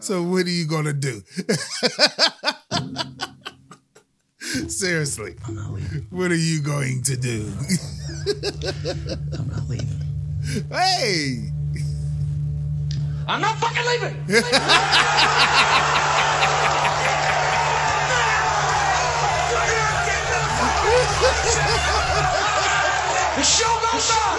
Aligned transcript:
So 0.00 0.22
what 0.22 0.46
are 0.46 0.50
you 0.50 0.66
gonna 0.66 0.92
do? 0.92 1.22
Seriously, 4.68 5.36
I'm 5.46 5.54
not 5.54 5.72
leaving. 5.72 6.06
what 6.10 6.30
are 6.32 6.36
you 6.36 6.60
going 6.60 7.02
to 7.04 7.16
do? 7.16 7.52
I'm 9.38 9.48
not 9.48 9.68
leaving. 9.68 10.02
hey, 10.70 11.50
I'm 13.28 13.40
not 13.40 13.56
fucking 13.58 13.84
leaving. 13.86 14.26
the 23.36 23.42
show 23.42 23.78
goes 23.92 24.10
on. 24.10 24.36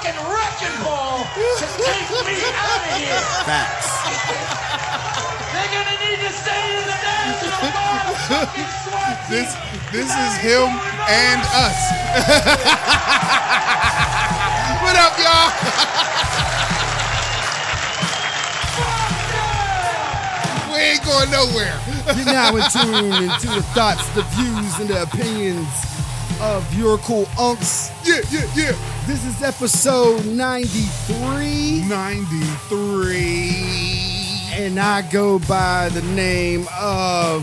Fucking 0.00 0.16
wrecking 0.32 0.76
ball 0.82 1.24
to 1.36 1.66
take 1.76 2.08
me 2.24 2.40
out 2.56 2.80
of 2.80 2.96
here. 2.96 3.20
Facts. 3.44 4.00
They're 5.52 5.68
gonna 5.68 5.96
need 6.00 6.20
to 6.24 6.32
stay 6.32 6.72
in 6.72 6.84
the 6.88 6.96
national 7.04 7.68
fucking 8.28 8.70
SWAT 8.80 9.28
team. 9.28 9.36
this 9.36 9.52
this 9.92 10.08
is 10.08 10.36
him 10.40 10.72
and 11.04 11.40
us. 11.52 11.76
what 14.80 14.96
up, 14.96 15.18
y'all? 15.20 15.52
we 20.72 20.78
ain't 20.80 21.04
going 21.04 21.30
nowhere. 21.30 21.76
You're 22.16 22.24
now 22.24 22.56
in 22.56 22.64
tune 22.72 23.12
into 23.28 23.48
the 23.48 23.62
thoughts, 23.74 24.08
the 24.14 24.22
views, 24.22 24.78
and 24.78 24.88
the 24.88 25.02
opinions 25.02 25.68
of 26.40 26.72
your 26.74 26.96
cool 26.98 27.26
unks. 27.36 27.92
Yeah, 28.02 28.22
yeah, 28.30 28.46
yeah. 28.54 28.99
This 29.10 29.24
is 29.24 29.42
episode 29.42 30.24
93, 30.24 31.82
93. 31.88 33.50
and 34.52 34.78
I 34.78 35.02
go 35.10 35.40
by 35.40 35.88
the 35.88 36.02
name 36.14 36.68
of 36.80 37.42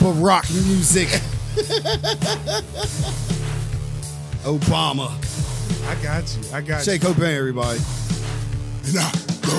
Barack 0.00 0.52
Music. 0.66 1.06
Obama. 4.42 5.12
I 5.86 5.94
got 6.02 6.36
you. 6.36 6.42
I 6.52 6.60
got 6.60 6.84
you. 6.84 6.92
Shake 6.92 7.02
Cobain, 7.02 7.36
everybody. 7.36 7.78
And 8.86 8.94
Now 8.96 9.12
go 9.42 9.56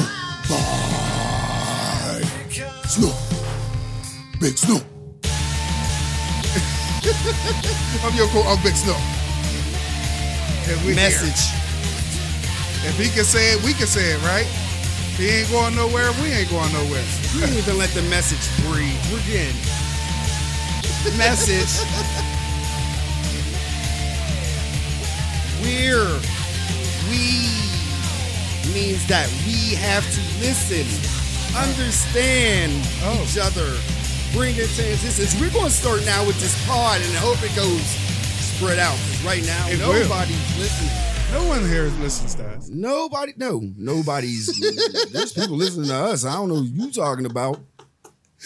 by 0.50 2.22
Snoop. 2.90 3.16
Big 4.42 4.58
Snoop. 4.58 4.84
I'm 8.04 8.14
your 8.18 8.28
cool 8.28 8.44
Uncle 8.44 8.64
Big 8.66 8.76
Snoop. 8.76 9.21
We 10.80 10.94
here. 10.94 11.08
Message. 11.10 11.42
If 12.88 12.98
he 12.98 13.10
can 13.10 13.24
say 13.24 13.54
it, 13.54 13.64
we 13.64 13.74
can 13.74 13.88
say 13.88 14.14
it, 14.14 14.22
right? 14.24 14.48
He 15.18 15.30
ain't 15.30 15.52
going 15.52 15.76
nowhere. 15.76 16.10
We 16.24 16.32
ain't 16.32 16.50
going 16.50 16.72
nowhere. 16.74 17.04
We 17.36 17.42
didn't 17.42 17.58
even 17.58 17.78
let 17.78 17.90
the 17.92 18.02
message 18.04 18.42
breathe. 18.66 18.98
We're 19.12 19.22
getting 19.30 19.56
message. 21.18 21.82
We're 25.62 26.20
we 27.10 27.50
means 28.74 29.06
that 29.08 29.28
we 29.46 29.76
have 29.76 30.06
to 30.14 30.22
listen, 30.40 30.86
understand 31.58 32.72
Oh. 33.04 33.20
each 33.26 33.38
other, 33.38 33.76
bring 34.34 34.56
it 34.56 34.70
to 34.78 34.92
existence. 34.92 35.40
We're 35.42 35.50
going 35.52 35.70
to 35.70 35.76
start 35.76 36.06
now 36.06 36.26
with 36.26 36.40
this 36.40 36.56
pod 36.68 37.02
and 37.02 37.12
I 37.18 37.20
hope 37.20 37.42
it 37.44 37.54
goes 37.56 37.84
spread 38.62 38.78
out 38.78 38.96
because 38.96 39.24
right 39.26 39.44
now 39.44 39.68
It 39.70 39.80
will. 39.80 39.94
nobody's 40.04 40.60
listening. 40.60 40.92
No 41.34 41.48
one 41.48 41.68
here 41.68 41.86
listens 42.00 42.36
to 42.36 42.48
us. 42.48 42.70
Nobody, 42.70 43.34
no, 43.36 43.60
nobody's. 43.76 44.46
there's 45.12 45.34
people 45.34 45.56
listening 45.56 45.88
to 45.88 45.96
us. 45.96 46.26
I 46.26 46.34
don't 46.34 46.50
know 46.50 46.56
who 46.58 46.66
you 46.66 46.92
talking 46.92 47.26
about. 47.26 47.60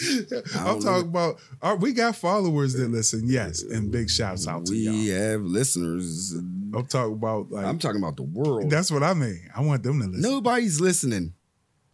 I'm 0.54 0.64
don't 0.64 0.82
talking 0.82 1.08
about. 1.08 1.36
Our, 1.60 1.76
we 1.76 1.92
got 1.92 2.16
followers 2.16 2.72
that 2.74 2.88
listen. 2.88 3.24
Yes, 3.26 3.62
and 3.62 3.92
big 3.92 4.08
shouts 4.08 4.48
out 4.48 4.64
to 4.66 4.72
we 4.72 4.78
y'all. 4.78 4.94
We 4.94 5.08
have 5.08 5.42
listeners. 5.42 6.32
I'm 6.32 6.86
talking 6.86 7.12
about 7.12 7.50
like. 7.50 7.66
I'm 7.66 7.78
talking 7.78 8.00
about 8.00 8.16
the 8.16 8.22
world. 8.22 8.70
that's 8.70 8.90
what 8.90 9.02
I 9.02 9.12
mean. 9.12 9.50
I 9.54 9.60
want 9.60 9.82
them 9.82 10.00
to 10.00 10.06
listen. 10.06 10.22
Nobody's 10.22 10.80
listening. 10.80 11.34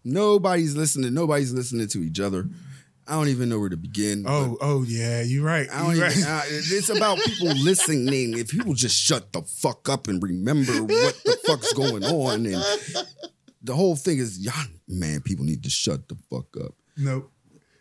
Nobody's 0.04 0.76
listening. 0.76 1.12
Nobody's 1.12 1.52
listening 1.52 1.88
to 1.88 1.98
each 2.04 2.20
other. 2.20 2.48
I 3.08 3.14
don't 3.14 3.28
even 3.28 3.48
know 3.48 3.58
where 3.58 3.68
to 3.68 3.76
begin. 3.76 4.24
Oh, 4.28 4.56
oh 4.60 4.84
yeah, 4.84 5.22
you're 5.22 5.44
right. 5.44 5.68
I 5.72 5.82
don't 5.82 5.96
You're 5.96 6.06
even, 6.06 6.22
right. 6.22 6.42
I- 6.44 6.46
it's 6.48 6.88
about 6.88 7.18
people 7.18 7.48
listening. 7.62 8.38
If 8.38 8.48
people 8.50 8.74
just 8.74 8.96
shut 8.96 9.32
the 9.32 9.42
fuck 9.42 9.88
up 9.88 10.06
and 10.08 10.22
remember 10.22 10.72
what 10.84 11.20
the 11.24 11.36
fuck's 11.46 11.72
going 11.72 12.04
on, 12.04 12.46
and 12.46 12.62
the 13.62 13.74
whole 13.74 13.96
thing 13.96 14.18
is, 14.18 14.38
y'all, 14.38 14.54
man, 14.88 15.20
people 15.20 15.44
need 15.44 15.64
to 15.64 15.70
shut 15.70 16.08
the 16.08 16.16
fuck 16.30 16.46
up. 16.64 16.72
no, 16.96 17.26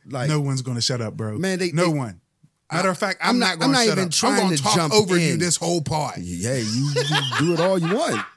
Like, 0.09 0.27
no 0.29 0.41
one's 0.41 0.61
gonna 0.63 0.81
shut 0.81 1.01
up, 1.01 1.15
bro. 1.15 1.37
Man, 1.37 1.59
they- 1.59 1.71
no 1.71 1.91
they- 1.91 1.97
one. 1.97 2.21
Matter 2.71 2.89
of 2.89 2.97
fact, 2.97 3.19
I'm, 3.21 3.31
I'm 3.31 3.39
not, 3.39 3.61
I'm 3.61 3.71
not 3.73 3.85
even 3.85 4.05
up. 4.05 4.11
trying 4.11 4.55
talk 4.55 4.75
jump 4.75 4.93
over 4.93 5.17
you 5.17 5.35
this 5.35 5.57
whole 5.57 5.81
part. 5.81 6.17
yeah, 6.19 6.55
you, 6.55 6.63
you 6.95 7.21
do 7.37 7.53
it 7.53 7.59
all 7.59 7.77
you 7.77 7.95
want. 7.95 8.25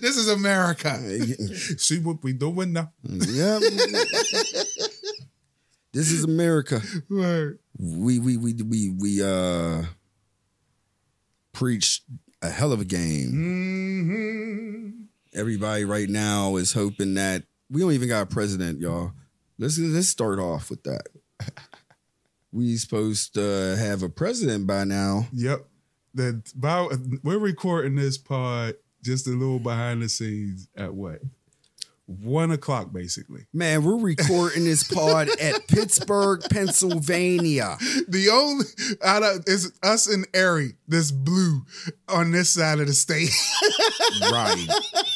This 0.00 0.16
is 0.16 0.28
America. 0.28 0.96
See 1.78 1.98
what 1.98 2.22
we 2.22 2.32
doing 2.32 2.72
now? 2.72 2.92
Yeah. 3.02 3.58
This 5.94 6.10
is 6.10 6.24
America. 6.24 6.82
Word. 7.10 7.58
We 7.78 8.18
we 8.18 8.36
we 8.36 8.52
we 8.54 8.90
we 8.90 9.22
uh 9.22 9.84
preach 11.52 12.02
a 12.42 12.50
hell 12.50 12.72
of 12.72 12.80
a 12.80 12.84
game. 12.84 13.30
hmm 13.30 14.90
Everybody 15.36 15.84
right 15.84 16.08
now 16.08 16.56
is 16.56 16.72
hoping 16.72 17.14
that 17.14 17.44
we 17.70 17.80
don't 17.80 17.92
even 17.92 18.08
got 18.08 18.22
a 18.22 18.26
president, 18.26 18.80
y'all. 18.80 19.12
Let's 19.58 19.78
let's 19.78 20.08
start 20.08 20.38
off 20.38 20.70
with 20.70 20.82
that. 20.84 21.08
We 22.52 22.76
supposed 22.76 23.34
to 23.34 23.76
have 23.76 24.04
a 24.04 24.08
president 24.08 24.64
by 24.64 24.84
now. 24.84 25.26
Yep. 25.32 25.66
That 26.14 26.52
about 26.56 26.92
we're 27.24 27.38
recording 27.38 27.96
this 27.96 28.16
pod 28.16 28.76
just 29.02 29.26
a 29.26 29.30
little 29.30 29.58
behind 29.58 30.02
the 30.02 30.08
scenes 30.08 30.68
at 30.76 30.94
what? 30.94 31.18
One 32.06 32.50
o'clock, 32.50 32.92
basically. 32.92 33.46
Man, 33.54 33.82
we're 33.82 33.96
recording 33.96 34.64
this 34.64 34.84
pod 34.84 35.28
at 35.40 35.66
Pittsburgh, 35.68 36.42
Pennsylvania. 36.50 37.78
The 38.08 38.28
only 38.28 38.66
out 39.02 39.22
of 39.22 39.44
is 39.46 39.72
us 39.82 40.06
and 40.06 40.26
Erie, 40.34 40.74
this 40.86 41.10
blue 41.10 41.62
on 42.06 42.30
this 42.30 42.50
side 42.50 42.80
of 42.80 42.86
the 42.88 42.92
state. 42.92 43.30
Right. 44.30 44.68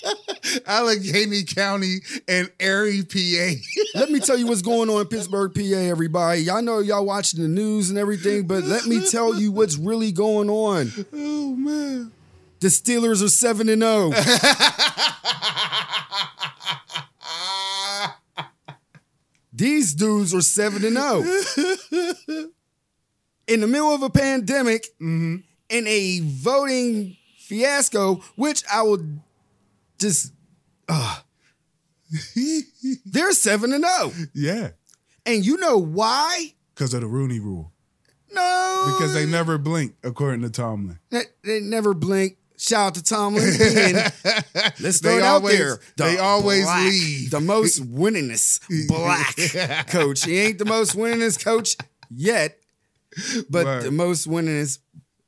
Allegheny 0.67 1.45
County 1.45 1.99
and 2.27 2.51
Erie, 2.59 3.05
PA. 3.05 3.61
let 3.95 4.11
me 4.11 4.19
tell 4.19 4.37
you 4.37 4.47
what's 4.47 4.63
going 4.63 4.91
on 4.91 5.03
in 5.03 5.07
Pittsburgh, 5.07 5.55
PA, 5.55 5.61
everybody. 5.61 6.41
Y'all 6.41 6.63
know 6.63 6.81
y'all 6.81 7.07
watching 7.07 7.41
the 7.41 7.49
news 7.49 7.91
and 7.91 7.99
everything, 7.99 8.47
but 8.47 8.65
let 8.65 8.87
me 8.87 9.07
tell 9.09 9.39
you 9.39 9.53
what's 9.53 9.77
really 9.77 10.11
going 10.11 10.51
on. 10.51 10.91
oh 11.13 11.55
man. 11.55 12.11
The 12.61 12.69
Steelers 12.69 13.23
are 13.23 13.29
7 13.29 13.69
and 13.69 13.83
oh. 13.85 14.11
0. 14.11 14.25
These 19.59 19.95
dudes 19.95 20.33
are 20.35 20.41
7 20.41 20.85
and 20.85 20.97
0. 20.97 22.51
In 23.49 23.61
the 23.61 23.67
middle 23.67 23.93
of 23.93 24.05
a 24.05 24.11
pandemic, 24.11 24.87
in 25.01 25.43
a 25.71 26.21
voting 26.23 27.17
fiasco, 27.41 28.17
which 28.37 28.63
I 28.73 28.83
will 28.83 29.05
just 29.99 30.33
uh, 30.89 31.19
they're 33.05 33.33
7 33.33 33.73
and 33.73 33.85
0. 33.85 34.29
yeah. 34.33 34.71
And 35.27 35.45
you 35.45 35.57
know 35.57 35.77
why? 35.77 36.55
Because 36.75 36.95
of 36.95 37.01
the 37.01 37.09
Rooney 37.09 37.41
rule. 37.41 37.73
No. 38.33 38.95
Because 38.97 39.13
they 39.13 39.27
never 39.27 39.59
blink, 39.59 39.97
according 40.05 40.43
to 40.43 40.51
Tomlin. 40.51 41.01
They, 41.11 41.23
they 41.43 41.61
never 41.61 41.95
blink. 41.95 42.38
Shout 42.59 42.87
out 42.89 42.95
to 42.97 43.03
Tomlin. 43.05 43.57
being- 43.57 43.95
let's 44.81 45.01
throw 45.01 45.13
They 45.13 45.19
it 45.19 45.23
out 45.23 45.37
always- 45.37 45.59
there. 45.59 45.81
The 45.97 46.05
they 46.05 46.19
always 46.19 46.65
black- 46.65 46.85
lead. 46.91 47.31
The 47.31 47.41
most 47.41 47.83
winningest 47.95 48.89
black 48.89 49.87
coach. 49.89 50.25
He 50.25 50.39
ain't 50.41 50.59
the 50.59 50.65
most 50.65 50.97
winningest 50.97 51.45
coach 51.45 51.77
yet, 52.11 52.59
but 53.49 53.83
the 53.85 53.91
most 53.93 54.29
winningest 54.29 54.79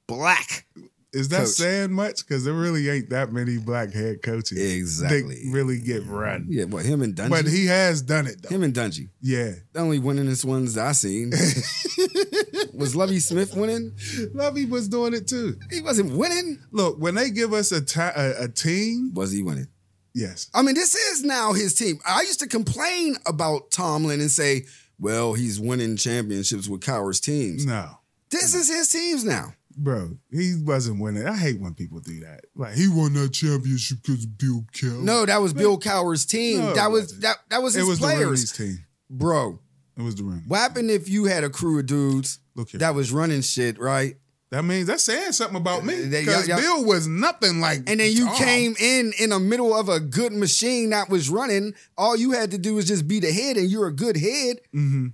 black. 0.09 0.67
Is 1.12 1.28
that 1.30 1.38
Coach. 1.40 1.48
saying 1.48 1.92
much? 1.92 2.18
Because 2.26 2.44
there 2.44 2.54
really 2.54 2.88
ain't 2.88 3.10
that 3.10 3.32
many 3.32 3.58
black 3.58 3.92
head 3.92 4.22
coaches. 4.22 4.58
Exactly. 4.58 5.42
Really 5.50 5.78
get 5.80 6.06
run. 6.06 6.46
Yeah, 6.48 6.64
what 6.64 6.84
him 6.84 7.02
and 7.02 7.14
Dungy? 7.16 7.30
But 7.30 7.46
he 7.48 7.66
has 7.66 8.00
done 8.00 8.26
it 8.28 8.42
though. 8.42 8.48
him 8.54 8.62
and 8.62 8.72
Dungy. 8.72 9.08
yeah. 9.20 9.52
The 9.72 9.80
only 9.80 9.98
winningest 9.98 10.44
ones 10.44 10.78
I 10.78 10.92
seen. 10.92 11.32
Was 12.74 12.96
Lovie 12.96 13.18
Smith 13.20 13.54
winning? 13.54 13.92
Lovie 14.32 14.64
was 14.64 14.88
doing 14.88 15.12
it 15.12 15.26
too. 15.28 15.56
He 15.70 15.80
wasn't 15.82 16.16
winning. 16.16 16.60
Look, 16.70 16.98
when 16.98 17.14
they 17.14 17.30
give 17.30 17.52
us 17.52 17.72
a, 17.72 17.80
ti- 17.84 18.00
a, 18.00 18.44
a 18.44 18.48
team, 18.48 19.12
Was 19.14 19.32
he 19.32 19.42
winning? 19.42 19.68
yes. 20.14 20.48
I 20.54 20.62
mean, 20.62 20.74
this 20.74 20.94
is 20.94 21.22
now 21.22 21.52
his 21.52 21.74
team. 21.74 21.98
I 22.06 22.22
used 22.22 22.40
to 22.40 22.46
complain 22.48 23.16
about 23.26 23.70
Tomlin 23.70 24.20
and 24.20 24.30
say, 24.30 24.62
well, 24.98 25.34
he's 25.34 25.60
winning 25.60 25.96
championships 25.96 26.68
with 26.68 26.80
Cowher's 26.80 27.20
teams. 27.20 27.66
No. 27.66 27.98
This 28.30 28.54
is 28.54 28.68
his 28.68 28.88
teams 28.88 29.24
now. 29.24 29.52
Bro, 29.76 30.19
he 30.31 30.56
wasn't 30.62 31.00
winning. 31.00 31.26
I 31.26 31.37
hate 31.37 31.61
when 31.61 31.75
people 31.75 32.00
do 32.00 32.20
that. 32.20 32.40
Like 32.55 32.75
he 32.75 32.88
won 32.88 33.12
that 33.14 33.32
championship 33.32 33.99
because 34.02 34.26
Bill 34.26 34.64
Cowher. 34.72 35.02
No, 35.02 35.25
that 35.26 35.40
was 35.40 35.52
Bill 35.52 35.78
Cowher's 35.78 36.25
team. 36.26 36.58
No, 36.58 36.75
that 36.75 36.90
was 36.90 37.19
that 37.20 37.37
that 37.50 37.62
was 37.62 37.76
it 37.76 37.81
his 37.81 37.88
was 37.88 37.99
the 37.99 38.06
players, 38.06 38.25
Rooney's 38.26 38.52
team. 38.52 38.84
bro. 39.08 39.58
It 39.96 40.02
was 40.02 40.14
the 40.14 40.22
Rooney. 40.25 40.43
What 40.46 40.58
happened 40.58 40.90
if 40.90 41.08
you 41.08 41.25
had 41.26 41.44
a 41.44 41.50
crew 41.50 41.78
of 41.78 41.87
dudes 41.87 42.38
Look 42.55 42.70
here. 42.70 42.78
that 42.81 42.94
was 42.94 43.12
running 43.12 43.43
shit 43.43 43.78
right, 43.78 44.17
That 44.50 44.64
means 44.64 44.87
that's 44.87 45.02
saying 45.02 45.32
something 45.32 45.56
about 45.58 45.84
me. 45.84 46.06
Because 46.08 46.49
y'all- 46.49 46.58
Bill 46.58 46.84
was 46.87 47.06
nothing 47.06 47.61
like. 47.61 47.81
and 47.87 48.00
then 48.00 48.11
you 48.12 48.25
Tom. 48.26 48.37
came 48.37 48.75
in 48.81 49.12
in 49.19 49.31
the 49.31 49.38
middle 49.38 49.75
of 49.75 49.88
a 49.90 50.00
good 50.00 50.32
machine 50.32 50.90
that 50.90 51.11
was 51.11 51.28
running? 51.28 51.75
All 51.99 52.17
you 52.17 52.31
had 52.32 52.50
to 52.52 52.58
do 52.58 52.75
was 52.76 52.87
just 52.87 53.06
be 53.06 53.20
the 53.20 53.31
head, 53.31 53.56
and 53.58 53.70
you're 53.70 53.88
a 53.88 53.93
good 53.94 54.17
head. 54.17 54.61
Mhm. 54.75 55.12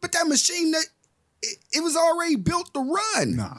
But 0.00 0.12
that 0.12 0.26
machine 0.26 0.70
that 0.70 0.86
it, 1.42 1.58
it 1.74 1.80
was 1.82 1.94
already 1.96 2.36
built 2.36 2.72
to 2.72 2.80
run. 2.80 3.36
Nah, 3.36 3.54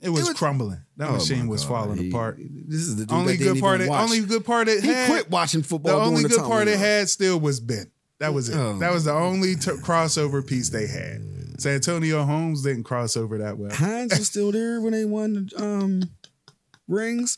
it 0.00 0.10
was, 0.10 0.28
was- 0.28 0.36
crumbling. 0.38 0.82
That 0.96 1.10
Oh 1.10 1.12
machine 1.14 1.46
was 1.48 1.62
God. 1.64 1.68
falling 1.68 1.98
He- 1.98 2.08
apart. 2.08 2.38
This 2.40 2.80
is 2.80 2.96
the 2.96 3.12
Only 3.14 3.36
good 3.36 3.60
part. 3.60 3.80
It, 3.80 3.88
only 3.88 4.20
good 4.20 4.44
part 4.44 4.68
it 4.68 4.82
he 4.82 4.88
had. 4.88 5.08
quit 5.08 5.30
watching 5.30 5.62
football. 5.62 5.98
The 6.00 6.04
only 6.04 6.22
good 6.22 6.36
time 6.38 6.46
part 6.46 6.68
it 6.68 6.78
had 6.78 7.08
still 7.08 7.38
was 7.38 7.60
Ben. 7.60 7.90
That 8.18 8.34
was 8.34 8.48
it. 8.48 8.56
Oh. 8.56 8.78
That 8.80 8.92
was 8.92 9.04
the 9.04 9.12
only 9.12 9.54
t- 9.54 9.70
crossover 9.70 10.44
piece 10.44 10.70
they 10.70 10.88
had. 10.88 11.22
Santonio 11.60 12.24
Holmes 12.24 12.62
didn't 12.62 12.82
cross 12.84 13.16
over 13.16 13.38
that 13.38 13.58
well. 13.58 13.72
Hines 13.72 14.16
was 14.18 14.26
still 14.26 14.50
there 14.52 14.80
when 14.80 14.92
they 14.92 15.04
won 15.04 15.34
the 15.34 15.62
um, 15.64 16.02
rings. 16.88 17.36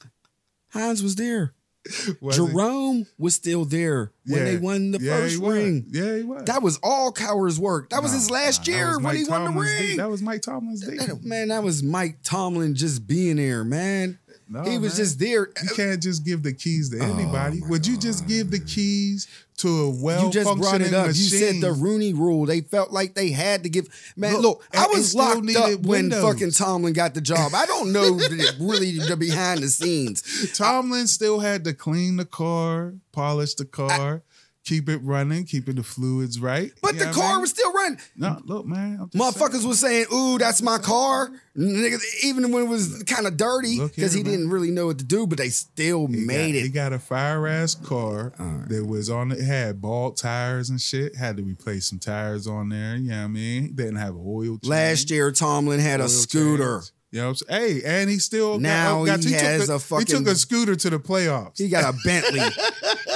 Hines 0.72 1.02
was 1.02 1.16
there. 1.16 1.52
Jerome 2.32 3.06
was 3.18 3.34
still 3.34 3.64
there 3.64 4.12
when 4.26 4.38
Yeah. 4.38 4.44
they 4.44 4.56
won 4.58 4.90
the 4.92 4.98
Yeah, 5.00 5.16
first 5.16 5.34
he 5.34 5.40
was. 5.40 5.54
ring. 5.54 5.86
Yeah, 5.90 6.16
he 6.18 6.22
was. 6.22 6.44
That 6.44 6.62
was 6.62 6.78
all 6.82 7.10
Cowher's 7.10 7.58
work. 7.58 7.90
That 7.90 8.02
was 8.02 8.12
his 8.12 8.30
last 8.30 8.68
nah, 8.68 8.74
year 8.74 8.92
when 8.94 9.02
Mike 9.02 9.16
he 9.16 9.24
won 9.24 9.40
the 9.40 9.46
Tomlin's 9.50 9.80
ring. 9.80 9.96
That 9.96 10.10
was 10.10 10.22
Mike 10.22 10.42
Tomlin's 10.42 10.86
D. 10.86 10.96
That- 10.98 11.24
man, 11.24 11.48
that 11.48 11.62
was 11.62 11.82
Mike 11.82 12.18
Tomlin 12.22 12.74
just 12.74 13.06
being 13.06 13.36
there, 13.36 13.64
man. 13.64 14.18
No, 14.52 14.62
he 14.64 14.78
was 14.78 14.94
man. 14.94 15.04
just 15.04 15.18
there. 15.20 15.48
You 15.62 15.70
uh, 15.70 15.74
can't 15.76 16.02
just 16.02 16.24
give 16.24 16.42
the 16.42 16.52
keys 16.52 16.90
to 16.90 16.98
oh, 16.98 17.04
anybody. 17.04 17.60
Oh, 17.64 17.68
Would 17.68 17.86
you 17.86 17.96
just 17.96 18.26
give 18.26 18.50
the 18.50 18.58
keys 18.58 19.28
to 19.58 19.68
a 19.68 19.90
well 19.90 20.24
you 20.24 20.30
just 20.30 20.44
brought 20.44 20.58
functioning 20.58 20.88
it 20.88 20.94
up. 20.94 21.06
machine? 21.06 21.22
You 21.22 21.60
said 21.60 21.60
the 21.60 21.72
Rooney 21.72 22.12
rule. 22.14 22.46
They 22.46 22.60
felt 22.60 22.90
like 22.90 23.14
they 23.14 23.30
had 23.30 23.62
to 23.62 23.68
give. 23.68 23.86
Man, 24.16 24.32
Look, 24.34 24.42
look, 24.42 24.64
I 24.74 24.88
was 24.88 25.14
locked 25.14 25.48
up 25.56 25.80
when 25.80 26.08
windows. 26.08 26.22
fucking 26.24 26.50
Tomlin 26.50 26.94
got 26.94 27.14
the 27.14 27.20
job. 27.20 27.52
I 27.54 27.64
don't 27.66 27.92
know 27.92 28.10
really 28.60 28.98
the 28.98 29.16
behind 29.16 29.60
the 29.60 29.68
scenes. 29.68 30.50
Tomlin 30.58 31.06
still 31.06 31.38
had 31.38 31.62
to 31.64 31.72
clean 31.72 32.16
the 32.16 32.24
car, 32.24 32.94
polish 33.12 33.54
the 33.54 33.64
car, 33.64 34.22
keep 34.70 34.88
it 34.88 34.98
running, 35.02 35.44
keeping 35.44 35.74
the 35.74 35.82
fluids 35.82 36.38
right. 36.40 36.70
But 36.80 36.94
You 36.94 37.00
the 37.00 37.06
what 37.06 37.16
I 37.16 37.20
car 37.20 37.32
mean? 37.32 37.40
was 37.40 37.50
still 37.50 37.72
running. 37.72 37.98
no. 38.16 38.40
Look, 38.44 38.66
man, 38.66 39.08
Motherfuckers 39.14 39.52
saying. 39.58 39.68
was 39.68 39.80
saying, 39.80 40.06
"Ooh, 40.14 40.38
that's 40.38 40.62
my 40.62 40.78
car." 40.78 41.30
Niggas, 41.56 42.24
even 42.24 42.52
when 42.52 42.62
it 42.64 42.68
was 42.68 43.02
kind 43.02 43.26
of 43.26 43.36
dirty 43.36 43.80
because 43.80 44.12
he 44.12 44.22
man. 44.22 44.30
didn't 44.32 44.50
really 44.50 44.70
know 44.70 44.86
what 44.86 44.98
to 44.98 45.04
do, 45.04 45.26
but 45.26 45.36
they 45.38 45.48
still 45.48 46.06
He 46.06 46.16
made 46.24 46.52
got, 46.52 46.58
it. 46.58 46.62
He 46.62 46.68
got 46.68 46.92
a 46.92 46.98
fire 47.00 47.46
ass 47.48 47.74
car 47.74 48.32
that 48.68 48.86
was 48.86 49.10
on 49.10 49.32
it, 49.32 49.40
had 49.40 49.80
bald 49.82 50.16
tires 50.16 50.70
and 50.70 50.80
shit. 50.80 51.16
Had 51.16 51.36
to 51.38 51.42
replace 51.42 51.86
some 51.86 51.98
tires 51.98 52.46
on 52.46 52.68
there. 52.68 52.94
You 52.96 53.10
know 53.10 53.18
what 53.18 53.24
I 53.24 53.28
mean? 53.28 53.74
Didn't 53.74 53.96
have 53.96 54.14
oil 54.16 54.58
change. 54.58 54.66
Last 54.68 55.10
year, 55.10 55.32
Tomlin 55.32 55.80
had 55.80 56.00
a 56.00 56.08
scooter. 56.08 56.78
change. 56.78 56.90
You 57.12 57.18
know 57.22 57.30
what 57.30 57.42
I'm 57.50 57.58
saying? 57.58 57.80
Hey, 57.82 58.00
and 58.02 58.08
he 58.08 58.18
still 58.20 58.52
got- 58.52 58.60
Now 58.62 59.00
oh, 59.00 59.06
got, 59.06 59.18
he 59.18 59.30
took 59.32 59.40
has 59.40 59.68
a, 59.68 59.74
a 59.96 59.98
He 59.98 60.04
took 60.04 60.28
a 60.28 60.36
scooter 60.36 60.76
to 60.76 60.90
the 60.90 61.00
playoffs. 61.00 61.58
He 61.58 61.68
got 61.68 61.92
a 61.92 61.98
Bentley 62.04 62.38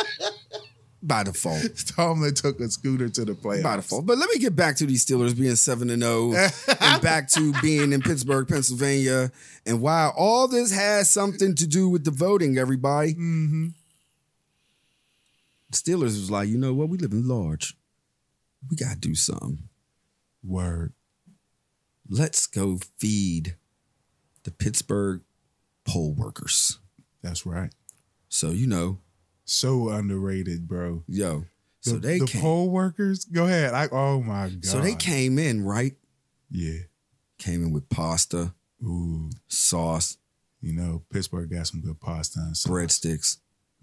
by 1.06 1.22
default. 1.22 1.62
Tomlin 1.96 2.34
took 2.34 2.60
a 2.60 2.68
scooter 2.68 3.08
to 3.08 3.24
the 3.24 3.32
playoffs. 3.32 3.62
By 3.62 3.76
default. 3.76 4.06
But 4.06 4.18
let 4.18 4.28
me 4.30 4.38
get 4.38 4.56
back 4.56 4.76
to 4.76 4.86
these 4.86 5.04
Steelers 5.04 5.38
being 5.38 5.56
7 5.56 5.90
and 5.90 6.02
0 6.02 6.32
and 6.80 7.02
back 7.02 7.28
to 7.30 7.52
being 7.60 7.92
in 7.92 8.00
Pittsburgh, 8.00 8.48
Pennsylvania, 8.48 9.30
and 9.66 9.80
why 9.80 10.10
all 10.16 10.48
this 10.48 10.72
has 10.72 11.10
something 11.10 11.54
to 11.56 11.66
do 11.66 11.88
with 11.88 12.04
the 12.04 12.10
voting, 12.10 12.58
everybody. 12.58 13.14
Mm-hmm. 13.14 13.66
Steelers 15.72 16.02
was 16.02 16.30
like, 16.30 16.48
you 16.48 16.58
know 16.58 16.72
what? 16.72 16.88
We 16.88 16.98
live 16.98 17.12
in 17.12 17.28
large. 17.28 17.74
We 18.70 18.76
got 18.76 18.94
to 18.94 18.98
do 18.98 19.14
something. 19.14 19.68
Word. 20.42 20.92
Let's 22.08 22.46
go 22.46 22.78
feed 22.98 23.56
the 24.44 24.50
Pittsburgh 24.50 25.22
poll 25.84 26.14
workers. 26.14 26.78
That's 27.22 27.44
right. 27.46 27.70
So, 28.28 28.50
you 28.50 28.66
know, 28.66 28.98
So 29.44 29.90
underrated, 29.90 30.66
bro. 30.68 31.02
yo. 31.06 31.44
The, 31.82 31.90
So 31.90 31.96
they 31.98 32.18
the 32.18 32.26
came. 32.26 32.40
poll 32.40 32.70
workers. 32.70 33.24
Go 33.26 33.44
ahead. 33.44 33.74
I, 33.74 33.88
oh 33.92 34.22
my 34.22 34.48
god. 34.48 34.64
so 34.64 34.80
they 34.80 34.94
came 34.94 35.38
in, 35.38 35.64
right? 35.64 35.94
Yeah. 36.50 36.78
Came 37.38 37.62
in 37.62 37.72
with 37.72 37.88
pasta, 37.90 38.54
Ooh. 38.82 39.28
sauce, 39.48 40.16
You 40.62 40.72
know, 40.72 41.02
Pittsburgh 41.12 41.50
got 41.50 41.66
some 41.66 41.80
good 41.82 42.00
pasta 42.00 42.40
and 42.40 42.56
sauce. 42.56 42.70
breadsticks, 42.72 43.36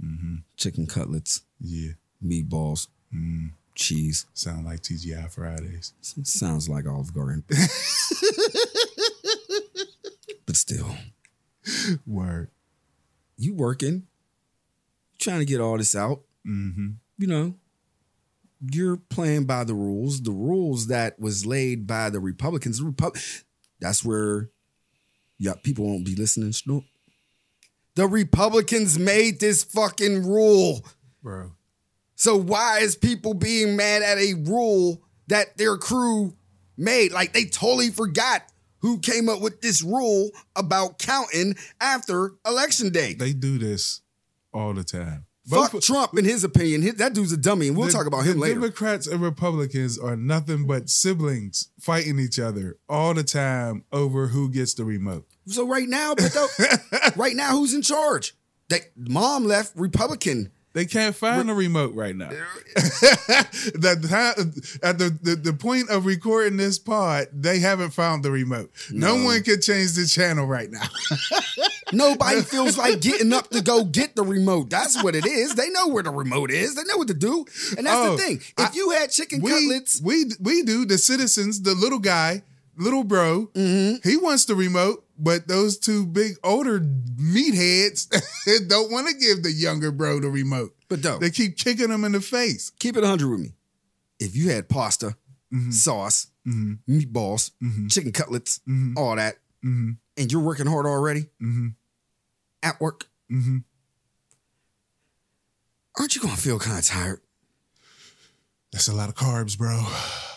Mm-hmm. 0.03 0.35
chicken 0.57 0.87
cutlets, 0.87 1.41
Yeah. 1.59 1.91
meatballs, 2.25 2.87
Mm. 3.13 3.51
cheese. 3.75 4.25
Sound 4.33 4.65
like 4.65 4.81
TGI 4.81 5.27
Fridays. 5.29 5.93
Sounds 6.23 6.67
like 6.69 6.87
Olive 6.87 7.13
Garden. 7.13 7.43
but 10.45 10.55
still, 10.55 10.95
Word. 12.07 12.49
you 13.37 13.53
working, 13.53 14.07
trying 15.21 15.39
to 15.39 15.45
get 15.45 15.61
all 15.61 15.77
this 15.77 15.95
out. 15.95 16.21
Mm-hmm. 16.45 16.89
You 17.17 17.27
know, 17.27 17.55
you're 18.71 18.97
playing 18.97 19.45
by 19.45 19.63
the 19.63 19.73
rules, 19.73 20.21
the 20.21 20.31
rules 20.31 20.87
that 20.87 21.19
was 21.19 21.45
laid 21.45 21.87
by 21.87 22.09
the 22.09 22.19
Republicans. 22.19 22.79
The 22.79 22.85
Repub- 22.85 23.17
That's 23.79 24.03
where, 24.03 24.49
yeah, 25.37 25.53
people 25.63 25.85
won't 25.85 26.05
be 26.05 26.15
listening. 26.15 26.51
Snoop. 26.51 26.83
The 27.95 28.07
Republicans 28.07 28.97
made 28.97 29.39
this 29.39 29.63
fucking 29.63 30.25
rule. 30.25 30.85
Bro. 31.21 31.51
So 32.15 32.35
why 32.35 32.79
is 32.79 32.95
people 32.95 33.33
being 33.33 33.75
mad 33.75 34.01
at 34.01 34.17
a 34.17 34.35
rule 34.35 35.03
that 35.27 35.57
their 35.57 35.77
crew 35.77 36.35
made? 36.77 37.11
Like 37.11 37.33
they 37.33 37.45
totally 37.45 37.89
forgot 37.89 38.43
who 38.79 38.99
came 38.99 39.29
up 39.29 39.41
with 39.41 39.61
this 39.61 39.83
rule 39.83 40.29
about 40.55 40.99
counting 40.99 41.55
after 41.79 42.33
election 42.45 42.91
day. 42.91 43.13
They 43.13 43.33
do 43.33 43.57
this 43.57 44.01
all 44.53 44.73
the 44.73 44.83
time. 44.83 45.25
Fuck 45.49 45.71
Both- 45.71 45.83
Trump, 45.85 46.17
in 46.17 46.23
his 46.25 46.43
opinion. 46.43 46.83
Hi- 46.83 46.91
That 46.91 47.13
dude's 47.15 47.31
a 47.31 47.37
dummy, 47.37 47.67
and 47.69 47.75
we'll 47.75 47.87
the- 47.87 47.93
talk 47.93 48.05
about 48.05 48.25
him 48.25 48.39
later. 48.39 48.59
Democrats 48.59 49.07
and 49.07 49.21
Republicans 49.21 49.97
are 49.97 50.15
nothing 50.15 50.67
but 50.67 50.87
siblings 50.89 51.69
fighting 51.79 52.19
each 52.19 52.37
other 52.39 52.77
all 52.87 53.13
the 53.15 53.23
time 53.23 53.83
over 53.91 54.27
who 54.27 54.49
gets 54.49 54.75
the 54.75 54.85
remote. 54.85 55.25
So 55.47 55.67
right 55.67 55.89
now, 55.89 56.13
but 56.13 56.31
though, 56.31 56.47
right 57.15 57.35
now, 57.35 57.51
who's 57.57 57.73
in 57.73 57.81
charge? 57.81 58.35
That 58.69 58.81
mom 58.95 59.45
left 59.45 59.73
Republican. 59.75 60.51
They 60.73 60.85
can't 60.85 61.13
find 61.15 61.49
the 61.49 61.53
remote 61.53 61.95
right 61.95 62.15
now. 62.15 62.29
that 62.75 64.05
time- 64.07 64.53
at 64.83 64.97
the, 64.99 65.09
the 65.21 65.35
the 65.35 65.53
point 65.53 65.89
of 65.89 66.05
recording 66.05 66.55
this 66.57 66.79
pod, 66.79 67.27
they 67.33 67.59
haven't 67.59 67.89
found 67.89 68.23
the 68.23 68.31
remote. 68.31 68.71
No, 68.91 69.17
No. 69.17 69.25
one 69.25 69.43
can 69.43 69.59
change 69.59 69.93
the 69.93 70.05
channel 70.05 70.45
right 70.45 70.71
now. 70.71 70.85
Nobody 71.93 72.41
feels 72.41 72.77
like 72.77 73.01
getting 73.01 73.33
up 73.33 73.49
to 73.51 73.61
go 73.61 73.83
get 73.83 74.15
the 74.15 74.23
remote. 74.23 74.69
That's 74.69 75.01
what 75.03 75.15
it 75.15 75.25
is. 75.25 75.55
They 75.55 75.69
know 75.69 75.87
where 75.87 76.03
the 76.03 76.11
remote 76.11 76.51
is. 76.51 76.75
They 76.75 76.83
know 76.83 76.97
what 76.97 77.07
to 77.09 77.13
do. 77.13 77.45
And 77.77 77.85
that's 77.87 77.95
Oh, 77.95 78.15
the 78.15 78.17
thing. 78.21 78.37
If 78.37 78.53
I- 78.57 78.71
you 78.73 78.89
had 78.91 79.11
chicken 79.11 79.41
we, 79.41 79.51
cutlets, 79.51 80.01
we 80.01 80.25
we 80.39 80.63
do 80.63 80.85
the 80.85 80.97
citizens, 80.97 81.61
the 81.61 81.73
little 81.75 81.99
guy, 81.99 82.43
little 82.77 83.03
bro. 83.03 83.47
Mm-hmm. 83.53 84.07
He 84.09 84.17
wants 84.17 84.45
the 84.45 84.55
remote, 84.55 85.05
but 85.17 85.47
those 85.47 85.77
two 85.77 86.05
big 86.05 86.33
older 86.43 86.79
meatheads 86.79 88.07
don't 88.67 88.91
want 88.91 89.07
to 89.07 89.13
give 89.15 89.43
the 89.43 89.51
younger 89.51 89.91
bro 89.91 90.19
the 90.19 90.29
remote. 90.29 90.75
but 90.87 91.01
though, 91.01 91.19
They 91.19 91.29
keep 91.29 91.57
kicking 91.57 91.89
him 91.89 92.03
in 92.03 92.11
the 92.13 92.21
face. 92.21 92.71
keep 92.79 92.97
it 92.97 93.01
100 93.01 93.29
with 93.29 93.39
me. 93.39 93.53
If 94.19 94.35
you 94.35 94.49
had 94.49 94.69
pasta, 94.69 95.15
Mm-hmm. 95.53 95.71
sauce, 95.71 96.27
Mhm. 96.47 96.79
meatballs, 96.89 97.51
Mhm. 97.61 97.91
chicken 97.91 98.13
cutlets, 98.13 98.61
Mhm. 98.65 98.93
all 98.95 99.17
that, 99.17 99.35
Mm-hmm. 99.65 99.91
and 100.15 100.31
you're 100.31 100.41
working 100.41 100.65
hard 100.65 100.85
already 100.85 101.27
Mm-hmm. 101.43 101.67
At 102.63 102.79
work, 102.81 103.07
Mm-hmm. 103.31 103.59
aren't 105.97 106.15
you 106.15 106.21
going 106.21 106.35
to 106.35 106.41
feel 106.41 106.59
kind 106.59 106.77
of 106.79 106.85
tired? 106.85 107.21
That's 108.71 108.87
a 108.87 108.93
lot 108.93 109.09
of 109.09 109.15
carbs, 109.15 109.57
bro. 109.57 109.85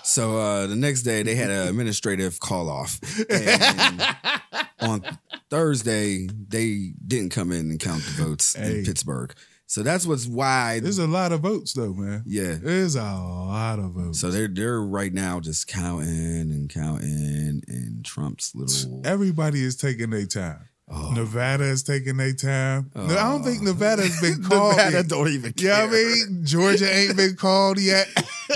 So 0.02 0.36
uh, 0.36 0.66
the 0.66 0.76
next 0.76 1.02
day 1.02 1.22
they 1.22 1.34
had 1.34 1.50
an 1.50 1.68
administrative 1.68 2.38
call 2.40 2.68
off. 2.68 3.00
And 3.30 4.02
on 4.80 5.04
Thursday, 5.50 6.26
they 6.48 6.92
didn't 7.06 7.30
come 7.30 7.52
in 7.52 7.70
and 7.70 7.80
count 7.80 8.02
the 8.04 8.22
votes 8.22 8.54
Hey. 8.54 8.78
in 8.80 8.84
Pittsburgh. 8.84 9.32
So 9.66 9.82
that's 9.82 10.06
what's 10.06 10.26
why. 10.26 10.80
There's 10.80 10.98
a 10.98 11.06
lot 11.06 11.32
of 11.32 11.40
votes, 11.40 11.72
though, 11.72 11.94
man. 11.94 12.22
yeah. 12.26 12.56
There's 12.60 12.96
a 12.96 13.02
lot 13.02 13.78
of 13.78 13.92
votes. 13.92 14.20
So 14.20 14.30
they're 14.30 14.46
they're 14.46 14.80
right 14.82 15.12
now 15.12 15.40
just 15.40 15.66
counting 15.68 16.06
and 16.52 16.68
counting, 16.68 17.62
and 17.66 18.04
Trump's 18.04 18.54
little. 18.54 19.00
Everybody 19.04 19.64
is 19.64 19.74
taking 19.76 20.10
their 20.10 20.26
time. 20.26 20.68
Oh. 20.86 21.12
Nevada 21.14 21.64
is 21.64 21.82
taking 21.82 22.18
their 22.18 22.34
time. 22.34 22.90
No, 22.94 23.04
I 23.04 23.30
don't 23.32 23.42
think 23.42 23.62
oh. 23.62 23.64
Nevada 23.64 24.02
has 24.02 24.20
been 24.20 24.42
called. 24.48 24.76
Nevada 24.76 24.96
yet. 24.98 25.08
don't 25.08 25.28
even 25.28 25.54
Yeah, 25.56 25.76
care. 25.78 25.88
I 25.88 25.90
mean, 25.90 26.40
Georgia 26.44 26.94
ain't 26.94 27.16
been 27.16 27.36
called 27.38 27.80
yet. 27.80 28.06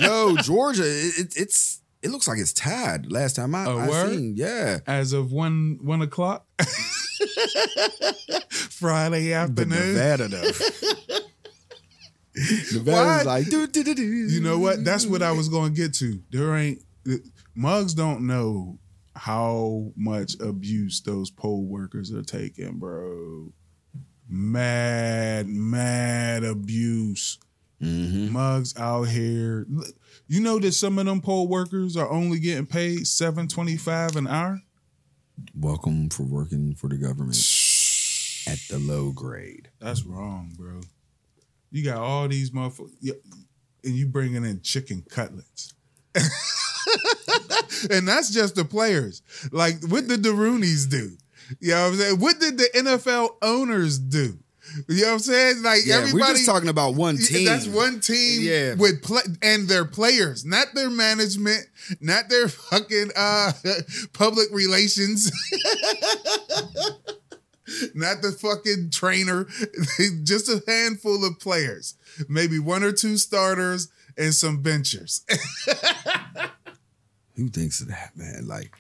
no, 0.01 0.37
Georgia, 0.37 0.83
it, 0.85 1.35
it's 1.37 1.81
it 2.03 2.11
looks 2.11 2.29
like 2.29 2.39
it's 2.39 2.53
tied. 2.53 3.11
Last 3.11 3.37
time 3.37 3.55
I, 3.55 3.65
Oh, 3.67 3.79
I 3.79 3.89
word? 3.89 4.11
seen, 4.15 4.35
yeah. 4.37 4.79
As 4.87 5.13
of 5.15 5.33
one 5.33 5.79
one 5.83 6.03
o'clock, 6.03 6.47
Friday 8.51 9.33
afternoon. 9.33 9.95
Nevada 9.95 10.29
though. 10.29 10.51
Nevada's 12.73 13.27
like, 13.27 13.47
do, 13.47 13.67
do, 13.67 13.83
do, 13.83 13.95
do. 13.95 14.03
You 14.05 14.41
know 14.41 14.59
what? 14.59 14.85
That's 14.85 15.07
what 15.07 15.23
I 15.23 15.33
was 15.33 15.49
going 15.49 15.75
to 15.75 15.77
get 15.81 15.95
to. 15.95 16.21
There 16.31 16.55
ain't 16.57 16.81
mugs 17.55 17.95
don't 17.95 18.27
know 18.27 18.79
how 19.19 19.93
much 19.97 20.39
abuse 20.41 21.01
those 21.01 21.31
poll 21.31 21.65
workers 21.65 22.13
are 22.13 22.23
taking, 22.23 22.79
bro. 22.79 23.53
Mad, 24.29 25.49
mad 25.49 26.45
abuse. 26.45 27.39
Mhm. 27.83 28.31
Mugs 28.31 28.77
out 28.77 29.05
here. 29.05 29.67
You 30.27 30.41
know 30.41 30.59
that 30.61 30.73
some 30.73 30.99
of 30.99 31.07
them 31.07 31.21
poll 31.21 31.49
workers 31.49 31.97
are 31.97 32.09
only 32.11 32.39
getting 32.39 32.67
paid 32.67 33.07
seven 33.07 33.49
twenty 33.49 33.77
five 33.77 34.17
an 34.17 34.27
hour. 34.27 34.63
Welcome 35.55 36.11
for 36.11 36.25
working 36.25 36.75
for 36.75 36.89
the 36.89 36.97
government 36.97 37.37
at 38.47 38.59
the 38.69 38.79
low 38.79 39.13
grade. 39.13 39.69
That's 39.81 40.05
wrong, 40.05 40.53
bro. 40.57 40.81
You 41.71 41.85
got 41.85 41.99
all 41.99 42.29
these 42.29 42.51
motherfuckers, 42.51 43.13
and 43.85 43.95
you 43.95 44.07
bringing 44.07 44.45
in 44.45 44.61
chicken 44.63 45.05
cutlets. 45.09 45.75
and 47.91 48.07
that's 48.09 48.31
just 48.31 48.55
the 48.55 48.65
players. 48.65 49.23
Like, 49.53 49.83
what 49.89 50.07
did 50.09 50.23
the 50.23 50.31
Roonies 50.31 50.89
do? 50.89 51.17
You 51.61 51.71
know 51.71 51.83
what 51.85 51.89
I'm 51.93 51.97
saying? 51.99 52.21
What 52.21 52.41
did 52.41 52.59
the 52.59 52.69
NFL 52.77 53.37
owners 53.43 53.99
do? 53.99 54.39
You 54.87 55.01
know 55.01 55.07
what 55.07 55.13
I'm 55.15 55.19
saying? 55.21 55.63
Like, 55.63 55.81
Yeah, 55.87 55.97
everybody. 55.97 56.21
we're 56.23 56.35
just 56.35 56.45
talking 56.47 56.69
about 56.69 56.95
one 56.95 57.17
team. 57.17 57.47
That's 57.47 57.67
one 57.67 58.01
team 58.01 58.43
Yeah. 58.43 58.75
with 58.75 59.03
play 59.03 59.23
and 59.41 59.67
their 59.67 59.87
players, 59.87 60.45
not 60.45 60.67
their 60.75 60.91
management, 60.91 61.67
not 62.03 62.29
their 62.29 62.49
fucking 62.71 63.11
uh 63.17 63.53
public 64.13 64.49
relations. 64.53 65.33
not 67.95 68.21
the 68.23 68.33
fucking 68.33 68.91
trainer, 68.91 69.47
just 70.25 70.49
a 70.51 70.63
handful 70.67 71.25
of 71.25 71.39
players. 71.41 71.95
Maybe 72.29 72.59
one 72.59 72.83
or 72.83 72.93
two 72.93 73.17
starters 73.17 73.89
and 74.19 74.35
some 74.35 74.61
benchers. 74.63 75.25
Who 77.39 77.49
thinks 77.49 77.81
of 77.81 77.89
that, 77.89 78.11
man? 78.17 78.47
Like, 78.47 78.77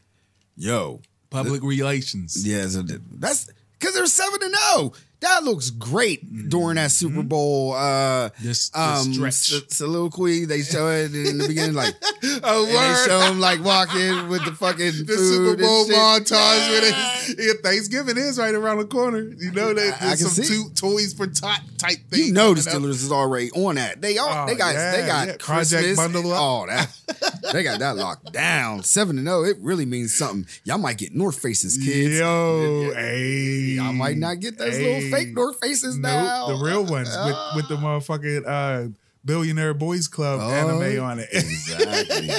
yo, 0.56 1.00
Public 1.30 1.62
relations. 1.62 2.46
yeah, 2.46 2.66
so 2.66 2.82
that's 2.82 3.48
because 3.78 3.94
they're 3.94 4.06
seven 4.06 4.40
and 4.42 4.54
zero. 4.54 4.92
That 5.20 5.42
looks 5.42 5.70
great 5.70 6.48
during 6.48 6.76
that 6.76 6.92
Super 6.92 7.24
Bowl 7.24 7.72
uh, 7.72 8.28
This, 8.40 8.68
this 8.68 8.70
um, 8.74 9.24
s- 9.26 9.62
soliloquy. 9.68 10.44
They 10.44 10.62
show 10.62 10.88
it 10.90 11.12
in 11.14 11.38
the 11.38 11.48
beginning, 11.48 11.74
like 11.74 11.94
Oh, 12.44 12.66
they 12.66 13.04
show 13.10 13.20
him 13.30 13.40
like 13.40 13.62
walking 13.64 14.28
with 14.28 14.44
the 14.44 14.52
fucking 14.52 15.06
the 15.06 15.16
Super 15.16 15.56
Bowl 15.60 15.86
montage 15.86 16.70
with 16.70 16.84
it. 16.84 17.38
Yeah, 17.38 17.52
Thanksgiving 17.68 18.16
is 18.16 18.38
right 18.38 18.54
around 18.54 18.78
the 18.78 18.84
corner. 18.84 19.18
You 19.20 19.50
know 19.50 19.74
that 19.74 19.98
there's 20.00 20.30
some 20.32 20.44
two 20.44 20.70
toys 20.74 21.14
for 21.14 21.26
tot 21.26 21.62
type 21.78 21.98
thing. 22.10 22.26
You 22.26 22.32
know 22.32 22.54
the 22.54 22.60
up. 22.70 22.76
Steelers 22.76 22.90
is 23.02 23.10
already 23.10 23.50
on 23.52 23.74
that. 23.74 24.00
They 24.00 24.18
all 24.18 24.28
Oh, 24.44 24.46
they 24.46 24.54
got 24.54 24.74
yeah, 24.74 24.92
they 25.00 25.06
got 25.06 25.26
yeah. 25.26 25.36
Project 25.40 25.82
Christmas. 25.82 25.96
Bundle 25.96 26.32
Up. 26.32 26.40
Oh, 26.40 26.66
that 26.68 27.52
they 27.52 27.62
got 27.64 27.80
that 27.80 27.96
locked 27.96 28.32
down. 28.32 28.82
Seven 28.84 29.18
and 29.18 29.26
zero. 29.26 29.42
It 29.42 29.56
really 29.60 29.84
means 29.86 30.14
something. 30.14 30.46
Y'all 30.64 30.78
might 30.78 30.98
get 30.98 31.12
North 31.14 31.40
Faces, 31.40 31.76
kids. 31.76 32.18
Yo, 32.20 32.92
hey, 32.94 33.74
Y'all 33.78 33.92
might 33.92 34.16
not 34.16 34.38
get 34.40 34.58
those 34.58 34.76
Hey. 34.76 34.94
little 34.94 35.07
fake 35.10 35.34
North 35.34 35.58
Faces 35.60 35.96
Nope, 35.98 36.12
now. 36.12 36.48
the 36.48 36.64
real 36.64 36.84
ones 36.84 37.08
with 37.24 37.36
with 37.56 37.68
the 37.68 37.76
motherfucking 37.76 38.44
uh, 38.46 38.88
Billionaire 39.24 39.74
Boys 39.74 40.08
Club 40.08 40.40
Oh, 40.42 40.50
anime 40.50 41.02
on 41.04 41.18
it. 41.18 41.28
Exactly. 41.32 42.30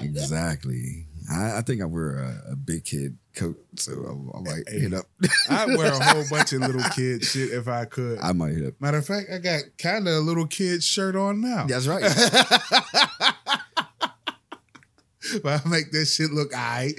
exactly. 0.06 1.06
I, 1.30 1.58
I 1.58 1.62
think 1.62 1.82
I 1.82 1.86
wear 1.86 2.18
a, 2.18 2.52
a 2.52 2.56
big 2.56 2.84
kid 2.84 3.18
coat, 3.34 3.56
so 3.76 3.92
I, 3.92 4.38
I 4.38 4.40
might 4.42 4.68
Hey. 4.68 4.78
hit 4.80 4.94
up. 4.94 5.06
I'd 5.50 5.76
wear 5.76 5.92
a 5.92 5.98
whole 6.04 6.24
bunch 6.30 6.52
of 6.52 6.60
little 6.60 6.88
kid 6.94 7.24
shit 7.24 7.50
if 7.50 7.66
I 7.66 7.84
could. 7.84 8.20
I 8.20 8.30
might 8.32 8.52
hit 8.52 8.66
up. 8.68 8.74
Matter 8.80 8.98
of 8.98 9.06
fact, 9.06 9.28
I 9.32 9.38
got 9.38 9.62
kind 9.76 10.06
of 10.06 10.14
a 10.14 10.20
little 10.20 10.46
kid 10.46 10.84
shirt 10.84 11.16
on 11.16 11.40
now. 11.40 11.66
That's 11.66 11.88
right. 11.88 12.02
but 15.42 15.66
I 15.66 15.68
make 15.68 15.90
this 15.90 16.14
shit 16.14 16.30
look 16.30 16.52
alright. 16.54 16.94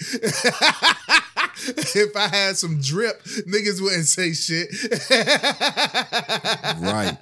if 1.67 2.15
I 2.15 2.27
had 2.27 2.57
some 2.57 2.79
drip, 2.81 3.23
niggas 3.23 3.81
wouldn't 3.81 4.05
say 4.05 4.33
shit. 4.33 4.69
right. 6.81 7.17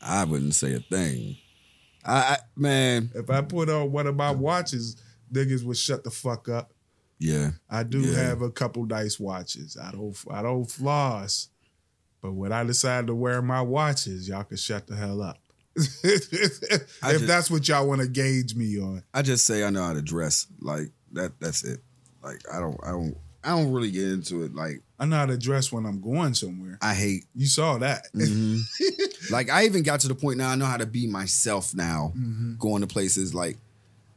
I 0.00 0.24
wouldn't 0.24 0.54
say 0.54 0.74
a 0.74 0.80
thing. 0.80 1.36
I, 2.04 2.12
I 2.14 2.36
man, 2.56 3.10
if 3.14 3.30
I 3.30 3.42
put 3.42 3.68
on 3.70 3.92
one 3.92 4.06
of 4.06 4.16
my 4.16 4.30
watches, 4.32 4.96
niggas 5.32 5.64
would 5.64 5.76
shut 5.76 6.02
the 6.04 6.10
fuck 6.10 6.48
up. 6.48 6.72
yeah. 7.18 7.52
I 7.70 7.84
do 7.84 8.00
Yeah. 8.00 8.16
have 8.18 8.42
a 8.42 8.50
couple 8.50 8.84
nice 8.86 9.20
watches. 9.20 9.76
I 9.80 9.92
don't 9.92 10.16
I 10.30 10.42
don't 10.42 10.64
floss. 10.70 11.48
But 12.20 12.32
when 12.34 12.52
I 12.52 12.62
decide 12.64 13.06
to 13.08 13.14
wear 13.14 13.42
my 13.42 13.62
watches, 13.62 14.28
y'all 14.28 14.44
can 14.44 14.56
shut 14.56 14.86
the 14.86 14.94
hell 14.96 15.22
up. 15.22 15.38
if 15.76 16.30
just- 17.02 17.26
that's 17.26 17.50
what 17.50 17.66
y'all 17.68 17.86
want 17.88 18.00
to 18.00 18.08
gauge 18.08 18.54
me 18.54 18.80
on. 18.80 19.02
I 19.14 19.22
just 19.22 19.44
say 19.46 19.64
I 19.64 19.70
know 19.70 19.82
how 19.84 19.92
to 19.92 20.02
dress. 20.02 20.46
Like 20.60 20.90
that. 21.12 21.32
That's 21.40 21.62
it. 21.64 21.80
Like 22.22 22.42
I 22.52 22.60
don't. 22.60 22.78
I 22.82 22.90
don't. 22.90 23.16
I 23.44 23.48
don't 23.50 23.72
really 23.72 23.90
get 23.90 24.04
into 24.04 24.44
it. 24.44 24.54
Like 24.54 24.82
I 25.00 25.04
know 25.04 25.16
how 25.16 25.26
to 25.26 25.36
dress 25.36 25.72
when 25.72 25.84
I'm 25.84 26.00
going 26.00 26.34
somewhere. 26.34 26.78
I 26.80 26.94
hate. 26.94 27.24
You 27.34 27.46
saw 27.46 27.78
that. 27.78 28.06
like 29.30 29.50
I 29.50 29.64
even 29.64 29.82
got 29.82 30.00
to 30.00 30.08
the 30.08 30.14
point 30.14 30.38
now. 30.38 30.50
I 30.50 30.54
know 30.54 30.64
how 30.66 30.76
to 30.76 30.86
be 30.86 31.06
myself 31.08 31.74
now. 31.74 32.12
Mm-hmm. 32.16 32.54
Going 32.58 32.82
to 32.82 32.86
places 32.86 33.34
like, 33.34 33.56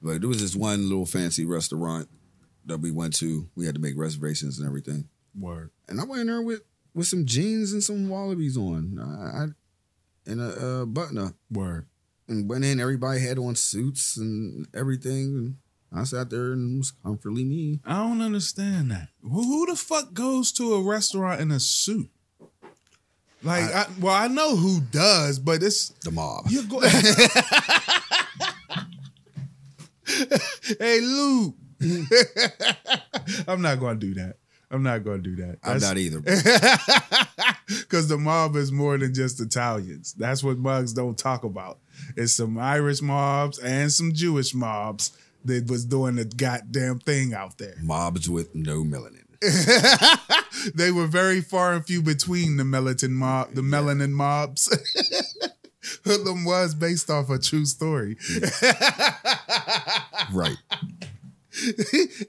like 0.03 0.19
there 0.19 0.29
was 0.29 0.41
this 0.41 0.55
one 0.55 0.83
little 0.87 1.07
fancy 1.07 1.43
restaurant 1.45 2.07
that 2.67 2.77
we 2.79 2.91
went 2.91 3.15
to. 3.17 3.47
We 3.55 3.65
had 3.65 3.75
to 3.75 3.81
make 3.81 3.97
reservations 3.97 4.59
and 4.59 4.67
everything. 4.67 5.07
Word. 5.39 5.71
And 5.89 5.99
I 5.99 6.03
went 6.03 6.21
in 6.21 6.27
there 6.27 6.41
with 6.43 6.61
with 6.93 7.07
some 7.07 7.25
jeans 7.25 7.73
and 7.73 7.83
some 7.83 8.07
Wallabees 8.07 8.57
on. 8.57 8.99
I, 8.99 9.43
I 9.43 9.45
and 10.31 10.39
a, 10.41 10.81
a 10.81 10.85
button 10.85 11.17
up. 11.17 11.33
Word. 11.51 11.87
and 12.27 12.47
went 12.49 12.63
in. 12.63 12.79
Everybody 12.79 13.21
had 13.21 13.39
on 13.39 13.55
suits 13.55 14.17
and 14.17 14.67
everything. 14.73 15.57
I 15.95 16.03
sat 16.03 16.29
there 16.29 16.51
and 16.51 16.79
was 16.79 16.91
comfortably 16.91 17.45
me. 17.45 17.79
I 17.85 18.03
don't 18.03 18.21
understand 18.21 18.91
that. 18.91 19.07
Who, 19.23 19.41
who 19.41 19.65
the 19.67 19.77
fuck 19.77 20.13
goes 20.13 20.51
to 20.53 20.73
a 20.73 20.81
restaurant 20.81 21.39
in 21.39 21.51
a 21.51 21.59
suit? 21.59 22.09
Like, 23.41 23.63
I, 23.63 23.85
well, 24.01 24.13
I 24.13 24.27
know 24.27 24.57
who 24.57 24.81
does, 24.81 25.39
but 25.39 25.63
it's 25.63 25.89
The 26.03 26.11
mob. 26.11 26.47
you're 26.49 26.63
going. 26.63 26.89
hey, 30.79 30.99
Lou. 31.01 31.53
I'm 33.47 33.61
not 33.61 33.79
going 33.79 33.99
to 33.99 34.07
do 34.07 34.13
that. 34.15 34.37
I'm 34.71 34.83
not 34.83 35.03
going 35.03 35.23
to 35.23 35.29
do 35.29 35.35
that. 35.45 35.59
I'm 35.63 35.79
not 35.79 35.97
either. 35.97 36.21
Because 37.67 38.07
the 38.07 38.17
mob 38.17 38.55
is 38.55 38.71
more 38.71 38.95
than 38.97 39.13
just 39.13 39.41
Italians. 39.41 40.13
That's 40.13 40.43
what 40.43 40.59
mugs 40.59 40.93
don't 40.93 41.17
talk 41.17 41.43
about. 41.43 41.79
It's 42.15 42.33
some 42.33 42.59
Irish 42.59 43.01
mobs 43.01 43.57
and 43.57 43.91
some 43.91 44.13
Jewish 44.13 44.53
mobs 44.53 45.17
that 45.45 45.69
was 45.69 45.85
doing 45.85 46.15
the 46.15 46.25
goddamn 46.25 46.99
thing 46.99 47.33
out 47.33 47.57
there. 47.57 47.75
Mobs 47.81 48.29
with 48.29 48.53
no 48.55 48.83
melanin. 48.83 49.21
they 50.75 50.91
were 50.91 51.07
very 51.07 51.41
far 51.41 51.73
and 51.73 51.85
few 51.85 52.01
between 52.01 52.57
the 52.57 52.63
melanin 52.63 53.11
mob, 53.11 53.53
the 53.53 53.61
melanin 53.61 54.11
mobs. 54.11 54.67
Hoodlum 56.03 56.45
was 56.45 56.73
based 56.73 57.09
off 57.11 57.29
a 57.29 57.37
true 57.39 57.65
story. 57.65 58.17
Right. 60.33 60.57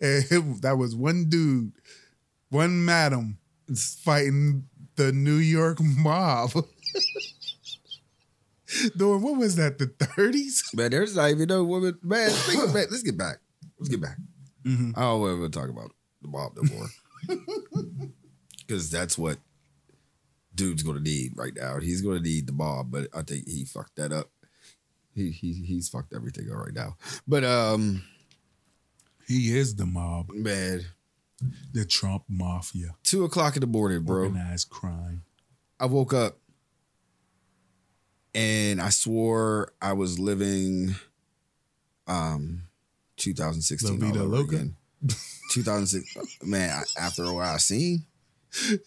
and 0.00 0.24
it- 0.30 0.62
that 0.62 0.76
was 0.78 0.94
one 0.94 1.28
dude, 1.28 1.72
one 2.50 2.84
madam 2.84 3.38
fighting 4.04 4.64
the 4.96 5.12
New 5.12 5.36
York 5.36 5.78
mob. 5.80 6.50
During 8.96 9.22
what 9.22 9.36
was 9.36 9.56
that? 9.56 9.78
The 9.78 9.86
30s? 9.86 10.62
Man, 10.74 10.90
there's 10.90 11.16
not 11.16 11.30
even 11.30 11.48
no 11.48 11.64
woman. 11.64 11.98
Man, 12.02 12.30
think 12.30 12.60
that. 12.72 12.90
let's 12.90 13.02
get 13.02 13.16
back. 13.16 13.36
Let's 13.78 13.88
get 13.88 14.00
back. 14.00 14.16
Mm-hmm. 14.64 14.92
I 14.96 15.00
don't 15.02 15.30
ever 15.32 15.48
talk 15.48 15.68
about 15.68 15.92
the 16.22 16.28
mob 16.28 16.52
no 16.56 16.62
more. 16.74 16.88
Because 18.66 18.90
that's 18.90 19.16
what 19.16 19.38
dude's 20.54 20.82
gonna 20.82 21.00
need 21.00 21.32
right 21.36 21.52
now. 21.54 21.78
He's 21.78 22.02
gonna 22.02 22.20
need 22.20 22.46
the 22.46 22.52
mob, 22.52 22.90
but 22.90 23.08
I 23.14 23.22
think 23.22 23.46
he 23.48 23.64
fucked 23.64 23.96
that 23.96 24.12
up. 24.12 24.30
He 25.14 25.30
he 25.30 25.52
he's 25.52 25.88
fucked 25.88 26.12
everything 26.14 26.50
up 26.50 26.58
right 26.58 26.74
now. 26.74 26.96
But 27.28 27.44
um 27.44 28.02
He 29.28 29.56
is 29.56 29.76
the 29.76 29.86
mob, 29.86 30.30
man, 30.30 30.82
the 31.72 31.84
Trump 31.84 32.24
mafia, 32.28 32.96
two 33.04 33.24
o'clock 33.24 33.54
in 33.56 33.60
the 33.60 33.66
morning, 33.66 34.02
bro. 34.02 34.24
organized 34.24 34.68
crime. 34.70 35.22
I 35.78 35.86
woke 35.86 36.12
up 36.14 36.38
and 38.36 38.80
I 38.80 38.90
swore 38.90 39.72
I 39.82 39.94
was 39.94 40.18
living 40.18 40.94
um 42.06 42.62
2016 43.16 43.98
La 43.98 44.06
all 44.06 44.12
vida 44.12 44.24
over 44.24 44.36
loca. 44.36 44.56
again. 44.56 44.76
2006 45.52 46.44
man, 46.44 46.82
after 47.00 47.24
a 47.24 47.32
while 47.32 47.54
I 47.54 47.58
seen 47.58 48.04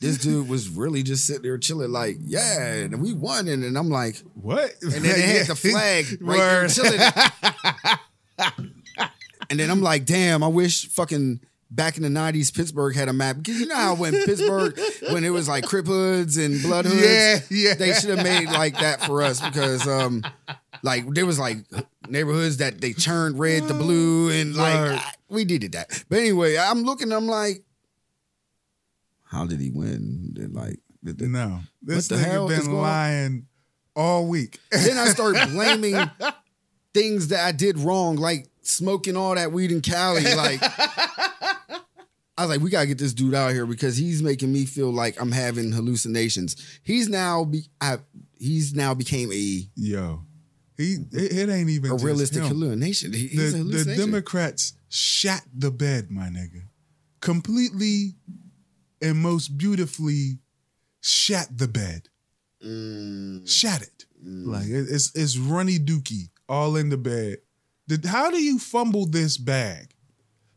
this 0.02 0.18
dude 0.18 0.48
was 0.50 0.68
really 0.70 1.04
just 1.04 1.26
sitting 1.28 1.44
there 1.44 1.58
chilling, 1.58 1.92
like, 1.92 2.18
yeah, 2.22 2.74
and 2.74 3.02
we 3.02 3.14
won, 3.14 3.48
and, 3.48 3.64
and 3.64 3.78
I'm 3.78 3.90
like, 3.90 4.18
What? 4.34 4.74
and 4.82 4.92
then 4.94 5.04
they 5.04 5.22
had 5.22 5.48
the 5.48 5.56
flag 5.56 6.18
right 6.22 6.38
there 6.38 6.68
chilling. 6.68 7.00
and 9.50 9.60
then 9.60 9.70
I'm 9.70 9.82
like, 9.82 10.06
damn, 10.06 10.44
I 10.44 10.48
wish 10.48 10.88
fucking 10.88 11.42
back 11.72 11.98
in 11.98 12.04
the 12.04 12.10
90s 12.10 12.54
Pittsburgh 12.56 12.96
had 12.96 13.08
a 13.10 13.14
map. 13.14 13.38
Because 13.38 13.60
you 13.60 13.68
know 13.68 13.76
how 13.76 13.96
when 13.96 14.14
Pittsburgh, 14.26 14.80
when 15.12 15.24
it 15.24 15.30
was 15.30 15.48
like 15.48 15.66
Crip 15.66 15.86
Hoods 15.88 16.38
and 16.38 16.62
Blood 16.62 16.86
Hoods, 16.86 17.02
Yeah, 17.04 17.40
yeah. 17.50 17.74
they 17.76 17.94
should 17.94 18.10
have 18.18 18.24
made 18.24 18.48
like 18.50 18.80
that 18.80 19.04
for 19.04 19.22
us 19.22 19.40
because 19.42 19.88
um 19.88 20.24
like 20.84 21.06
there 21.14 21.26
was 21.26 21.38
like 21.40 21.58
neighborhoods 22.08 22.58
that 22.58 22.82
they 22.82 22.94
turned 22.94 23.38
red 23.40 23.68
to 23.68 23.74
blue 23.74 24.30
and 24.32 24.56
like. 24.56 24.76
I- 24.76 25.12
we 25.32 25.46
needed 25.46 25.74
that. 25.74 26.06
But 26.10 26.20
anyway, 26.20 26.58
I'm 26.58 26.82
looking, 26.82 27.12
I'm 27.12 27.28
like, 27.28 27.64
how 29.26 29.46
did 29.46 29.60
he 29.60 29.70
win? 29.70 30.34
Like 30.54 30.80
did 31.04 31.18
the- 31.20 31.28
No, 31.28 31.60
this 31.82 32.08
the 32.08 32.16
nigga 32.16 32.48
been 32.48 32.74
lying 32.74 33.46
all 33.96 34.26
week. 34.28 34.60
then 34.72 34.98
I 34.98 35.06
start 35.06 35.36
blaming 35.52 35.96
things 36.94 37.28
that 37.30 37.46
I 37.46 37.52
did 37.52 37.78
wrong, 37.78 38.16
like 38.16 38.48
smoking 38.70 39.16
all 39.18 39.36
that 39.36 39.52
weed 39.52 39.72
in 39.72 39.82
Cali. 39.82 40.24
Like, 40.24 40.60
I 40.62 41.80
was 42.44 42.50
like, 42.50 42.62
we 42.62 42.70
gotta 42.70 42.88
get 42.88 42.98
this 42.98 43.14
dude 43.14 43.34
out 43.34 43.52
here 43.52 43.66
because 43.66 43.98
he's 43.98 44.24
making 44.24 44.52
me 44.54 44.66
feel 44.66 44.92
like 44.92 45.20
I'm 45.22 45.32
having 45.32 45.72
hallucinations. 45.74 46.56
He's 46.84 47.10
now 47.10 47.44
be, 47.44 47.64
I, 47.82 47.98
he's 48.38 48.74
now 48.74 48.94
became 48.94 49.32
a, 49.32 49.62
Yo, 49.76 50.24
he 50.78 50.96
it, 51.12 51.32
it 51.34 51.50
ain't 51.50 51.70
even 51.70 51.92
a 51.92 51.96
realistic 51.96 52.44
him. 52.44 52.48
hallucination. 52.50 53.12
He- 53.14 53.28
The, 53.36 53.60
a 53.60 53.84
the. 53.84 53.96
Democrats 53.98 54.74
shat 54.88 55.42
the 55.54 55.70
bed, 55.72 56.10
my 56.12 56.28
nigga, 56.30 56.62
completely 57.20 58.16
and 59.02 59.18
most 59.18 59.58
beautifully 59.58 60.40
shat 61.02 61.48
the 61.58 61.68
bed. 61.68 62.08
Mm, 62.66 63.48
Shot 63.50 63.82
it 63.82 64.06
like 64.22 64.68
it- 64.68 64.88
it's 64.90 65.14
it's 65.16 65.38
runny 65.38 65.78
dookie 65.80 66.30
all 66.48 66.76
in 66.78 66.90
the 66.90 66.98
bed. 66.98 67.38
Did, 67.90 68.06
how 68.06 68.30
do 68.30 68.38
you 68.38 68.60
fumble 68.60 69.08
this 69.08 69.36
bag? 69.38 69.96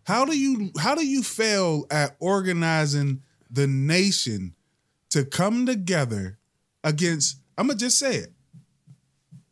How 0.04 0.26
do 0.26 0.36
you 0.36 0.70
how 0.78 0.94
do 0.94 1.06
you 1.06 1.22
fail 1.22 1.86
at 1.90 2.14
organizing 2.20 3.22
the 3.50 3.66
nation 3.66 4.54
to 5.10 5.24
come 5.24 5.64
together 5.64 6.38
against 6.84 7.38
I'm 7.56 7.68
gonna 7.68 7.78
just 7.78 7.98
say 7.98 8.16
it. 8.16 8.32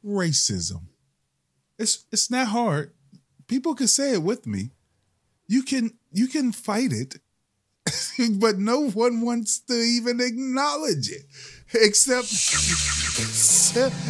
Racism. 0.04 0.82
It's 1.78 2.04
it's 2.12 2.30
not 2.30 2.49
hard. 2.49 2.92
People 3.46 3.75
can 3.75 3.88
say 3.88 4.12
it 4.12 4.22
with 4.22 4.46
me. 4.46 4.72
You 5.46 5.62
can 5.62 5.92
you 6.12 6.28
can 6.28 6.52
fight 6.52 6.92
it, 6.92 7.16
but 8.38 8.59
no 8.59 8.90
one 8.90 9.20
wants 9.20 9.59
to 9.61 9.75
even 9.75 10.20
acknowledge 10.20 11.11
it. 11.11 11.23
Except 11.73 12.26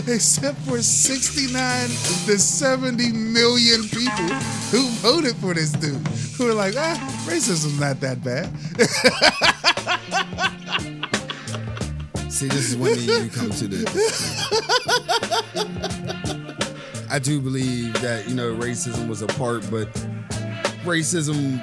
except, 0.08 0.58
for 0.60 0.80
69 0.80 1.88
to 1.88 2.38
70 2.38 3.12
million 3.12 3.82
people 3.82 4.34
who 4.70 4.88
voted 5.00 5.36
for 5.36 5.52
this 5.52 5.72
dude. 5.72 5.98
Who 6.38 6.48
are 6.48 6.54
like, 6.54 6.74
ah, 6.78 6.96
racism's 7.28 7.78
not 7.78 8.00
that 8.00 8.24
bad. 8.24 8.48
See, 12.32 12.48
this 12.48 12.70
is 12.70 12.78
when 12.78 12.98
you 12.98 13.28
come 13.28 13.50
to 13.50 13.68
the. 13.68 13.84
I 17.10 17.18
do 17.18 17.38
believe 17.40 17.92
that 18.00 18.26
you 18.28 18.34
know 18.34 18.54
racism 18.54 19.08
was 19.08 19.20
a 19.20 19.26
part, 19.26 19.70
but 19.70 19.92
racism 20.84 21.60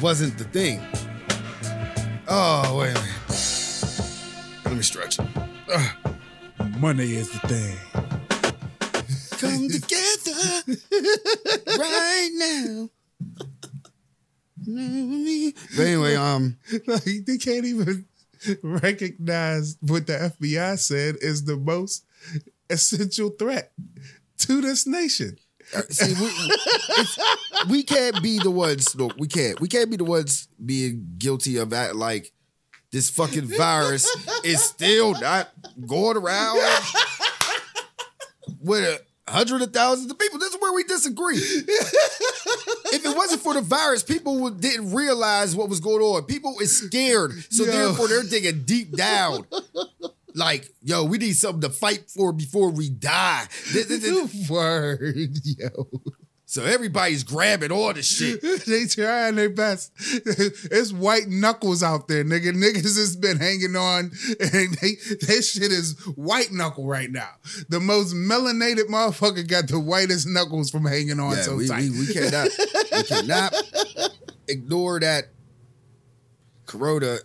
wasn't 0.00 0.38
the 0.38 0.44
thing. 0.44 0.80
Oh 2.32 2.76
wait 2.78 2.90
a 2.90 2.94
minute. 2.94 4.64
Let 4.64 4.76
me 4.76 4.82
stretch. 4.82 5.18
Money 6.78 7.14
is 7.14 7.28
the 7.30 7.40
thing. 7.48 7.76
Come 9.40 9.68
together 9.68 10.78
right 11.78 12.30
now. 12.34 12.90
But 15.76 15.82
anyway, 15.86 16.14
um, 16.14 16.56
Like 16.86 17.04
they 17.26 17.38
can't 17.38 17.64
even 17.64 18.04
recognize 18.62 19.76
what 19.80 20.06
the 20.06 20.32
FBI 20.38 20.78
said 20.78 21.16
is 21.20 21.44
the 21.44 21.56
most 21.56 22.04
essential 22.68 23.30
threat 23.30 23.72
to 24.38 24.60
this 24.60 24.86
nation. 24.86 25.38
See, 25.90 26.14
we, 26.20 27.70
we 27.70 27.82
can't 27.82 28.22
be 28.22 28.38
the 28.38 28.50
ones. 28.50 28.94
Look, 28.94 29.14
we 29.18 29.28
can't. 29.28 29.60
We 29.60 29.68
can't 29.68 29.90
be 29.90 29.96
the 29.96 30.04
ones 30.04 30.48
being 30.64 31.14
guilty 31.18 31.56
of 31.58 31.70
that. 31.70 31.96
Like 31.96 32.32
this 32.92 33.10
fucking 33.10 33.46
virus 33.56 34.08
is 34.44 34.62
still 34.62 35.12
not 35.20 35.50
going 35.86 36.16
around 36.16 36.58
with 38.60 38.84
a 38.84 39.00
hundred 39.30 39.62
of 39.62 39.72
thousands 39.72 40.10
of 40.10 40.18
people. 40.18 40.38
This 40.38 40.54
is 40.54 40.60
where 40.60 40.72
we 40.72 40.82
disagree. 40.84 41.36
if 41.36 43.04
it 43.04 43.16
wasn't 43.16 43.40
for 43.42 43.54
the 43.54 43.60
virus, 43.60 44.02
people 44.02 44.40
would, 44.40 44.60
didn't 44.60 44.92
realize 44.92 45.54
what 45.54 45.68
was 45.68 45.80
going 45.80 46.02
on. 46.02 46.24
People 46.24 46.56
is 46.60 46.76
scared, 46.76 47.32
so 47.50 47.64
Yo. 47.64 47.70
therefore 47.70 48.08
they're 48.08 48.24
digging 48.24 48.64
deep 48.64 48.96
down. 48.96 49.46
Like, 50.34 50.68
yo, 50.82 51.04
we 51.04 51.18
need 51.18 51.34
something 51.34 51.62
to 51.62 51.70
fight 51.70 52.10
for 52.10 52.32
before 52.32 52.70
we 52.70 52.88
die. 52.90 53.46
Word, 54.48 55.30
yo. 55.44 55.88
So 56.50 56.64
everybody's 56.64 57.22
grabbing 57.22 57.70
all 57.70 57.94
the 57.94 58.02
shit. 58.02 58.42
they 58.66 58.86
trying 58.86 59.36
their 59.36 59.50
best. 59.50 59.92
It's 59.96 60.92
white 60.92 61.28
knuckles 61.28 61.80
out 61.80 62.08
there, 62.08 62.24
nigga. 62.24 62.52
Niggas 62.52 62.98
has 62.98 63.14
been 63.14 63.36
hanging 63.38 63.76
on, 63.76 64.10
and 64.40 64.74
they 64.74 64.96
that 65.28 65.48
shit 65.48 65.70
is 65.70 65.96
white 66.16 66.50
knuckle 66.50 66.88
right 66.88 67.08
now. 67.08 67.28
The 67.68 67.78
most 67.78 68.14
melanated 68.16 68.88
motherfucker 68.88 69.46
got 69.46 69.68
the 69.68 69.78
whitest 69.78 70.26
knuckles 70.26 70.70
from 70.70 70.86
hanging 70.86 71.20
on 71.20 71.36
Yeah, 71.36 71.42
so 71.42 71.54
we, 71.54 71.68
tight. 71.68 71.82
we, 71.82 72.00
we 72.00 72.12
cannot 72.12 72.48
we 72.96 73.02
cannot 73.04 73.54
ignore 74.48 74.98
that 74.98 75.26
Corona 76.66 77.18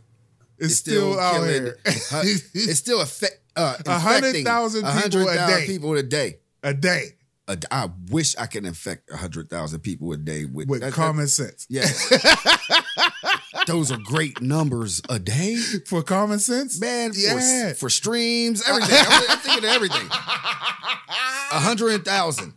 is 0.58 0.78
still, 0.78 1.14
still, 1.14 1.20
out 1.20 1.48
here. 1.48 1.78
it's 1.86 2.80
still 2.80 3.02
affect, 3.02 3.40
uh, 3.56 3.76
A 3.86 3.96
infecting 3.96 4.46
thousand 4.46 4.82
people 4.86 5.22
a 5.22 5.36
100,000 5.36 5.48
day. 5.60 5.66
people 5.68 5.94
a 5.96 6.04
day. 6.04 6.40
a 6.64 6.74
day 6.74 7.16
A 7.48 7.58
I 7.72 7.90
wish 8.10 8.36
I 8.38 8.46
could 8.48 8.66
infect 8.66 9.12
hundred 9.12 9.50
thousand 9.50 9.80
people 9.82 10.12
a 10.14 10.18
day 10.18 10.46
with, 10.46 10.68
with 10.68 10.82
that- 10.82 10.88
that- 10.88 10.94
common 10.94 11.28
sense. 11.28 11.66
yeah, 11.70 11.86
those 13.68 13.92
are 13.92 13.98
great 14.04 14.42
numbers 14.42 15.02
a 15.10 15.20
day, 15.20 15.56
For 15.88 16.04
common 16.04 16.40
sense, 16.40 16.80
man. 16.80 17.14
For, 17.14 17.20
Yeah. 17.20 17.74
for 17.74 17.90
streams, 17.90 18.64
everything. 18.68 18.96
I'm, 18.98 19.24
I'm 19.30 19.38
thinking 19.40 19.64
of 19.70 19.70
everything. 19.76 20.08
A 21.52 21.60
hundred 21.60 22.04
thousand. 22.06 22.54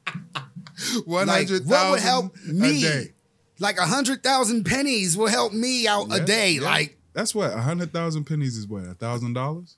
one 1.04 1.26
Like, 1.26 1.48
hundred 1.48 1.66
what 1.68 1.90
would 1.92 2.00
help 2.00 2.34
a 2.48 2.52
me? 2.52 2.82
day. 2.82 3.12
Like 3.61 3.78
a 3.78 3.87
hundred 3.87 4.22
thousand 4.22 4.64
pennies 4.64 5.16
will 5.16 5.26
help 5.28 5.52
me 5.52 5.87
out 5.87 6.08
a 6.11 6.20
day. 6.24 6.52
yeah. 6.52 6.62
Like, 6.62 6.97
That's 7.18 7.35
what 7.35 7.52
a 7.52 7.61
hundred 7.61 7.92
thousand 7.92 8.26
pennies 8.26 8.57
is. 8.57 8.68
What 8.68 8.85
a 8.85 8.94
thousand 8.94 9.33
dollars? 9.33 9.76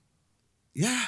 yeah, 0.74 1.06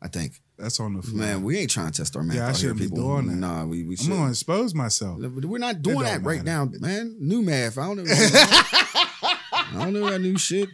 I 0.00 0.06
think. 0.06 0.40
That's 0.56 0.78
on 0.78 0.94
the 0.94 1.02
floor. 1.02 1.18
Man, 1.18 1.42
we 1.42 1.58
ain't 1.58 1.70
trying 1.70 1.90
to 1.90 1.92
test 1.92 2.14
our 2.14 2.22
math 2.22 2.36
Yeah, 2.36 2.42
I 2.46 2.50
out 2.50 2.56
here, 2.56 2.60
shouldn't 2.68 2.78
be 2.78 2.84
people. 2.84 2.98
doing 3.16 3.26
that. 3.26 3.34
Nah, 3.34 3.64
we 3.64 3.82
we 3.82 3.96
I'm 4.02 4.08
gonna 4.10 4.30
expose 4.30 4.72
myself. 4.72 5.18
We're 5.18 5.58
not 5.58 5.82
doing 5.82 6.04
that 6.04 6.22
right 6.22 6.44
now, 6.44 6.66
man. 6.78 7.16
New 7.18 7.42
math. 7.42 7.76
I 7.76 7.86
don't 7.88 7.96
know. 7.96 8.04
I 8.06 9.68
don't 9.72 9.92
know 9.94 10.08
that 10.10 10.20
new 10.20 10.38
shit. 10.38 10.68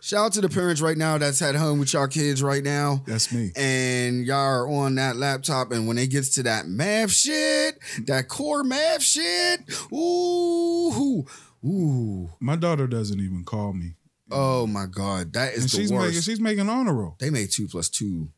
Shout 0.00 0.26
out 0.26 0.32
to 0.34 0.40
the 0.40 0.48
parents 0.48 0.80
right 0.80 0.96
now 0.96 1.18
that's 1.18 1.42
at 1.42 1.56
home 1.56 1.80
with 1.80 1.92
y'all 1.92 2.06
kids 2.06 2.40
right 2.40 2.62
now. 2.62 3.02
That's 3.04 3.32
me. 3.32 3.50
And 3.56 4.24
y'all 4.24 4.36
are 4.38 4.68
on 4.68 4.94
that 4.94 5.16
laptop, 5.16 5.72
and 5.72 5.88
when 5.88 5.98
it 5.98 6.06
gets 6.10 6.28
to 6.36 6.44
that 6.44 6.68
math 6.68 7.10
shit, 7.10 7.80
that 8.06 8.28
core 8.28 8.62
math 8.62 9.02
shit, 9.02 9.62
ooh, 9.92 11.26
ooh, 11.64 12.30
My 12.40 12.56
daughter 12.56 12.86
doesn't 12.86 13.20
even 13.20 13.44
call 13.44 13.72
me, 13.72 13.94
oh 14.30 14.66
my 14.66 14.86
god, 14.86 15.32
that 15.34 15.54
is 15.54 15.62
and 15.64 15.70
the 15.70 15.76
she's 15.76 15.92
worst. 15.92 16.06
making 16.06 16.20
she's 16.22 16.40
making 16.40 16.68
honor 16.68 16.94
roll. 16.94 17.16
they 17.18 17.30
made 17.30 17.50
two 17.50 17.68
plus 17.68 17.88
two 17.88 18.28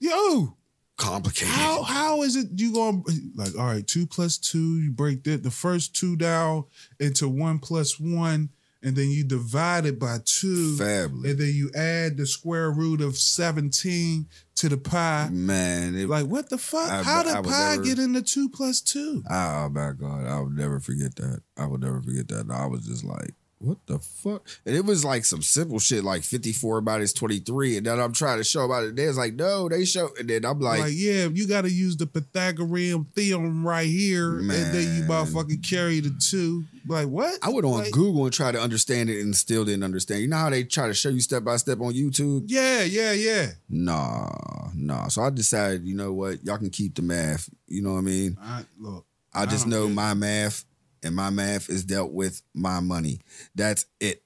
Yo, 0.00 0.56
complicated. 0.96 1.48
how 1.48 1.82
how 1.82 2.22
is 2.22 2.36
it 2.36 2.46
you 2.54 2.72
going 2.72 3.02
like 3.34 3.56
all 3.58 3.66
right 3.66 3.86
two 3.86 4.06
plus 4.06 4.38
two 4.38 4.78
you 4.80 4.90
break 4.92 5.24
the, 5.24 5.36
the 5.36 5.50
first 5.50 5.94
two 5.94 6.16
down 6.16 6.64
into 7.00 7.28
one 7.28 7.58
plus 7.58 7.98
one 7.98 8.50
and 8.82 8.94
then 8.94 9.10
you 9.10 9.24
divide 9.24 9.86
it 9.86 9.98
by 9.98 10.18
two 10.24 10.76
Fabulous. 10.76 11.30
and 11.32 11.38
then 11.40 11.52
you 11.52 11.70
add 11.74 12.16
the 12.16 12.26
square 12.26 12.70
root 12.70 13.00
of 13.00 13.16
17 13.18 14.26
to 14.56 14.68
the 14.68 14.76
pi 14.76 15.28
Man, 15.32 15.94
it, 15.96 16.08
like 16.08 16.26
what 16.26 16.48
the 16.50 16.58
fuck 16.58 16.88
I- 16.90 17.02
how 17.02 17.22
did 17.22 17.44
pi 17.44 17.70
never- 17.76 17.82
get 17.82 17.98
into 17.98 18.22
two 18.22 18.48
plus 18.48 18.80
two 18.80 19.22
ah, 19.30 19.64
Oh 19.64 19.68
my 19.68 19.92
God, 19.92 20.26
I 20.26 20.40
would 20.40 20.56
never 20.56 20.80
forget 20.80 21.16
that. 21.16 21.40
I 21.56 21.66
would 21.66 21.80
never 21.80 22.00
forget 22.02 22.28
that. 22.28 22.50
I 22.50 22.66
was 22.66 22.86
just 22.86 23.04
like, 23.04 23.34
what 23.60 23.78
the 23.86 23.98
fuck? 23.98 24.46
And 24.64 24.76
it 24.76 24.84
was 24.84 25.04
like 25.04 25.24
some 25.24 25.42
simple 25.42 25.78
shit, 25.78 26.04
like 26.04 26.22
54 26.22 26.78
about 26.78 27.00
his 27.00 27.12
23. 27.12 27.78
And 27.78 27.86
then 27.86 27.98
I'm 27.98 28.12
trying 28.12 28.38
to 28.38 28.44
show 28.44 28.64
about 28.64 28.84
it. 28.84 28.96
There's 28.96 29.18
like, 29.18 29.34
no, 29.34 29.68
they 29.68 29.84
show. 29.84 30.10
And 30.18 30.28
then 30.30 30.44
I'm 30.44 30.60
like, 30.60 30.80
Like, 30.80 30.92
yeah, 30.94 31.26
you 31.26 31.48
got 31.48 31.62
to 31.62 31.70
use 31.70 31.96
the 31.96 32.06
Pythagorean 32.06 33.04
theorem 33.14 33.66
right 33.66 33.88
here, 33.88 34.38
and 34.38 34.50
then 34.50 34.96
you 34.96 35.04
Man. 35.04 35.08
motherfucking 35.08 35.68
carry 35.68 36.00
the 36.00 36.14
two. 36.20 36.64
Like 36.86 37.08
what? 37.08 37.38
I 37.42 37.50
went 37.50 37.66
on 37.66 37.72
Like, 37.72 37.92
Google 37.92 38.24
and 38.24 38.32
tried 38.32 38.52
to 38.52 38.60
understand 38.60 39.10
it 39.10 39.20
and 39.20 39.34
still 39.36 39.64
didn't 39.64 39.82
understand. 39.84 40.22
You 40.22 40.28
know 40.28 40.36
how 40.36 40.50
they 40.50 40.64
try 40.64 40.86
to 40.86 40.94
show 40.94 41.08
you 41.08 41.20
step 41.20 41.44
by 41.44 41.56
step 41.56 41.80
on 41.80 41.92
YouTube? 41.92 42.44
Yeah, 42.46 42.84
yeah, 42.84 43.12
yeah. 43.12 43.50
Nah, 43.68 44.70
nah. 44.74 45.08
So 45.08 45.22
I 45.22 45.30
decided, 45.30 45.84
you 45.84 45.94
know 45.96 46.12
what? 46.12 46.44
Y'all 46.44 46.58
can 46.58 46.70
keep 46.70 46.94
the 46.94 47.02
math. 47.02 47.48
You 47.66 47.82
know 47.82 47.92
what 47.92 47.98
I 47.98 48.02
mean? 48.02 48.36
I, 48.40 48.64
look, 48.78 49.04
I 49.34 49.46
just 49.46 49.68
don't 49.68 49.70
know 49.70 49.88
my 49.88 50.14
math, 50.14 50.64
and 51.02 51.14
my 51.14 51.30
math 51.30 51.68
is 51.68 51.84
dealt 51.84 52.12
with 52.12 52.42
my 52.54 52.80
money. 52.80 53.20
That's 53.54 53.86
it. 54.00 54.22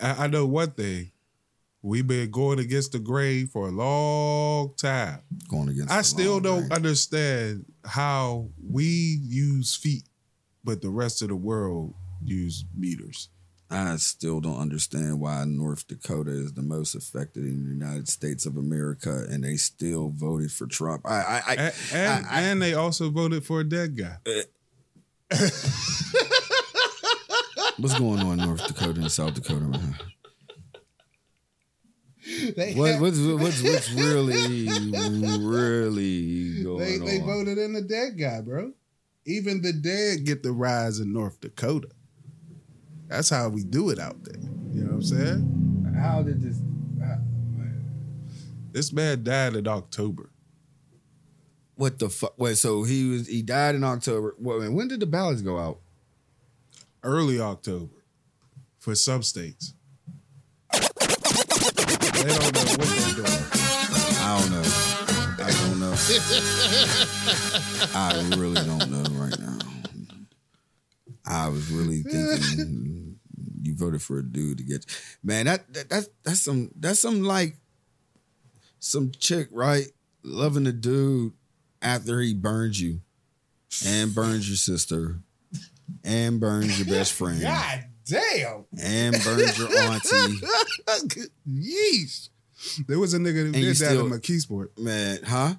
I, 0.00 0.24
I 0.24 0.26
know 0.26 0.46
one 0.46 0.70
thing. 0.72 1.10
We've 1.84 2.06
been 2.06 2.30
going 2.30 2.60
against 2.60 2.92
the 2.92 3.00
grain 3.00 3.48
for 3.48 3.66
a 3.66 3.72
long 3.72 4.74
time. 4.76 5.20
Going 5.48 5.68
against. 5.68 5.90
I 5.90 6.02
still 6.02 6.38
don't 6.38 6.60
range. 6.62 6.72
understand 6.72 7.64
how 7.84 8.50
we 8.70 8.84
use 9.20 9.74
feet, 9.74 10.04
but 10.62 10.80
the 10.80 10.90
rest 10.90 11.22
of 11.22 11.28
the 11.28 11.34
world 11.36 11.94
use 12.24 12.64
meters. 12.76 13.30
I 13.68 13.96
still 13.96 14.40
don't 14.40 14.58
understand 14.60 15.18
why 15.18 15.44
North 15.46 15.88
Dakota 15.88 16.30
is 16.30 16.52
the 16.52 16.62
most 16.62 16.94
affected 16.94 17.44
in 17.44 17.64
the 17.64 17.70
United 17.70 18.06
States 18.06 18.44
of 18.46 18.56
America, 18.58 19.24
and 19.28 19.42
they 19.42 19.56
still 19.56 20.10
voted 20.14 20.52
for 20.52 20.66
Trump. 20.66 21.02
I, 21.06 21.10
I, 21.14 21.42
I, 21.46 21.54
And, 21.54 21.74
and, 21.94 22.26
I- 22.26 22.40
and 22.42 22.62
they 22.62 22.74
also 22.74 23.10
voted 23.10 23.44
for 23.46 23.60
a 23.60 23.64
dead 23.64 23.96
guy. 23.96 24.18
Uh, 24.26 24.42
what's 27.78 27.98
going 27.98 28.20
on 28.20 28.38
in 28.38 28.46
North 28.46 28.66
Dakota 28.66 29.00
and 29.00 29.10
South 29.10 29.34
Dakota, 29.34 29.66
man? 29.66 29.96
What, 32.76 33.00
what's, 33.00 33.18
what's, 33.18 33.62
what's 33.62 33.90
really, 33.94 34.68
really 35.38 36.62
going 36.62 36.78
They, 36.78 36.98
on? 36.98 37.04
they 37.04 37.18
voted 37.18 37.58
in 37.58 37.72
the 37.72 37.82
dead 37.82 38.18
guy, 38.18 38.40
bro. 38.40 38.72
Even 39.26 39.60
the 39.62 39.72
dead 39.72 40.24
get 40.24 40.42
the 40.42 40.52
rise 40.52 41.00
in 41.00 41.12
North 41.12 41.40
Dakota. 41.40 41.88
That's 43.08 43.28
how 43.28 43.48
we 43.48 43.64
do 43.64 43.90
it 43.90 43.98
out 43.98 44.22
there. 44.24 44.40
You 44.72 44.82
know 44.84 44.90
what 44.90 44.94
I'm 44.94 45.02
saying? 45.02 45.94
How 45.98 46.22
did 46.22 46.40
this? 46.40 46.58
This 48.72 48.90
man 48.92 49.22
died 49.22 49.54
in 49.54 49.68
October. 49.68 50.30
What 51.82 51.98
the 51.98 52.08
fuck? 52.08 52.34
Wait, 52.38 52.58
so 52.58 52.84
he 52.84 53.08
was 53.08 53.26
he 53.26 53.42
died 53.42 53.74
in 53.74 53.82
October. 53.82 54.36
When 54.38 54.86
did 54.86 55.00
the 55.00 55.06
ballots 55.06 55.42
go 55.42 55.58
out? 55.58 55.80
early 57.02 57.40
October 57.40 58.04
for 58.78 58.94
some 58.94 59.22
states. 59.22 59.74
They 60.72 60.78
don't 60.78 62.54
know 62.54 62.60
what 62.70 62.88
they're 62.88 63.14
doing. 63.14 63.46
I 64.20 64.38
don't 64.40 64.52
know. 64.52 64.62
I 65.44 65.50
don't 65.50 65.80
know. 65.80 65.94
I 67.94 68.36
really 68.36 68.64
don't 68.64 68.90
know 68.90 69.02
right 69.20 69.38
now. 69.38 69.58
I 71.26 71.48
was 71.48 71.70
really 71.70 72.02
thinking 72.02 73.18
you 73.60 73.74
voted 73.74 74.02
for 74.02 74.18
a 74.18 74.22
dude 74.22 74.58
to 74.58 74.64
get 74.64 74.86
man. 75.22 75.46
That, 75.46 75.72
that 75.74 75.88
that's 75.88 76.08
that's 76.22 76.42
some 76.42 76.70
that's 76.76 77.00
some 77.00 77.22
like 77.22 77.56
some 78.78 79.12
chick 79.12 79.48
right 79.50 79.86
loving 80.22 80.66
a 80.66 80.72
dude 80.72 81.32
after 81.82 82.20
he 82.20 82.32
burns 82.34 82.80
you 82.80 83.00
and 83.86 84.14
burns 84.14 84.48
your 84.48 84.56
sister 84.56 85.18
and 86.04 86.40
burns 86.40 86.78
your 86.78 86.86
best 86.88 87.12
friend 87.12 87.40
God 87.42 87.84
damn. 88.06 88.64
and 88.80 89.22
burns 89.24 89.58
your 89.58 89.68
auntie. 89.76 90.38
Yeesh. 91.48 92.28
There 92.86 92.98
was 92.98 93.12
a 93.14 93.18
nigga 93.18 93.34
who 93.34 93.44
And 93.46 93.52
did 93.54 93.66
that 93.68 93.74
still- 93.74 94.06
in 94.06 94.12
McKeesport. 94.12 94.78
Man, 94.78 95.18
huh? 95.24 95.54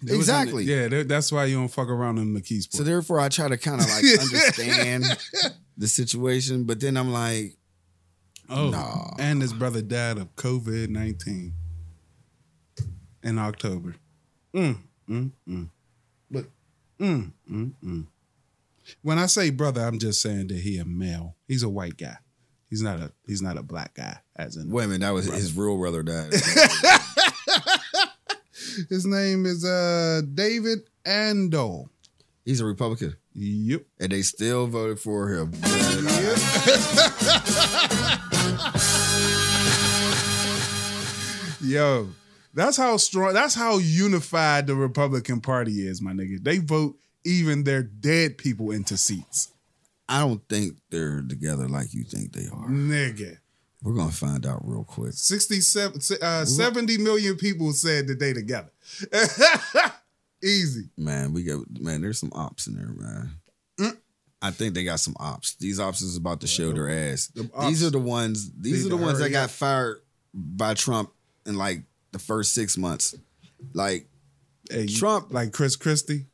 There 0.00 0.14
Exactly. 0.14 0.62
yeah, 0.64 1.02
that's 1.02 1.32
why 1.32 1.46
you 1.46 1.56
don't 1.56 1.66
fuck 1.68 1.88
around 1.88 2.18
in 2.18 2.32
McKeesport. 2.32 2.72
So 2.76 2.84
therefore, 2.84 3.18
I 3.18 3.28
try 3.28 3.48
to 3.48 3.56
kind 3.56 3.80
of 3.80 3.88
like 3.88 4.04
understand 4.20 5.18
the 5.76 5.88
situation, 5.88 6.64
but 6.64 6.78
then 6.78 6.96
I'm 6.96 7.10
like, 7.12 7.56
oh, 8.48 8.70
Nah. 8.70 9.10
and 9.18 9.42
his 9.42 9.52
brother 9.52 9.82
died 9.82 10.18
of 10.18 10.34
COVID 10.36 10.88
19 10.90 11.52
in 13.24 13.38
October. 13.38 13.96
Mm, 14.54 14.78
mm, 15.08 15.30
mm. 15.48 15.68
But, 16.30 16.44
mm, 17.00 17.32
mm, 17.50 17.72
mm. 17.84 18.06
When 19.02 19.18
I 19.18 19.26
say 19.26 19.50
brother, 19.50 19.82
I'm 19.82 19.98
just 19.98 20.22
saying 20.22 20.48
that 20.48 20.58
he 20.58 20.78
a 20.78 20.84
male. 20.84 21.36
He's 21.46 21.62
a 21.62 21.68
white 21.68 21.96
guy. 21.96 22.16
He's 22.70 22.82
not 22.82 23.00
a 23.00 23.12
he's 23.26 23.40
not 23.40 23.56
a 23.56 23.62
black 23.62 23.94
guy, 23.94 24.18
as 24.36 24.56
in 24.56 24.70
wait 24.70 24.84
a 24.84 24.88
minute, 24.88 25.00
that 25.06 25.14
was 25.14 25.24
his 25.26 25.56
real 25.56 25.78
brother 25.78 26.02
died. 26.02 26.32
his 28.90 29.06
name 29.06 29.46
is 29.46 29.64
uh 29.64 30.20
David 30.34 30.80
Andahl. 31.06 31.88
He's 32.44 32.60
a 32.60 32.66
Republican, 32.66 33.16
Yep. 33.34 33.84
and 34.00 34.12
they 34.12 34.20
still 34.22 34.66
voted 34.66 35.00
for 35.00 35.30
him. 35.32 35.52
Yo, 41.60 42.08
that's 42.58 42.76
how 42.76 42.96
strong. 42.96 43.34
That's 43.34 43.54
how 43.54 43.78
unified 43.78 44.66
the 44.66 44.74
Republican 44.74 45.40
Party 45.40 45.86
is, 45.86 46.02
my 46.02 46.12
nigga. 46.12 46.42
They 46.42 46.58
vote 46.58 46.96
even 47.24 47.64
their 47.64 47.82
dead 47.82 48.38
people 48.38 48.70
into 48.70 48.96
seats, 48.96 49.52
I 50.08 50.20
don't 50.20 50.46
think 50.48 50.76
they're 50.90 51.22
together 51.22 51.68
like 51.68 51.92
you 51.92 52.04
think 52.04 52.32
they 52.32 52.46
are. 52.46 52.68
nigga. 52.68 53.38
We're 53.82 53.94
gonna 53.94 54.10
find 54.10 54.44
out 54.44 54.62
real 54.64 54.82
quick. 54.82 55.12
67, 55.12 56.00
uh, 56.20 56.44
70 56.44 56.98
million 56.98 57.36
people 57.36 57.72
said 57.72 58.08
that 58.08 58.18
they 58.18 58.32
together. 58.32 58.70
Easy. 60.42 60.88
Man, 60.96 61.32
we 61.32 61.44
got 61.44 61.60
man. 61.80 62.00
There's 62.00 62.18
some 62.18 62.32
ops 62.34 62.66
in 62.66 62.74
there, 62.74 62.88
man. 62.88 63.30
Mm. 63.78 63.96
I 64.42 64.50
think 64.50 64.74
they 64.74 64.82
got 64.82 65.00
some 65.00 65.14
ops. 65.20 65.54
These 65.56 65.78
ops 65.78 66.00
is 66.00 66.16
about 66.16 66.40
to 66.40 66.46
show 66.48 66.72
their 66.72 66.88
ass. 66.88 67.30
These 67.60 67.84
are 67.84 67.90
the 67.90 67.98
ones. 68.00 68.50
These 68.52 68.86
are 68.86 68.88
the 68.88 68.96
ones 68.96 69.20
that 69.20 69.30
got 69.30 69.44
up. 69.44 69.50
fired 69.50 70.00
by 70.34 70.74
Trump 70.74 71.12
in 71.46 71.56
like 71.56 71.82
the 72.12 72.18
first 72.18 72.54
six 72.54 72.76
months. 72.76 73.14
Like, 73.72 74.06
Hey, 74.70 74.86
Trump- 74.86 75.32
like 75.32 75.52
Chris 75.52 75.76
Christie. 75.76 76.26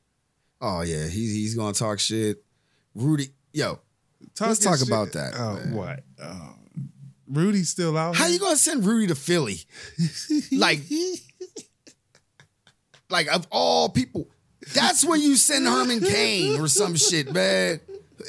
oh 0.61 0.81
yeah, 0.83 1.05
he's 1.07 1.33
he's 1.33 1.55
gonna 1.55 1.73
talk 1.73 1.99
shit. 2.01 2.43
Rudy, 2.95 3.29
yo, 3.53 3.79
Let's 4.41 4.59
Talking 4.59 4.79
talk 4.79 4.87
about 4.87 5.13
that, 5.13 5.35
Oh, 5.37 5.57
what? 5.77 6.03
Oh. 6.23 6.55
Rudy's 7.29 7.69
still 7.71 7.97
out. 7.97 8.17
how 8.17 8.25
here? 8.25 8.35
you 8.35 8.39
gonna 8.41 8.57
send 8.57 8.85
Rudy 8.85 9.07
to 9.09 9.15
Philly? 9.15 9.59
like, 10.53 10.81
like 13.11 13.29
of 13.35 13.47
all 13.51 13.89
people, 13.89 14.29
that's 14.75 15.05
when 15.05 15.21
you 15.21 15.37
send 15.37 15.67
Herman 15.67 16.01
Cain 16.01 16.61
or 16.61 16.69
some 16.69 16.97
shit, 16.97 17.33
man. 17.33 17.81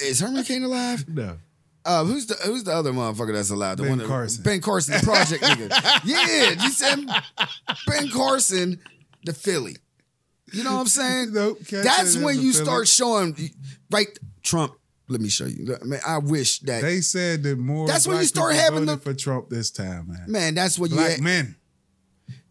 Is 0.02 0.20
Herman 0.20 0.44
Cain 0.44 0.64
alive? 0.64 1.08
No. 1.08 1.38
Uh, 1.86 2.04
who's 2.04 2.26
the 2.26 2.34
who's 2.46 2.64
the 2.64 2.74
other 2.74 2.92
motherfucker 2.92 3.34
that's 3.34 3.52
allowed? 3.52 3.78
The 3.78 3.84
Ben 3.84 3.92
one 3.92 3.98
that, 4.00 4.08
Carson. 4.08 4.44
Ben 4.44 4.60
Carson, 4.62 4.96
the 5.00 5.04
project 5.06 5.44
nigga. 5.44 6.02
Yeah, 6.06 6.64
you 6.64 6.70
said 6.72 7.00
Ben 7.88 8.10
Carson 8.10 8.80
the 9.24 9.34
Philly. 9.34 9.78
You 10.54 10.64
know 10.64 10.74
what 10.74 10.82
I'm 10.82 10.88
saying? 10.88 11.34
Nope, 11.34 11.60
That's 11.70 12.18
when 12.18 12.36
you 12.40 12.52
Philly. 12.54 12.66
start 12.66 12.88
showing 12.88 13.38
right 13.92 14.08
Trump. 14.44 14.74
Let 15.08 15.22
me 15.22 15.30
show 15.30 15.46
you. 15.46 15.78
Man, 15.84 16.00
I 16.08 16.18
wish 16.18 16.60
that 16.62 16.82
They 16.82 17.02
said 17.02 17.44
that 17.44 17.58
more. 17.60 17.88
That's 17.88 18.08
when 18.08 18.18
you 18.18 18.24
start 18.26 18.56
having 18.56 18.86
the- 18.86 18.98
for 18.98 19.14
Trump 19.14 19.50
this 19.50 19.70
time, 19.70 20.08
man. 20.08 20.26
man. 20.28 20.56
That's 20.56 20.80
what 20.80 20.90
you 20.90 20.96
Black 20.96 21.12
had, 21.12 21.22
men. 21.22 21.56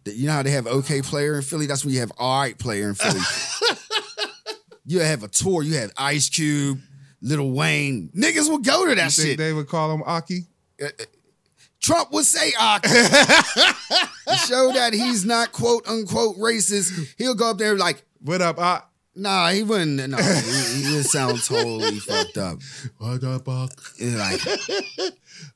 you 0.04 0.26
know 0.28 0.32
how 0.34 0.42
they 0.44 0.50
have 0.50 0.66
okay 0.68 1.02
player 1.02 1.34
in 1.36 1.42
Philly. 1.42 1.66
That's 1.66 1.84
when 1.84 1.92
you 1.94 2.00
have 2.00 2.12
all 2.18 2.40
right 2.42 2.56
player 2.56 2.88
in 2.88 2.94
Philly. 2.94 3.20
you 4.86 5.00
have 5.00 5.22
a 5.24 5.28
tour. 5.28 5.62
You 5.62 5.74
had 5.74 5.90
Ice 5.96 6.28
Cube, 6.28 6.80
Lil 7.24 7.50
Wayne. 7.52 8.10
Niggas 8.14 8.48
will 8.50 8.58
go 8.58 8.86
to 8.86 8.94
that 8.94 9.10
shit. 9.10 9.38
they 9.38 9.52
would 9.54 9.66
call 9.66 9.92
him 9.94 10.02
Aki? 10.04 10.42
Uh, 10.80 10.84
uh, 10.86 11.04
Trump 11.80 12.12
would 12.12 12.26
say 12.26 12.52
Aki. 12.58 12.88
to 12.88 14.36
show 14.46 14.72
that 14.74 14.90
he's 14.92 15.24
not 15.24 15.50
quote 15.50 15.88
unquote 15.88 16.36
racist, 16.36 17.14
he'll 17.16 17.34
go 17.34 17.50
up 17.50 17.58
there 17.58 17.76
like, 17.76 18.04
What 18.20 18.42
up, 18.42 18.58
Ak? 18.58 18.90
nah, 19.16 19.48
he 19.50 19.62
wouldn't. 19.62 20.10
No, 20.10 20.16
he, 20.18 20.82
he 20.82 20.96
would 20.96 21.06
sound 21.06 21.42
totally 21.42 21.98
fucked 21.98 22.36
up. 22.36 22.58
What 22.98 23.24
up, 23.24 23.48
Ak? 23.48 23.70
He's 23.98 24.14
like, 24.16 24.40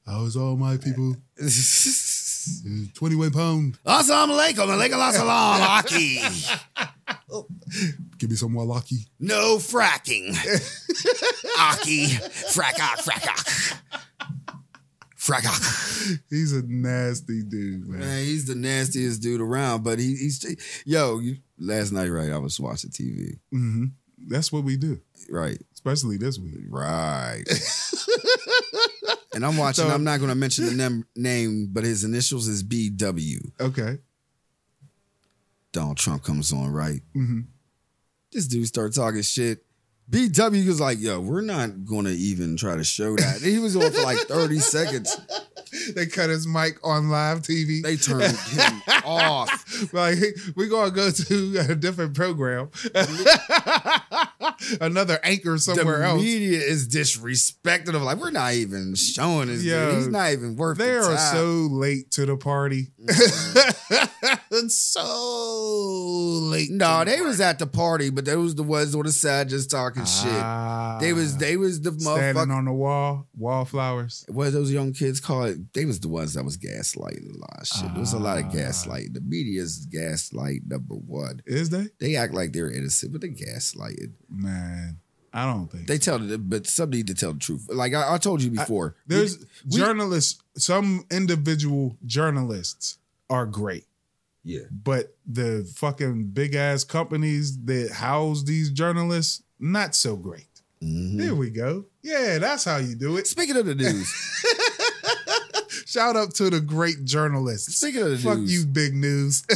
How's 0.06 0.36
all 0.36 0.56
my 0.56 0.78
people? 0.78 1.16
21 2.94 3.30
pound. 3.30 3.78
Assalamu 3.86 4.32
alaikum, 4.38 4.68
alaikum 4.68 5.00
assalam, 5.00 5.60
Aki. 5.78 6.20
Give 8.18 8.30
me 8.30 8.36
some 8.36 8.52
walaki. 8.54 9.06
No 9.20 9.56
fracking. 9.58 10.30
Aki, 11.58 12.06
frack 12.52 12.74
frack 13.04 13.84
Frack 15.16 15.44
He's 16.30 16.52
a 16.52 16.62
nasty 16.66 17.42
dude, 17.42 17.86
man. 17.86 18.00
Man, 18.00 18.24
he's 18.24 18.46
the 18.46 18.54
nastiest 18.54 19.20
dude 19.20 19.40
around, 19.42 19.84
but 19.84 19.98
he, 19.98 20.14
he's 20.16 20.82
yo. 20.86 21.18
You, 21.18 21.36
last 21.58 21.92
night, 21.92 22.08
right? 22.08 22.30
I 22.32 22.38
was 22.38 22.58
watching 22.58 22.90
TV. 22.90 23.38
hmm 23.50 23.86
That's 24.26 24.50
what 24.52 24.64
we 24.64 24.76
do, 24.76 25.00
Right, 25.30 25.58
especially 25.74 26.16
this 26.16 26.38
week. 26.38 26.54
right. 26.70 27.44
and 29.34 29.44
I'm 29.44 29.56
watching. 29.56 29.84
So- 29.84 29.90
I'm 29.90 30.04
not 30.04 30.18
going 30.18 30.30
to 30.30 30.34
mention 30.34 30.66
the 30.66 30.72
nem- 30.74 31.06
name, 31.16 31.68
but 31.72 31.84
his 31.84 32.04
initials 32.04 32.48
is 32.48 32.62
BW. 32.62 33.50
Okay. 33.60 33.98
Donald 35.72 35.98
Trump 35.98 36.22
comes 36.24 36.52
on, 36.52 36.70
right? 36.70 37.02
Mhm. 37.14 37.44
This 38.32 38.46
dude 38.46 38.66
started 38.66 38.94
talking 38.94 39.22
shit. 39.22 39.64
BW 40.10 40.66
was 40.66 40.80
like, 40.80 40.98
"Yo, 41.00 41.20
we're 41.20 41.42
not 41.42 41.84
going 41.84 42.06
to 42.06 42.12
even 42.12 42.56
try 42.56 42.74
to 42.76 42.84
show 42.84 43.14
that." 43.16 43.42
He 43.42 43.58
was 43.58 43.76
on 43.76 43.90
for 43.92 44.00
like 44.02 44.18
30 44.20 44.58
seconds. 44.60 45.14
They 45.94 46.06
cut 46.06 46.30
his 46.30 46.46
mic 46.46 46.78
on 46.82 47.10
live 47.10 47.42
TV. 47.42 47.82
They 47.82 47.96
turned 47.96 48.34
him 48.34 48.82
off. 49.04 49.92
like 49.92 50.18
we're 50.56 50.68
gonna 50.68 50.90
go 50.90 51.10
to 51.10 51.58
a 51.70 51.74
different 51.74 52.14
program, 52.14 52.70
another 54.80 55.18
anchor 55.22 55.58
somewhere 55.58 55.98
the 55.98 56.04
else. 56.06 56.22
media 56.22 56.58
is 56.60 56.88
disrespected. 56.88 57.94
Of 57.94 58.02
Like, 58.02 58.18
we're 58.18 58.30
not 58.30 58.52
even 58.54 58.94
showing 58.94 59.48
this 59.48 59.62
Yo, 59.64 59.86
dude. 59.90 59.94
He's 59.98 60.08
not 60.08 60.32
even 60.32 60.56
worth 60.56 60.78
They 60.78 60.86
the 60.86 60.98
are 61.12 61.16
so 61.18 61.46
late 61.70 62.10
to 62.12 62.26
the 62.26 62.36
party. 62.36 62.88
Mm-hmm. 63.02 64.66
so 64.68 65.04
late. 66.50 66.70
No, 66.70 67.00
the 67.04 67.10
they 67.16 67.20
was 67.20 67.40
at 67.40 67.58
the 67.58 67.66
party, 67.66 68.10
but 68.10 68.24
they 68.24 68.36
was 68.36 68.54
the 68.54 68.62
ones 68.62 68.94
on 68.94 69.04
the 69.04 69.12
side 69.12 69.48
just 69.48 69.70
talking 69.70 70.02
Ah. 70.06 70.98
shit. 71.00 71.06
They 71.06 71.12
was 71.12 71.36
they 71.36 71.56
was 71.56 71.80
the 71.80 71.92
standing 71.98 72.42
motherfucker. 72.42 72.56
on 72.56 72.64
the 72.64 72.72
wall, 72.72 73.26
wallflowers. 73.36 74.24
What 74.28 74.52
those 74.52 74.72
young 74.72 74.92
kids 74.92 75.20
call 75.20 75.44
it? 75.44 75.72
They 75.74 75.84
was 75.84 76.00
the 76.00 76.08
ones 76.08 76.34
that 76.34 76.44
was 76.44 76.56
gaslighting 76.56 77.34
a 77.34 77.38
lot 77.38 77.60
of 77.60 77.66
shit. 77.66 77.90
There 77.92 78.00
was 78.00 78.12
a 78.12 78.18
lot 78.18 78.38
of 78.38 78.46
Ah. 78.46 78.50
gaslighting. 78.50 79.14
The 79.14 79.20
media's 79.20 79.86
gaslight 79.86 80.62
number 80.66 80.94
one. 80.94 81.42
Is 81.46 81.70
they? 81.70 81.86
They 82.00 82.16
act 82.16 82.34
like 82.34 82.52
they're 82.52 82.70
innocent, 82.70 83.12
but 83.12 83.20
they 83.20 83.28
gaslighted. 83.28 84.12
Man, 84.30 84.98
I 85.32 85.46
don't 85.46 85.68
think. 85.70 85.86
They 85.86 85.98
tell 85.98 86.30
it, 86.30 86.50
but 86.50 86.66
some 86.66 86.90
need 86.90 87.06
to 87.08 87.14
tell 87.14 87.32
the 87.32 87.38
truth. 87.38 87.68
Like 87.72 87.94
I, 87.94 88.14
I 88.14 88.18
told 88.18 88.42
you 88.42 88.50
before, 88.50 88.94
There's 89.06 89.38
we- 89.70 89.78
journalists. 89.78 90.42
Some 90.56 91.04
individual 91.10 91.96
journalists 92.04 92.98
are 93.30 93.46
great. 93.46 93.84
yeah. 94.44 94.60
but 94.70 95.14
the 95.26 95.70
fucking 95.76 96.28
big 96.28 96.54
ass 96.54 96.82
companies 96.84 97.58
that 97.64 97.90
house 97.92 98.42
these 98.44 98.70
journalists 98.70 99.42
not 99.60 99.94
so 99.94 100.16
great. 100.16 100.46
Mhm. 100.82 101.18
There 101.18 101.34
we 101.34 101.50
go. 101.50 101.84
Yeah, 102.02 102.38
that's 102.38 102.64
how 102.64 102.76
you 102.78 102.94
do 102.94 103.16
it. 103.18 103.26
Speaking 103.26 103.56
of 103.56 103.66
the 103.66 103.74
news, 103.84 104.08
Shout 105.86 106.16
out 106.16 106.34
to 106.36 106.50
the 106.50 106.60
great 106.60 107.04
journalists. 107.04 107.76
speaking 107.76 108.02
of 108.02 108.10
the 108.10 108.18
Fuck 108.18 108.38
news, 108.38 108.52
you, 108.52 108.66
big 108.66 108.94
news. 108.94 109.42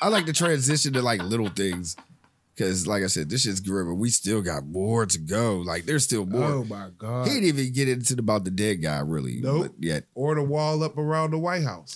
I 0.00 0.08
like 0.08 0.26
to 0.26 0.32
transition 0.32 0.92
to 0.94 1.02
like 1.02 1.20
little 1.22 1.48
things. 1.48 1.96
Cause 2.58 2.88
like 2.88 3.04
I 3.04 3.06
said, 3.06 3.30
this 3.30 3.42
shit's 3.42 3.60
grim, 3.60 3.88
but 3.88 3.94
we 3.94 4.10
still 4.10 4.42
got 4.42 4.66
more 4.66 5.06
to 5.06 5.18
go. 5.18 5.58
Like 5.58 5.84
there's 5.84 6.04
still 6.04 6.26
more. 6.26 6.44
oh 6.44 6.64
my 6.64 6.88
god. 6.98 7.28
He 7.28 7.34
didn't 7.34 7.48
even 7.48 7.72
get 7.72 7.88
into 7.88 8.16
the, 8.16 8.20
about 8.20 8.44
the 8.44 8.50
dead 8.50 8.82
guy 8.82 8.98
really. 8.98 9.40
Nope. 9.40 9.74
Yet. 9.78 10.04
or 10.14 10.34
the 10.34 10.42
wall 10.42 10.82
up 10.82 10.98
around 10.98 11.30
the 11.30 11.38
White 11.38 11.62
House. 11.62 11.94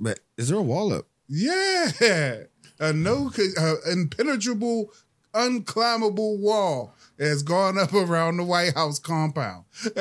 But 0.00 0.20
is 0.38 0.48
there 0.48 0.58
a 0.58 0.62
wall 0.62 0.92
up? 0.92 1.06
Yeah, 1.28 2.44
a 2.80 2.92
no, 2.92 3.30
uh, 3.58 3.74
impenetrable, 3.90 4.92
unclimbable 5.32 6.38
wall 6.38 6.94
has 7.18 7.42
gone 7.42 7.78
up 7.78 7.92
around 7.92 8.38
the 8.38 8.44
White 8.44 8.74
House 8.74 8.98
compound. 8.98 9.64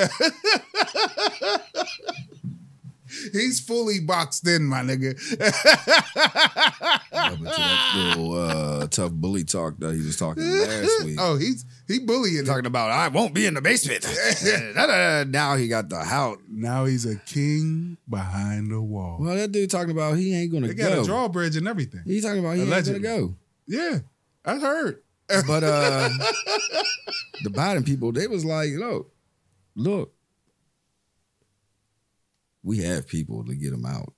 He's 3.32 3.60
fully 3.60 4.00
boxed 4.00 4.48
in, 4.48 4.66
my 4.66 4.82
nigga. 4.82 5.14
Yeah, 7.14 7.30
to 7.30 7.44
that 7.44 7.94
little 7.96 8.34
uh, 8.34 8.88
tough 8.88 9.12
bully 9.12 9.44
talk 9.44 9.78
that 9.80 9.94
he 9.94 10.02
was 10.02 10.18
talking 10.18 10.44
last 10.44 11.06
week. 11.06 11.18
oh, 11.20 11.38
he's 11.38 11.66
he 11.88 12.00
bullying. 12.00 12.46
Talking 12.46 12.66
about 12.66 12.92
I 12.92 13.08
won't 13.08 13.34
be 13.34 13.46
in 13.46 13.54
the 13.54 13.62
basement. 13.62 14.04
now 15.32 15.56
he 15.56 15.68
got 15.68 15.90
the 15.90 16.04
house. 16.04 16.38
Now 16.50 16.86
he's 16.86 17.06
a 17.06 17.16
king 17.18 17.98
behind 18.10 18.72
the 18.72 18.82
wall. 18.82 19.18
Well, 19.20 19.36
that 19.36 19.52
dude 19.52 19.70
talking 19.70 19.92
about 19.92 20.18
he 20.18 20.36
ain't 20.36 20.52
gonna 20.52 20.68
go. 20.68 20.74
they 20.74 20.82
got 20.84 20.94
go. 20.96 21.02
a 21.02 21.06
drawbridge 21.06 21.56
and 21.56 21.68
everything. 21.68 22.04
He 22.06 22.22
talking 22.22 22.40
about 22.40 22.56
he 22.56 22.64
Allegedly. 22.64 22.96
ain't 22.96 23.04
gonna 23.04 23.28
go. 23.28 23.36
Yeah, 23.68 24.00
I 24.46 24.60
heard. 24.60 25.02
But 25.48 25.64
uh 25.64 26.10
the 27.44 27.50
Biden 27.50 27.86
people, 27.86 28.12
they 28.12 28.28
was 28.28 28.44
like, 28.46 28.72
look, 28.74 29.12
look, 29.76 30.14
we 32.64 32.78
have 32.80 33.08
people 33.08 33.44
to 33.46 33.54
get 33.56 33.74
him 33.74 33.86
out. 33.86 34.14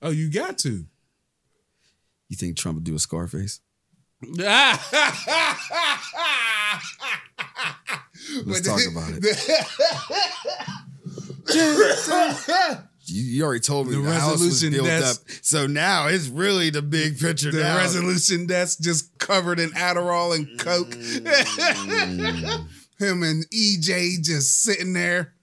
Oh, 0.00 0.10
you 0.10 0.30
got 0.30 0.58
to. 0.58 0.84
You 2.28 2.36
think 2.36 2.56
Trump 2.56 2.76
would 2.76 2.84
do 2.84 2.94
a 2.94 2.98
Scarface? 2.98 3.60
Let's 8.46 8.66
talk 8.66 8.80
about 8.90 9.10
it. 9.12 9.66
You, 13.06 13.22
you 13.22 13.44
already 13.44 13.60
told 13.60 13.86
me 13.88 13.96
The 13.96 14.00
the, 14.00 14.12
house 14.14 14.32
was 14.40 14.40
resolution 14.64 14.72
built 14.72 14.86
desk- 14.86 15.20
up, 15.20 15.26
so 15.42 15.66
now 15.66 16.06
it's 16.06 16.28
really 16.28 16.70
the 16.70 16.80
big 16.80 17.20
picture. 17.20 17.50
the 17.52 17.58
now. 17.62 17.76
resolution 17.76 18.46
desk 18.46 18.80
just 18.80 19.18
covered 19.18 19.60
in 19.60 19.68
Adderall 19.72 20.34
and 20.34 20.58
Coke. 20.58 20.88
Mm. 20.94 22.66
Him 22.98 23.22
and 23.22 23.44
EJ 23.50 24.22
just 24.22 24.62
sitting 24.62 24.94
there. 24.94 25.34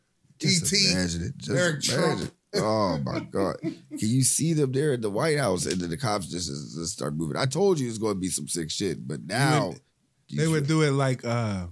Just 0.41 0.73
ET. 0.73 0.91
imagine 0.93 1.23
it. 1.23 1.37
Just 1.37 1.57
Eric 1.57 1.87
imagine. 1.89 2.17
Trump. 2.17 2.31
Oh 2.53 2.97
my 3.05 3.19
God! 3.21 3.55
Can 3.61 3.77
you 3.97 4.23
see 4.23 4.51
them 4.53 4.73
there 4.73 4.91
at 4.93 5.01
the 5.01 5.09
White 5.09 5.37
House, 5.37 5.65
and 5.65 5.79
then 5.79 5.89
the 5.89 5.95
cops 5.95 6.27
just, 6.27 6.49
just 6.49 6.91
start 6.93 7.15
moving? 7.15 7.37
I 7.37 7.45
told 7.45 7.79
you 7.79 7.87
it's 7.87 7.97
going 7.97 8.15
to 8.15 8.19
be 8.19 8.27
some 8.27 8.47
sick 8.49 8.69
shit, 8.69 9.07
but 9.07 9.23
now 9.25 9.75
They 10.33 10.47
would 10.47 10.67
do 10.67 10.81
it 10.81 10.91
like 10.91 11.23
uh 11.23 11.67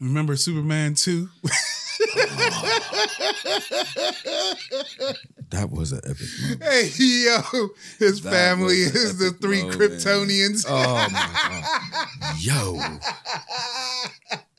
remember 0.00 0.36
Superman 0.36 0.94
2? 0.94 1.28
that 5.50 5.70
was 5.70 5.92
an 5.92 6.00
epic 6.04 6.26
moment. 6.42 6.62
hey 6.62 6.90
yo, 7.24 7.40
his 7.98 8.20
That 8.22 8.30
family 8.30 8.76
is 8.76 9.18
the 9.18 9.30
three 9.32 9.62
moment. 9.62 9.80
Kryptonians. 9.80 10.64
Oh 10.68 11.08
my 11.10 11.28
God, 11.48 11.64
yo! 12.40 12.78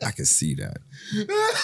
I 0.05 0.11
can 0.11 0.25
see 0.25 0.55
that. 0.55 0.77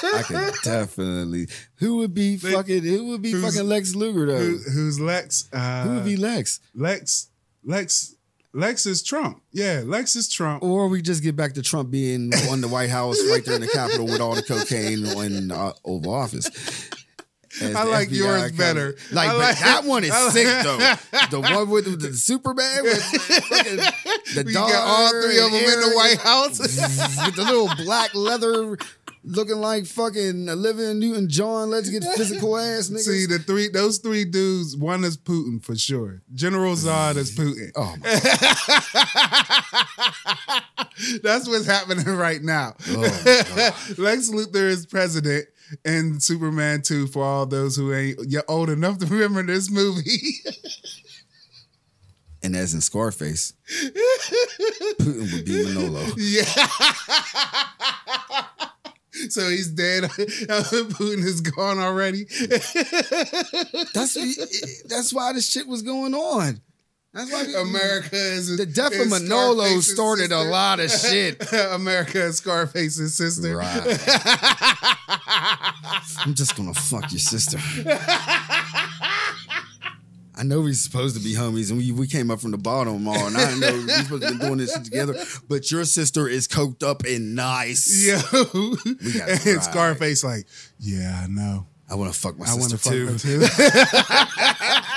I 0.03 0.21
can 0.23 0.53
definitely. 0.63 1.47
Who 1.75 1.97
would 1.97 2.13
be 2.13 2.35
They- 2.37 2.51
fucking? 2.51 2.83
Who 2.83 3.07
would 3.07 3.21
be 3.21 3.33
fucking 3.33 3.67
Lex 3.67 3.93
Luthor 3.95 4.27
though? 4.27 4.37
Who, 4.37 4.57
who's 4.71 4.99
Lex? 4.99 5.49
Uh, 5.51 5.83
who 5.83 5.95
would 5.95 6.05
be 6.05 6.17
Lex? 6.17 6.59
Lex? 6.73 7.29
Lex? 7.63 8.14
Lex 8.55 8.85
is 8.85 9.03
Trump. 9.03 9.41
Yeah, 9.51 9.83
Lex 9.85 10.15
is 10.15 10.29
Trump. 10.29 10.63
Or 10.63 10.87
we 10.87 11.01
just 11.01 11.21
get 11.21 11.35
back 11.35 11.53
to 11.53 11.61
Trump 11.61 11.91
being 11.91 12.33
on 12.49 12.61
the 12.61 12.67
White 12.67 12.89
House 12.89 13.17
right 13.29 13.43
there 13.43 13.55
in 13.55 13.61
the 13.61 13.67
Capitol 13.67 14.05
with 14.05 14.21
all 14.21 14.33
the 14.35 14.43
cocaine 14.43 15.05
in 15.05 15.51
uh, 15.51 15.73
Oval 15.83 16.13
Office. 16.13 16.49
As 17.61 17.73
I 17.73 17.83
like 17.83 18.09
FBI 18.09 18.17
yours 18.17 18.51
better. 18.53 18.95
Like, 19.11 19.31
like- 19.37 19.59
that 19.59 19.83
one 19.85 20.03
is 20.05 20.09
like- 20.11 20.31
sick 20.31 20.45
though. 20.63 20.77
The 21.31 21.39
one 21.41 21.69
with 21.69 21.85
the, 21.85 22.07
the 22.07 22.13
Superman 22.13 22.83
with 22.83 23.01
fucking 23.03 23.77
the 24.35 24.43
dog 24.53 24.69
got 24.71 24.87
all 24.87 25.09
three 25.21 25.37
of 25.39 25.51
them 25.51 25.63
in 25.63 25.79
the 25.81 25.93
White 25.95 26.17
House. 26.19 26.59
with 27.25 27.35
the 27.35 27.43
little 27.43 27.69
black 27.85 28.13
leather 28.15 28.77
looking 29.25 29.57
like 29.57 29.85
fucking 29.85 30.47
Olivia 30.49 30.93
Newton 30.93 31.27
John. 31.29 31.69
Let's 31.69 31.89
get 31.89 32.03
physical 32.15 32.57
ass 32.59 32.89
niggas. 32.89 32.99
See 32.99 33.25
the 33.25 33.39
three, 33.39 33.67
those 33.69 33.97
three 33.97 34.23
dudes. 34.25 34.77
One 34.77 35.03
is 35.03 35.17
Putin 35.17 35.63
for 35.63 35.75
sure. 35.75 36.21
General 36.33 36.75
Zod 36.75 37.17
is 37.17 37.35
Putin. 37.35 37.71
oh 37.75 37.95
my 38.01 38.21
That's 41.23 41.47
what's 41.47 41.65
happening 41.65 42.05
right 42.15 42.41
now. 42.41 42.73
Oh, 42.89 43.01
Lex 43.97 44.29
Luthor 44.29 44.69
is 44.69 44.85
president 44.85 45.45
and 45.83 46.21
Superman 46.21 46.81
2 46.83 47.07
for 47.07 47.23
all 47.23 47.45
those 47.45 47.75
who 47.75 47.93
ain't 47.93 48.19
yet 48.27 48.45
old 48.47 48.69
enough 48.69 48.99
to 48.99 49.05
remember 49.07 49.43
this 49.43 49.69
movie. 49.69 50.35
and 52.43 52.55
as 52.55 52.73
in 52.73 52.81
Scarface, 52.81 53.53
Putin 54.99 55.33
would 55.33 55.45
be 55.45 55.65
Manolo. 55.65 56.05
yeah. 56.17 56.45
So 59.29 59.49
he's 59.49 59.67
dead. 59.69 60.03
Putin 60.03 61.23
is 61.23 61.41
gone 61.41 61.79
already. 61.79 62.25
That's 63.93 64.83
that's 64.87 65.13
why 65.13 65.33
this 65.33 65.49
shit 65.49 65.67
was 65.67 65.81
going 65.81 66.13
on. 66.13 66.61
That's 67.13 67.31
why 67.31 67.45
America 67.61 68.17
is 68.17 68.57
The 68.57 68.65
death 68.65 68.99
of 68.99 69.09
Manolo 69.09 69.79
started 69.79 70.33
a 70.33 70.43
lot 70.43 70.81
of 70.81 70.91
shit. 70.91 71.41
America 71.71 72.21
is 72.21 72.37
Scarface's 72.37 73.15
sister. 73.15 73.55
Right. 73.55 73.81
I'm 76.19 76.33
just 76.33 76.57
gonna 76.57 76.73
fuck 76.73 77.09
your 77.13 77.19
sister. 77.19 77.57
I 80.45 80.47
know 80.47 80.61
we're 80.61 80.73
supposed 80.75 81.17
to 81.17 81.23
be 81.23 81.33
homies, 81.33 81.71
and 81.71 81.79
we, 81.79 81.91
we 81.91 82.05
came 82.05 82.29
up 82.29 82.39
from 82.39 82.51
the 82.51 82.59
bottom 82.59 83.07
all, 83.07 83.15
and 83.15 83.35
I 83.35 83.55
know 83.57 83.71
we're 83.71 84.03
supposed 84.03 84.27
to 84.27 84.31
be 84.33 84.37
doing 84.37 84.57
this 84.57 84.77
together. 84.77 85.15
But 85.49 85.71
your 85.71 85.85
sister 85.85 86.27
is 86.27 86.47
coked 86.47 86.83
up 86.83 87.03
and 87.03 87.33
nice. 87.33 88.05
Yo, 88.05 88.13
and. 88.85 89.63
Scarface 89.63 90.23
like, 90.23 90.45
yeah, 90.77 91.19
I 91.23 91.25
know. 91.25 91.65
I 91.89 91.95
want 91.95 92.13
to 92.13 92.19
fuck 92.19 92.37
my 92.37 92.45
I 92.45 92.53
want 92.53 92.69
sister 92.69 93.07
to 93.07 93.17
fuck 93.17 93.21
too. 93.21 93.39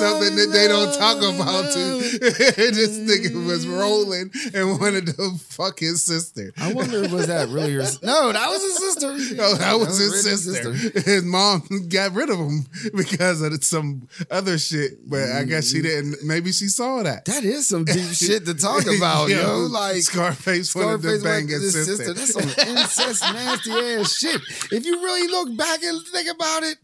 her 0.00 0.06
too. 0.06 0.24
something 0.24 0.36
that 0.36 0.52
they 0.52 0.68
don't 0.68 0.94
talk 0.98 1.18
oh, 1.20 1.34
about. 1.34 1.72
Too. 1.72 2.00
this 2.18 2.98
nigga 2.98 3.46
was 3.46 3.66
rolling 3.66 4.30
and 4.54 4.80
wanted 4.80 5.06
to 5.06 5.38
fuck 5.38 5.80
his 5.80 6.04
sister. 6.04 6.52
I 6.56 6.72
wonder, 6.72 7.00
was 7.08 7.26
that 7.26 7.48
really 7.48 7.72
her? 7.74 7.86
No, 8.02 8.32
that 8.32 8.48
was 8.48 8.62
his 8.62 8.76
sister. 8.76 9.06
No, 9.36 9.54
that 9.54 9.78
was 9.78 9.98
his 9.98 10.24
really 10.24 10.36
sister. 10.36 11.00
His 11.00 11.22
mom 11.24 11.62
got 11.88 12.12
rid 12.12 12.30
of 12.30 12.38
him 12.38 12.66
because 12.96 13.42
of 13.42 13.52
some 13.64 14.08
other 14.30 14.56
shit. 14.56 15.08
But 15.08 15.30
I 15.30 15.44
guess 15.44 15.70
she 15.70 15.80
mm. 15.80 15.82
didn't. 15.82 16.16
Maybe 16.24 16.52
she 16.52 16.68
saw 16.68 17.02
that. 17.02 17.24
That 17.26 17.44
is 17.44 17.66
some 17.66 17.84
deep 17.84 18.10
shit 18.12 18.46
to 18.46 18.54
talk 18.54 18.84
about, 18.86 19.28
yo. 19.28 19.68
Like 19.70 20.02
Scarface, 20.02 20.74
wanted 20.74 21.02
to 21.02 21.18
Scarface 21.18 21.22
bang 21.22 21.46
went 21.48 21.62
his 21.62 21.72
to 21.72 21.84
sister. 21.84 22.14
That's 22.14 22.32
some 22.32 22.66
incest, 22.66 23.22
nasty 23.22 23.72
ass 23.72 24.16
shit. 24.16 24.40
If 24.72 24.86
you 24.86 25.02
really 25.02 25.28
look 25.28 25.56
back 25.56 25.82
and 25.82 26.06
think 26.06 26.28
about 26.34 26.62
it, 26.62 26.78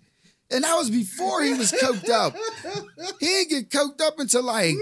and 0.53 0.65
that 0.65 0.75
was 0.75 0.91
before 0.91 1.43
he 1.43 1.55
was 1.55 1.73
coked 1.73 2.09
up. 2.09 2.35
He 3.21 3.27
didn't 3.27 3.51
get 3.51 3.71
coked 3.71 4.01
up 4.01 4.19
until 4.19 4.43
like 4.43 4.75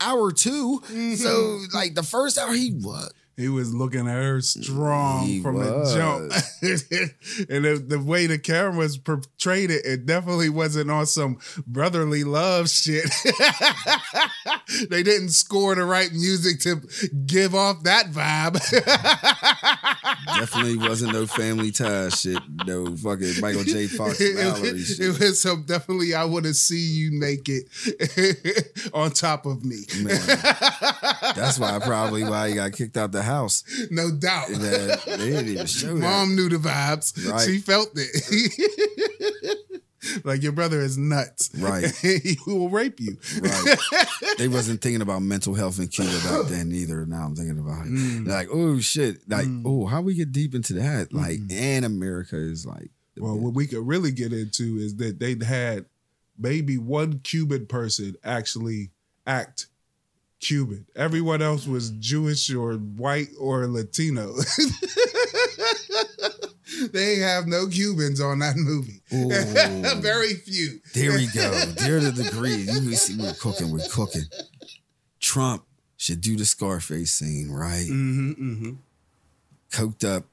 hour 0.00 0.32
two. 0.32 0.80
So 0.86 0.94
mm-hmm. 0.94 1.76
like 1.76 1.94
the 1.94 2.02
first 2.02 2.38
hour, 2.38 2.52
he 2.52 2.70
what? 2.70 3.12
He 3.36 3.48
was 3.48 3.74
looking 3.74 4.06
at 4.08 4.14
her 4.14 4.40
strong 4.40 5.26
He 5.26 5.42
from 5.42 5.56
was. 5.56 5.92
the 5.92 5.98
jump. 5.98 6.32
and 7.50 7.64
the, 7.64 7.84
the 7.84 7.98
way 7.98 8.26
the 8.26 8.38
cameras 8.38 8.96
portrayed 8.96 9.70
it, 9.70 9.84
it 9.84 10.06
definitely 10.06 10.48
wasn't 10.50 10.90
on 10.90 11.06
some 11.06 11.38
brotherly 11.66 12.22
love 12.24 12.68
shit. 12.70 13.10
they 14.90 15.02
didn't 15.02 15.30
score 15.30 15.74
the 15.74 15.84
right 15.84 16.12
music 16.12 16.60
to 16.60 16.76
give 17.26 17.54
off 17.54 17.82
that 17.82 18.06
vibe. 18.12 18.54
Definitely 20.38 20.76
wasn't 20.76 21.12
no 21.12 21.26
family 21.26 21.70
tie 21.70 22.08
shit. 22.10 22.38
No 22.66 22.96
fucking 22.96 23.40
Michael 23.40 23.64
J. 23.64 23.86
Fox 23.86 24.18
was- 24.20 24.86
shit. 24.86 25.00
it 25.00 25.20
was 25.20 25.40
some 25.40 25.64
definitely 25.64 26.14
I 26.14 26.24
want 26.24 26.44
to 26.46 26.54
see 26.54 26.78
you 26.80 27.10
naked 27.12 27.64
on 28.92 29.10
top 29.10 29.46
of 29.46 29.64
me. 29.64 29.78
Man, 30.02 30.20
that's 31.34 31.58
why 31.58 31.78
probably 31.80 32.24
why 32.24 32.48
he 32.50 32.54
got 32.54 32.72
kicked 32.72 32.96
out 32.96 33.12
the 33.12 33.22
house. 33.24 33.64
No 33.90 34.10
doubt. 34.10 34.48
And, 34.48 34.62
uh, 34.62 34.96
they 35.06 35.16
didn't 35.16 35.48
even 35.48 35.66
show 35.66 35.94
that. 35.94 36.00
Mom 36.00 36.36
knew 36.36 36.48
the 36.48 36.56
vibes. 36.56 37.30
Right. 37.30 37.40
She 37.40 37.58
felt 37.58 37.90
it. 37.94 39.58
like 40.24 40.42
your 40.42 40.52
brother 40.52 40.80
is 40.80 40.96
nuts. 40.98 41.50
Right. 41.58 41.90
he 42.02 42.38
will 42.46 42.68
rape 42.68 43.00
you. 43.00 43.16
Right. 43.40 43.76
they 44.38 44.48
wasn't 44.48 44.80
thinking 44.80 45.02
about 45.02 45.22
mental 45.22 45.54
health 45.54 45.78
in 45.78 45.88
Cuba 45.88 46.12
back 46.24 46.48
then 46.48 46.72
either. 46.72 47.06
Now 47.06 47.24
I'm 47.24 47.34
thinking 47.34 47.58
about 47.58 47.86
it. 47.86 47.92
Mm. 47.92 48.26
Like, 48.26 48.48
oh 48.52 48.80
shit. 48.80 49.28
Like, 49.28 49.46
oh, 49.64 49.86
how 49.86 50.00
we 50.02 50.14
get 50.14 50.32
deep 50.32 50.54
into 50.54 50.74
that? 50.74 51.12
Like, 51.12 51.38
and 51.50 51.84
America 51.84 52.36
is 52.36 52.66
like 52.66 52.90
Well, 53.16 53.38
what 53.38 53.54
we 53.54 53.66
could 53.66 53.86
really 53.86 54.12
get 54.12 54.32
into 54.32 54.76
is 54.78 54.96
that 54.96 55.18
they'd 55.18 55.42
had 55.42 55.86
maybe 56.38 56.78
one 56.78 57.20
Cuban 57.20 57.66
person 57.66 58.16
actually 58.24 58.90
act 59.26 59.66
Cuban. 60.44 60.86
Everyone 60.94 61.40
else 61.40 61.66
was 61.66 61.90
Jewish 61.92 62.52
or 62.52 62.74
white 62.74 63.28
or 63.40 63.66
Latino. 63.66 64.34
they 66.92 67.16
have 67.16 67.46
no 67.46 67.66
Cubans 67.66 68.20
on 68.20 68.40
that 68.40 68.56
movie. 68.56 69.00
Very 70.02 70.34
few. 70.34 70.80
There 70.92 71.12
we 71.12 71.28
go. 71.28 71.50
There 71.84 71.98
to 71.98 72.10
the 72.10 72.24
degree. 72.24 72.56
You 72.56 72.94
see, 72.94 73.20
we're 73.20 73.32
cooking. 73.34 73.72
We're 73.72 73.88
cooking. 73.90 74.24
Trump 75.18 75.64
should 75.96 76.20
do 76.20 76.36
the 76.36 76.44
Scarface 76.44 77.12
scene, 77.12 77.50
right? 77.50 77.86
Mm-hmm, 77.86 78.30
mm-hmm. 78.32 78.72
Coked 79.72 80.04
up 80.04 80.24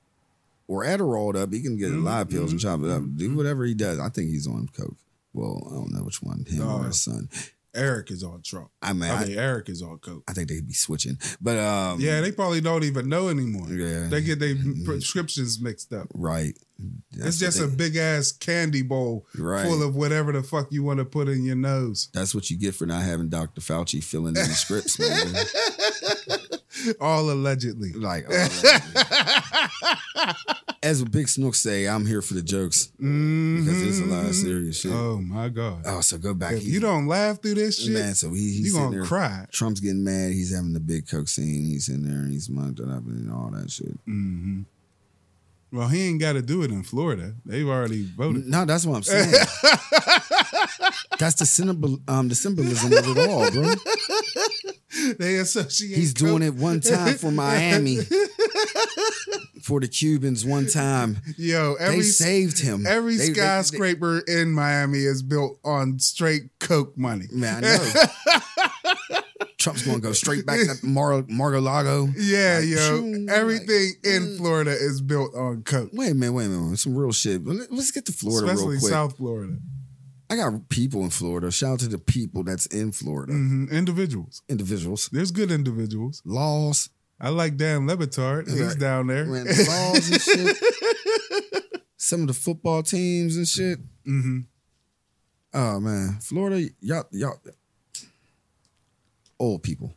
or 0.67 0.83
Adderalled 0.83 1.35
up. 1.41 1.53
He 1.53 1.61
can 1.61 1.77
get 1.77 1.91
a 1.91 1.97
lot 1.97 2.23
of 2.23 2.29
pills 2.29 2.51
and 2.51 2.59
chop 2.59 2.81
it 2.81 2.89
up. 2.89 3.03
Do 3.15 3.33
whatever 3.35 3.63
he 3.63 3.73
does. 3.73 3.99
I 3.99 4.09
think 4.09 4.29
he's 4.29 4.47
on 4.47 4.67
coke. 4.75 4.97
Well, 5.33 5.65
I 5.71 5.75
don't 5.75 5.93
know 5.93 6.03
which 6.03 6.21
one, 6.21 6.45
him 6.49 6.67
or 6.67 6.85
his 6.85 7.01
son. 7.01 7.29
Eric 7.73 8.11
is 8.11 8.23
on 8.23 8.41
Trump. 8.41 8.69
I 8.81 8.93
mean, 8.93 9.09
I 9.09 9.23
I, 9.23 9.27
Eric 9.29 9.69
is 9.69 9.81
on 9.81 9.97
coke. 9.99 10.23
I 10.27 10.33
think 10.33 10.49
they'd 10.49 10.67
be 10.67 10.73
switching, 10.73 11.17
but 11.39 11.57
um, 11.57 11.99
Yeah, 12.01 12.19
they 12.21 12.31
probably 12.31 12.59
don't 12.61 12.83
even 12.83 13.07
know 13.09 13.29
anymore. 13.29 13.67
Yeah. 13.69 14.07
They 14.07 14.21
get 14.21 14.39
their 14.39 14.55
prescriptions 14.85 15.59
mixed 15.61 15.93
up. 15.93 16.07
right. 16.13 16.57
it's 17.11 17.37
just 17.39 17.59
what 17.59 17.69
a 17.69 17.71
big 17.71 17.95
ass 17.95 18.31
candy 18.31 18.81
bowl 18.81 19.25
Right. 19.37 19.65
full 19.65 19.83
of 19.83 19.95
whatever 19.95 20.31
the 20.31 20.43
fuck 20.43 20.71
you 20.71 20.83
want 20.83 20.99
to 20.99 21.05
put 21.05 21.27
in 21.29 21.43
your 21.45 21.55
nose. 21.55 22.09
That's 22.13 22.33
what 22.35 22.49
you 22.49 22.57
get 22.57 22.75
for 22.75 22.85
not 22.85 23.03
having 23.03 23.29
Dr. 23.29 23.61
Fauci 23.61 24.03
filling 24.03 24.35
in 24.35 24.47
the 24.47 24.53
scripts, 24.53 24.99
man. 24.99 25.35
All 26.99 27.29
allegedly. 27.29 27.93
like, 27.93 28.25
oh, 28.29 28.47
as 30.83 31.01
a 31.01 31.05
Big 31.05 31.27
Snook 31.29 31.53
say, 31.55 31.87
I'm 31.87 32.05
here 32.05 32.21
for 32.21 32.33
the 32.33 32.41
jokes 32.41 32.87
because 32.97 33.81
there's 33.81 33.99
a 33.99 34.05
lot 34.05 34.25
of 34.25 34.33
serious 34.35 34.79
shit. 34.79 34.91
Oh, 34.91 35.19
my 35.21 35.49
god! 35.49 35.83
Oh, 35.85 36.01
so 36.01 36.17
go 36.17 36.33
back. 36.33 36.53
if 36.53 36.63
He- 36.63 36.71
you 36.71 36.79
don't 36.79 37.05
laugh 37.07 37.41
through 37.41 37.53
this 37.55 37.79
shit, 37.79 37.93
man, 37.93 38.15
so 38.15 38.29
he, 38.33 38.51
he's 38.53 38.67
you 38.67 38.79
gonna 38.79 38.97
there. 38.97 39.05
cry. 39.05 39.45
Trump's 39.51 39.79
getting 39.79 40.03
mad. 40.03 40.31
He's 40.31 40.53
having 40.53 40.73
the 40.73 40.79
big 40.79 41.07
coke 41.07 41.27
scene. 41.27 41.65
He's 41.65 41.87
in 41.89 42.03
there 42.03 42.19
and 42.21 42.31
he's 42.31 42.49
mugged 42.49 42.79
it 42.79 42.89
up 42.89 43.05
and 43.05 43.31
all 43.31 43.51
that 43.51 43.69
shit. 43.69 43.95
Mm. 44.07 44.65
Well, 45.73 45.87
he 45.87 46.01
ain't 46.09 46.19
got 46.19 46.33
to 46.33 46.41
do 46.41 46.63
it 46.63 46.71
in 46.71 46.83
Florida. 46.83 47.33
They've 47.45 47.65
already 47.65 48.03
voted. 48.17 48.45
No, 48.45 48.65
that's 48.65 48.85
what 48.85 48.97
I'm 48.97 49.03
saying. 49.03 49.31
that's 51.17 51.35
the 51.35 51.45
symbol, 51.45 51.97
um, 52.09 52.27
the 52.27 52.35
symbolism 52.35 52.91
of 52.91 53.17
it 53.17 53.29
all, 53.29 53.49
bro. 53.51 53.73
They 55.17 55.37
associate. 55.37 55.95
He's 55.97 56.13
doing 56.13 56.39
coke- 56.41 56.43
it 56.43 56.55
one 56.55 56.81
time 56.81 57.15
for 57.15 57.31
Miami, 57.31 57.99
for 59.71 59.79
the 59.79 59.87
Cubans 59.87 60.43
one 60.45 60.67
time. 60.67 61.17
Yo, 61.37 61.75
every 61.79 61.99
they 61.99 62.01
saved 62.03 62.59
him. 62.59 62.85
every 62.85 63.15
They- 63.15 63.27
they- 63.27 63.33
skyscraper 63.33 64.19
in 64.27 64.51
Miami 64.51 64.99
is 64.99 65.23
built 65.23 65.59
on 65.63 65.97
straight 65.99 66.49
coke 66.59 66.97
money. 66.97 67.27
man, 67.31 67.63
I 67.63 67.77
know. 67.77 69.21
Trump's 69.57 69.83
to 69.83 69.97
go 69.99 70.11
straight 70.11 70.45
back 70.45 70.59
to 70.59 70.85
Mar- 70.85 71.23
Mar-a-Lago. 71.29 72.09
Yeah, 72.17 72.57
Like, 72.59 72.67
yo, 72.67 73.25
everything 73.29 73.93
like, 74.03 74.13
in 74.13 74.23
mm. 74.23 74.37
Florida 74.37 74.71
is 74.71 75.01
built 75.01 75.33
on 75.35 75.61
coke, 75.63 75.91
Wait 75.93 76.11
a 76.11 76.15
minute, 76.15 76.33
wait 76.33 76.45
a 76.47 76.49
minute. 76.49 76.79
Some 76.79 76.95
real 76.97 77.13
shit. 77.13 77.45
Let- 77.45 77.71
Let's 77.71 77.91
get 77.91 78.05
to 78.07 78.11
Florida 78.11 78.47
especially 78.51 78.71
real 78.73 78.79
quick. 78.81 78.91
South 78.91 79.15
Florida. 79.17 79.57
I 80.29 80.35
got 80.35 80.67
people 80.69 81.03
in 81.03 81.11
Florida. 81.11 81.49
Shout 81.51 81.73
out 81.73 81.79
to 81.81 81.87
the 81.87 81.97
people 81.97 82.43
that's 82.43 82.65
in 82.65 82.91
Florida. 82.91 83.31
hmm 83.33 83.65
Individuals. 83.71 84.41
Individuals. 84.49 85.09
There's 85.13 85.31
good 85.31 85.49
individuals. 85.51 86.21
Laws. 86.25 86.89
I 87.23 87.29
like 87.29 87.55
Dan 87.55 87.85
Le 87.85 87.95
Batard. 87.95 88.49
He's 88.49 88.59
Right. 88.59 88.79
down 88.79 89.05
there. 89.07 89.25
Man, 89.25 89.45
laws 89.45 90.09
and 90.09 90.19
shit. 90.21 90.57
Some 91.97 92.21
of 92.21 92.27
the 92.27 92.33
football 92.33 92.81
teams 92.83 93.37
and 93.37 93.47
shit. 93.47 93.79
hmm 94.05 94.39
Oh 95.53 95.79
man, 95.79 96.17
Florida, 96.21 96.69
y'all, 96.79 97.03
y'all, 97.11 97.39
old 99.39 99.63
people. 99.63 99.93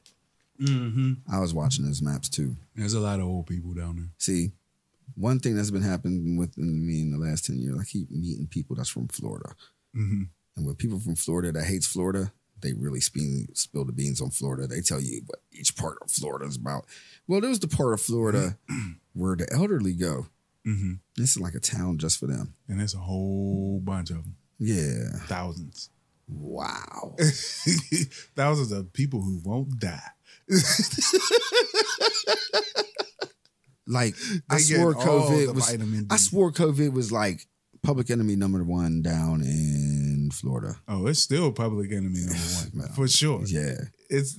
hmm 0.59 1.15
I 1.31 1.41
was 1.41 1.55
watching 1.55 1.85
those 1.87 2.03
maps 2.03 2.29
too. 2.29 2.57
There's 2.75 2.95
a 2.95 3.01
lot 3.01 3.21
of 3.21 3.27
old 3.27 3.47
people 3.47 3.73
down 3.75 3.97
there. 3.97 4.09
See, 4.19 4.53
one 5.15 5.39
thing 5.39 5.55
that's 5.57 5.71
been 5.71 5.83
happening 5.83 6.37
with 6.37 6.57
me 6.59 7.01
in 7.03 7.11
the 7.13 7.19
last 7.19 7.45
ten 7.47 7.59
years, 7.59 7.79
I 7.81 7.85
keep 7.85 8.11
meeting 8.11 8.47
people 8.49 8.77
that's 8.77 8.89
from 8.91 9.09
Florida, 9.09 9.55
hmm 9.95 10.25
and 10.57 10.67
with 10.67 10.79
people 10.79 11.01
from 11.01 11.17
Florida 11.17 11.51
that 11.53 11.65
hates 11.65 11.87
Florida, 11.87 12.33
they 12.65 12.73
really 12.73 13.01
spill, 13.01 13.45
spill 13.53 13.85
the 13.85 13.93
beans 13.93 14.21
on 14.21 14.31
Florida. 14.31 14.67
They 14.67 14.81
tell 14.81 15.01
you 15.01 15.23
what 15.27 15.41
each 15.53 15.77
part 15.77 15.99
of 16.03 16.11
Florida 16.11 16.47
is 16.47 16.57
about. 16.57 16.87
Well, 17.29 17.41
there's 17.41 17.61
the 17.61 17.69
part 17.69 17.95
of 17.95 18.01
Florida 18.01 18.59
where 19.13 19.37
the 19.37 19.47
elderly 19.53 19.93
go. 19.93 20.27
hmm 20.65 20.95
This 21.17 21.31
is 21.37 21.41
like 21.41 21.55
a 21.55 21.61
town 21.61 21.99
just 21.99 22.19
for 22.19 22.27
them. 22.27 22.55
And 22.69 22.81
there's 22.81 22.95
a 22.95 22.99
whole 22.99 23.81
bunch 23.85 24.11
of 24.11 24.17
them. 24.17 24.37
Yeah. 24.59 25.11
Thousands. 25.27 25.91
Wow. 26.27 27.15
Thousands 28.35 28.73
of 28.73 28.93
people 28.93 29.21
who 29.21 29.41
won't 29.45 29.79
die. 29.79 30.01
Like 33.87 34.15
They 34.17 34.41
I 34.57 34.59
swore 34.59 34.95
COVID 34.95 35.55
was. 35.55 35.77
I 36.11 36.17
swore 36.17 36.51
COVID 36.51 36.93
was 36.93 37.13
like 37.13 37.47
public 37.83 38.11
enemy 38.11 38.35
number 38.35 38.65
one 38.65 39.03
down 39.03 39.43
in 39.43 39.84
Florida. 40.35 40.77
Oh, 40.89 41.07
it's 41.07 41.21
still 41.21 41.51
public 41.53 41.91
enemy 41.93 42.21
number 42.21 42.35
one 42.57 42.71
Man. 42.75 42.89
for 42.95 43.09
sure. 43.09 43.43
Yeah, 43.47 43.75
It's 44.11 44.37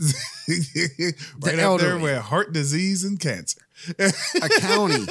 right 1.42 1.60
up 1.60 1.80
there 1.80 1.98
with 1.98 2.22
heart 2.22 2.54
disease 2.54 3.04
and 3.04 3.20
cancer. 3.20 3.62
a 4.00 4.50
county 4.62 5.06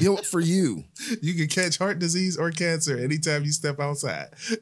built 0.00 0.26
for 0.26 0.40
you. 0.40 0.82
You 1.22 1.34
can 1.34 1.46
catch 1.46 1.78
heart 1.78 1.98
disease 2.00 2.36
or 2.36 2.50
cancer 2.50 2.98
anytime 2.98 3.44
you 3.44 3.52
step 3.52 3.78
outside. 3.78 4.28
You 4.50 4.58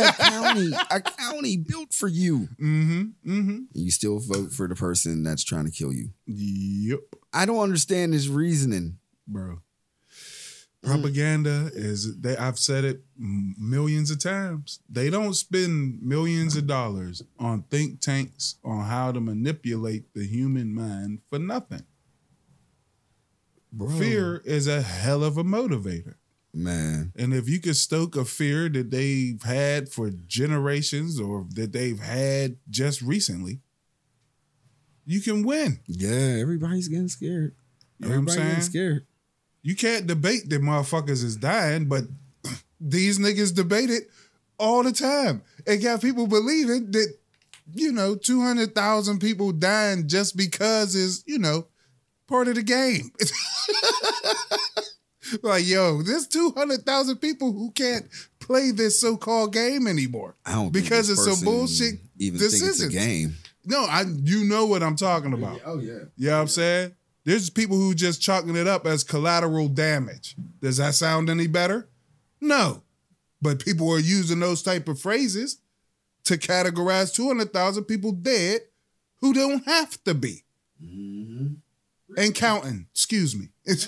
have 0.00 0.16
county, 0.18 0.70
a 0.90 1.00
county 1.02 1.56
built 1.58 1.92
for 1.92 2.08
you. 2.08 2.48
mm-hmm. 2.60 3.02
Mm-hmm. 3.30 3.58
You 3.74 3.90
still 3.90 4.18
vote 4.20 4.52
for 4.52 4.68
the 4.68 4.74
person 4.74 5.22
that's 5.22 5.44
trying 5.44 5.66
to 5.66 5.70
kill 5.70 5.92
you. 5.92 6.10
Yep, 6.26 7.00
I 7.32 7.44
don't 7.44 7.58
understand 7.62 8.14
his 8.14 8.28
reasoning. 8.30 8.98
bro. 9.28 9.58
Propaganda 10.86 11.70
is 11.74 12.18
they 12.20 12.36
I've 12.36 12.58
said 12.58 12.84
it 12.84 13.02
millions 13.18 14.10
of 14.10 14.20
times. 14.20 14.80
They 14.88 15.10
don't 15.10 15.34
spend 15.34 16.02
millions 16.02 16.56
of 16.56 16.66
dollars 16.66 17.22
on 17.38 17.62
think 17.70 18.00
tanks 18.00 18.56
on 18.64 18.84
how 18.84 19.12
to 19.12 19.20
manipulate 19.20 20.14
the 20.14 20.24
human 20.26 20.74
mind 20.74 21.20
for 21.28 21.38
nothing. 21.38 21.82
Bro. 23.72 23.90
Fear 23.90 24.42
is 24.44 24.66
a 24.66 24.80
hell 24.80 25.22
of 25.22 25.36
a 25.36 25.44
motivator. 25.44 26.14
Man. 26.54 27.12
And 27.16 27.34
if 27.34 27.48
you 27.48 27.60
could 27.60 27.76
stoke 27.76 28.16
a 28.16 28.24
fear 28.24 28.70
that 28.70 28.90
they've 28.90 29.42
had 29.42 29.90
for 29.90 30.10
generations 30.10 31.20
or 31.20 31.46
that 31.50 31.72
they've 31.72 32.00
had 32.00 32.56
just 32.70 33.02
recently, 33.02 33.60
you 35.04 35.20
can 35.20 35.44
win. 35.44 35.80
Yeah, 35.86 36.38
everybody's 36.40 36.88
getting 36.88 37.08
scared. 37.08 37.54
You 37.98 38.08
know 38.08 38.14
what 38.14 38.18
I'm 38.18 38.24
getting 38.24 38.42
saying? 38.42 38.60
scared. 38.62 39.06
You 39.66 39.74
can't 39.74 40.06
debate 40.06 40.48
that 40.48 40.62
motherfuckers 40.62 41.24
is 41.24 41.34
dying, 41.34 41.86
but 41.86 42.04
these 42.80 43.18
niggas 43.18 43.52
debate 43.52 43.90
it 43.90 44.04
all 44.58 44.84
the 44.84 44.92
time. 44.92 45.42
It 45.66 45.78
got 45.78 46.00
people 46.00 46.28
believing 46.28 46.92
that, 46.92 47.12
you 47.74 47.90
know, 47.90 48.14
200,000 48.14 49.18
people 49.18 49.50
dying 49.50 50.06
just 50.06 50.36
because 50.36 50.94
is, 50.94 51.24
you 51.26 51.40
know, 51.40 51.66
part 52.28 52.46
of 52.46 52.54
the 52.54 52.62
game. 52.62 53.10
like, 55.42 55.66
yo, 55.66 56.00
there's 56.00 56.28
200,000 56.28 57.16
people 57.16 57.52
who 57.52 57.72
can't 57.72 58.06
play 58.38 58.70
this 58.70 59.00
so-called 59.00 59.52
game 59.52 59.88
anymore. 59.88 60.36
I 60.46 60.52
don't 60.52 60.72
Because 60.72 61.08
think 61.08 61.18
it's 61.18 61.24
some 61.24 61.32
person 61.32 61.44
bullshit 61.44 61.94
Even 62.20 62.38
think 62.38 62.52
it's 62.52 62.82
a 62.82 62.88
game. 62.88 63.34
No, 63.64 63.80
I 63.80 64.04
you 64.22 64.44
know 64.44 64.66
what 64.66 64.84
I'm 64.84 64.94
talking 64.94 65.32
about. 65.32 65.60
Oh 65.66 65.80
yeah. 65.80 66.04
You 66.16 66.28
know 66.28 66.36
what 66.36 66.42
I'm 66.42 66.46
saying? 66.46 66.94
There's 67.26 67.50
people 67.50 67.76
who 67.76 67.92
just 67.92 68.22
chalking 68.22 68.54
it 68.54 68.68
up 68.68 68.86
as 68.86 69.02
collateral 69.02 69.66
damage. 69.66 70.36
Does 70.62 70.76
that 70.76 70.94
sound 70.94 71.28
any 71.28 71.48
better? 71.48 71.88
No. 72.40 72.84
But 73.42 73.64
people 73.64 73.90
are 73.90 73.98
using 73.98 74.38
those 74.38 74.62
type 74.62 74.86
of 74.86 75.00
phrases 75.00 75.58
to 76.22 76.38
categorize 76.38 77.12
200,000 77.12 77.82
people 77.84 78.12
dead 78.12 78.60
who 79.16 79.34
don't 79.34 79.64
have 79.64 80.02
to 80.04 80.14
be. 80.14 80.44
Mm-hmm. 80.80 81.54
And 82.16 82.32
counting, 82.32 82.86
excuse 82.92 83.34
me. 83.34 83.48
you 83.66 83.80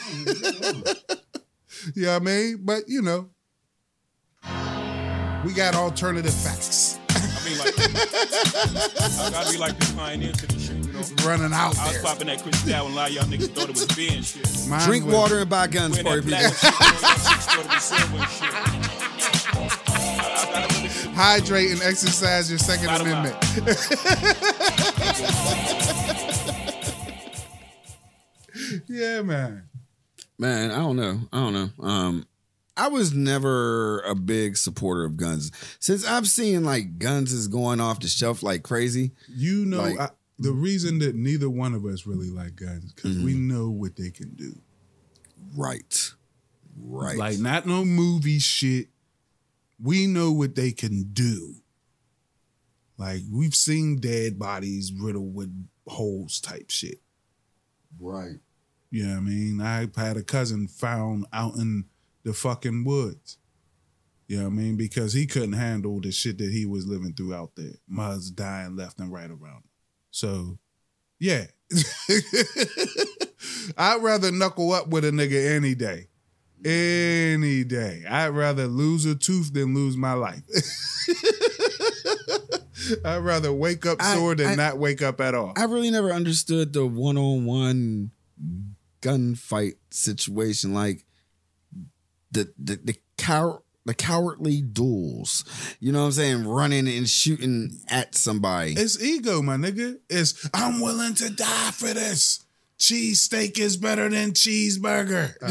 know 2.02 2.14
what 2.14 2.16
I 2.16 2.18
mean? 2.18 2.58
But, 2.64 2.88
you 2.88 3.02
know, 3.02 3.30
we 5.44 5.52
got 5.52 5.76
alternative 5.76 6.34
facts 6.34 6.98
I 7.38 7.48
mean, 7.48 7.58
like, 7.58 7.74
I 7.78 9.30
gotta 9.30 9.52
be 9.52 9.58
like 9.58 9.78
the 9.78 9.94
pioneer 9.96 10.32
to 10.32 10.46
the 10.46 10.57
shit, 10.57 10.57
you 10.57 10.57
know. 10.57 10.57
Running 11.24 11.52
out 11.52 11.76
I 11.78 11.84
was 11.86 11.92
there. 11.94 12.02
popping 12.02 12.26
that 12.28 12.42
Cristal 12.42 12.86
and 12.86 12.92
a 12.92 12.96
lot 12.96 13.08
of 13.10 13.14
y'all 13.14 13.24
niggas 13.24 13.50
thought 13.54 13.68
it 13.68 13.74
was 13.74 13.86
beer 13.96 14.12
and 14.14 14.24
shit. 14.24 14.46
Mine 14.68 14.86
Drink 14.88 15.04
was- 15.06 15.14
water 15.14 15.38
and 15.40 15.50
buy 15.50 15.66
guns, 15.66 15.96
When 15.96 16.04
party 16.06 16.20
that 16.30 16.52
people. 16.52 16.58
shit, 16.58 16.72
you 16.72 16.80
know, 16.80 16.86
y'all 17.08 17.18
chicks 17.28 17.46
thought 17.46 17.58
it 17.58 17.68
was 17.68 17.84
silver 17.84 18.18
and 18.18 18.30
shit. 18.30 18.54
I, 18.54 18.56
I 20.38 20.40
gotta 20.52 20.68
really 20.74 20.88
get 20.88 21.14
Hydrate 21.14 21.70
and 21.72 21.82
exercise 21.82 22.48
your 22.50 22.58
Second 22.58 22.86
Bottom. 22.86 23.06
Amendment. 23.08 23.36
yeah, 28.88 29.22
man. 29.22 29.64
Man, 30.38 30.70
I 30.70 30.76
don't 30.76 30.96
know. 30.96 31.20
I 31.32 31.36
don't 31.40 31.52
know. 31.52 31.68
Um, 31.84 32.26
I 32.76 32.88
was 32.88 33.12
never 33.12 34.00
a 34.02 34.14
big 34.14 34.56
supporter 34.56 35.04
of 35.04 35.16
guns. 35.16 35.50
Since 35.80 36.06
I've 36.06 36.28
seen 36.28 36.64
like 36.64 36.98
guns 36.98 37.32
is 37.32 37.48
going 37.48 37.80
off 37.80 38.00
the 38.00 38.08
shelf 38.08 38.42
like 38.42 38.62
crazy. 38.62 39.12
You 39.28 39.64
know, 39.66 39.82
Like- 39.82 39.98
I, 40.00 40.10
the 40.38 40.52
reason 40.52 40.98
that 41.00 41.14
neither 41.16 41.50
one 41.50 41.74
of 41.74 41.84
us 41.84 42.06
really 42.06 42.30
like 42.30 42.54
guns 42.56 42.92
because 42.92 43.18
we 43.18 43.34
Mm-hmm. 43.34 43.48
know 43.48 43.70
what 43.70 43.96
they 43.96 44.10
can 44.10 44.34
do. 44.34 44.60
Right. 45.56 46.12
Right. 46.80 47.16
Like, 47.16 47.38
not 47.38 47.66
no 47.66 47.84
movie 47.84 48.38
shit. 48.38 48.88
We 49.82 50.06
know 50.06 50.30
what 50.32 50.54
they 50.54 50.70
can 50.72 51.10
do. 51.12 51.56
Like, 52.96 53.22
we've 53.32 53.54
seen 53.54 53.96
dead 54.00 54.38
bodies 54.38 54.92
riddled 54.92 55.34
with 55.34 55.52
holes 55.86 56.40
type 56.40 56.70
shit. 56.70 57.00
right. 58.00 58.36
You 58.90 59.04
know 59.06 59.14
what 59.14 59.18
I 59.18 59.20
mean? 59.20 59.60
I 59.60 59.86
had 60.00 60.16
a 60.16 60.22
cousin 60.22 60.66
found 60.66 61.26
out 61.30 61.56
in 61.56 61.84
the 62.24 62.32
fucking 62.32 62.84
woods. 62.84 63.36
You 64.28 64.38
know 64.38 64.44
what 64.44 64.50
I 64.52 64.54
mean? 64.54 64.76
Because 64.78 65.12
he 65.12 65.26
couldn't 65.26 65.52
handle 65.52 66.00
the 66.00 66.10
shit 66.10 66.38
that 66.38 66.50
he 66.50 66.64
was 66.64 66.86
living 66.86 67.12
through 67.12 67.34
out 67.34 67.50
there. 67.54 67.74
Mothers 67.86 68.30
dying 68.30 68.76
left 68.76 68.98
and 68.98 69.12
right 69.12 69.28
around 69.30 69.56
him. 69.56 69.62
So, 70.10 70.58
yeah. 71.18 71.46
I'd 73.76 74.02
rather 74.02 74.32
knuckle 74.32 74.72
up 74.72 74.88
with 74.88 75.04
a 75.04 75.10
nigga 75.10 75.54
any 75.54 75.74
day. 75.74 76.08
Any 76.64 77.64
day. 77.64 78.04
I'd 78.08 78.28
rather 78.28 78.66
lose 78.66 79.04
a 79.04 79.14
tooth 79.14 79.52
than 79.52 79.74
lose 79.74 79.96
my 79.96 80.14
life. 80.14 80.42
I'd 83.04 83.18
rather 83.18 83.52
wake 83.52 83.84
up 83.86 83.98
I- 84.00 84.14
sore 84.14 84.34
than 84.34 84.46
I- 84.48 84.54
not 84.54 84.78
wake 84.78 85.02
up 85.02 85.20
at 85.20 85.34
all. 85.34 85.52
I 85.56 85.64
really 85.64 85.90
never 85.90 86.12
understood 86.12 86.72
the 86.72 86.86
one 86.86 87.18
on 87.18 87.44
one 87.44 88.10
gunfight 89.02 89.74
situation. 89.90 90.74
Like 90.74 91.04
the 92.30 92.52
the 92.58 92.76
the 92.82 92.96
cow 93.16 93.62
the 93.84 93.94
cowardly 93.94 94.60
duels. 94.60 95.44
You 95.80 95.92
know 95.92 96.00
what 96.00 96.06
I'm 96.06 96.12
saying? 96.12 96.46
Running 96.46 96.88
and 96.88 97.08
shooting 97.08 97.80
at 97.88 98.14
somebody. 98.14 98.72
It's 98.72 99.02
ego, 99.02 99.42
my 99.42 99.56
nigga. 99.56 99.98
It's 100.10 100.48
I'm 100.52 100.80
willing 100.80 101.14
to 101.14 101.30
die 101.30 101.70
for 101.70 101.94
this. 101.94 102.44
Cheesesteak 102.78 103.58
is 103.58 103.76
better 103.76 104.08
than 104.08 104.32
cheeseburger. 104.32 105.36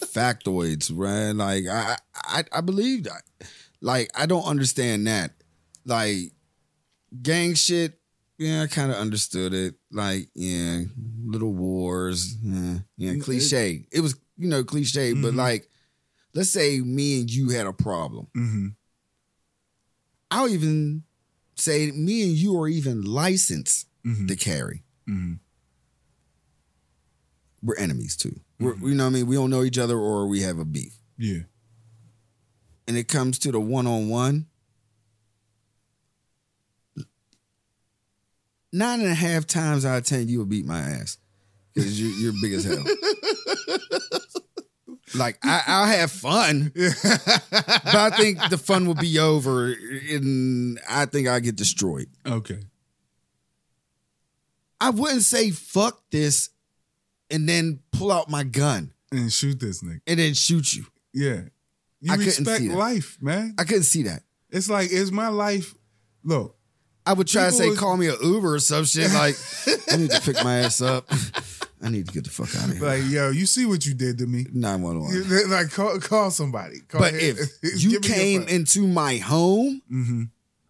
factoids, 0.00 0.90
right? 0.92 1.32
Like 1.32 1.66
I, 1.68 1.96
I, 2.14 2.44
I 2.52 2.60
believe 2.60 3.04
that. 3.04 3.22
Like 3.80 4.10
I 4.14 4.26
don't 4.26 4.44
understand 4.44 5.06
that. 5.06 5.32
Like 5.84 6.32
gang 7.22 7.54
shit. 7.54 7.98
Yeah, 8.38 8.62
I 8.62 8.66
kind 8.68 8.90
of 8.90 8.96
understood 8.96 9.54
it. 9.54 9.74
Like 9.92 10.28
yeah, 10.34 10.82
little 11.24 11.52
wars. 11.52 12.36
Yeah, 12.42 12.78
yeah 12.96 13.14
cliche. 13.22 13.86
It 13.92 14.00
was 14.00 14.16
you 14.40 14.48
know 14.48 14.64
cliche, 14.64 15.12
but 15.12 15.34
like 15.34 15.68
let's 16.34 16.50
say 16.50 16.80
me 16.80 17.20
and 17.20 17.30
you 17.30 17.50
had 17.50 17.66
a 17.66 17.72
problem. 17.72 18.26
mm-hmm. 18.36 18.68
I'll 20.30 20.48
even 20.48 21.02
say 21.56 21.90
me 21.90 22.22
and 22.22 22.32
you 22.32 22.58
are 22.60 22.68
even 22.68 23.02
licensed 23.04 23.86
Mhm. 24.06 24.28
to 24.28 24.36
carry. 24.36 24.82
Mhm. 25.08 25.40
We're 27.62 27.76
enemies 27.76 28.16
too. 28.16 28.40
We're, 28.58 28.76
you 28.76 28.94
know 28.94 29.04
what 29.04 29.10
I 29.10 29.14
mean? 29.14 29.26
We 29.26 29.34
don't 29.34 29.50
know 29.50 29.62
each 29.64 29.76
other 29.78 29.98
or 29.98 30.26
we 30.28 30.40
have 30.42 30.58
a 30.58 30.64
beef. 30.64 30.94
Yeah. 31.18 31.40
and 32.88 32.96
it 32.96 33.06
comes 33.08 33.38
to 33.40 33.52
the 33.52 33.60
one 33.60 33.86
on 33.86 34.08
one, 34.08 34.46
nine 38.72 39.00
and 39.00 39.08
a 39.10 39.14
half 39.14 39.46
times 39.46 39.84
out 39.84 39.98
of 39.98 40.04
ten 40.04 40.28
you 40.28 40.38
will 40.38 40.46
beat 40.46 40.64
my 40.66 40.80
ass 40.80 41.18
because 41.74 42.00
you're, 42.00 42.10
you're 42.12 42.32
big 42.40 42.54
as 42.54 42.64
hell. 42.64 42.82
like 45.14 45.38
I, 45.42 45.62
I'll 45.66 45.86
have 45.86 46.10
fun, 46.10 46.72
but 46.74 47.94
I 47.94 48.10
think 48.16 48.38
the 48.50 48.58
fun 48.58 48.86
will 48.86 48.94
be 48.94 49.18
over, 49.18 49.74
and 50.10 50.78
I 50.88 51.06
think 51.06 51.28
I 51.28 51.40
get 51.40 51.56
destroyed. 51.56 52.08
Okay. 52.26 52.60
I 54.80 54.90
wouldn't 54.90 55.22
say 55.22 55.50
fuck 55.50 56.02
this, 56.10 56.50
and 57.30 57.48
then 57.48 57.80
pull 57.92 58.10
out 58.10 58.30
my 58.30 58.44
gun 58.44 58.92
And 59.12 59.32
shoot 59.32 59.60
this 59.60 59.82
nigga. 59.82 60.00
and 60.06 60.18
then 60.18 60.34
shoot 60.34 60.74
you. 60.74 60.86
Yeah. 61.12 61.42
You 62.00 62.12
I 62.12 62.16
respect 62.16 62.64
life, 62.64 63.18
man. 63.20 63.54
I 63.58 63.64
couldn't 63.64 63.82
see 63.82 64.04
that. 64.04 64.22
It's 64.50 64.70
like, 64.70 64.90
is 64.90 65.12
my 65.12 65.28
life 65.28 65.74
look, 66.24 66.56
I 67.06 67.12
would 67.12 67.26
try 67.26 67.46
to 67.46 67.52
say, 67.52 67.74
call 67.74 67.96
me 67.96 68.08
an 68.08 68.16
Uber 68.22 68.54
or 68.54 68.58
some 68.58 68.84
shit. 68.84 69.12
Like, 69.12 69.34
I 69.90 69.96
need 69.96 70.10
to 70.10 70.20
pick 70.20 70.42
my 70.44 70.58
ass 70.58 70.80
up. 70.80 71.08
I 71.82 71.88
need 71.88 72.06
to 72.08 72.12
get 72.12 72.24
the 72.24 72.30
fuck 72.30 72.54
out 72.56 72.68
of 72.68 72.76
here. 72.76 72.86
like, 72.86 73.02
yo, 73.08 73.30
you 73.30 73.46
see 73.46 73.64
what 73.64 73.86
you 73.86 73.94
did 73.94 74.18
to 74.18 74.26
me. 74.26 74.46
911. 74.52 75.30
You- 75.30 75.48
Like, 75.48 75.70
call, 75.70 75.98
call 75.98 76.30
somebody. 76.30 76.80
Call 76.88 77.00
But 77.00 77.14
if 77.14 77.38
you 77.82 78.00
came 78.00 78.42
into 78.48 78.86
my 78.86 79.16
home 79.16 79.80
hmm 79.88 80.24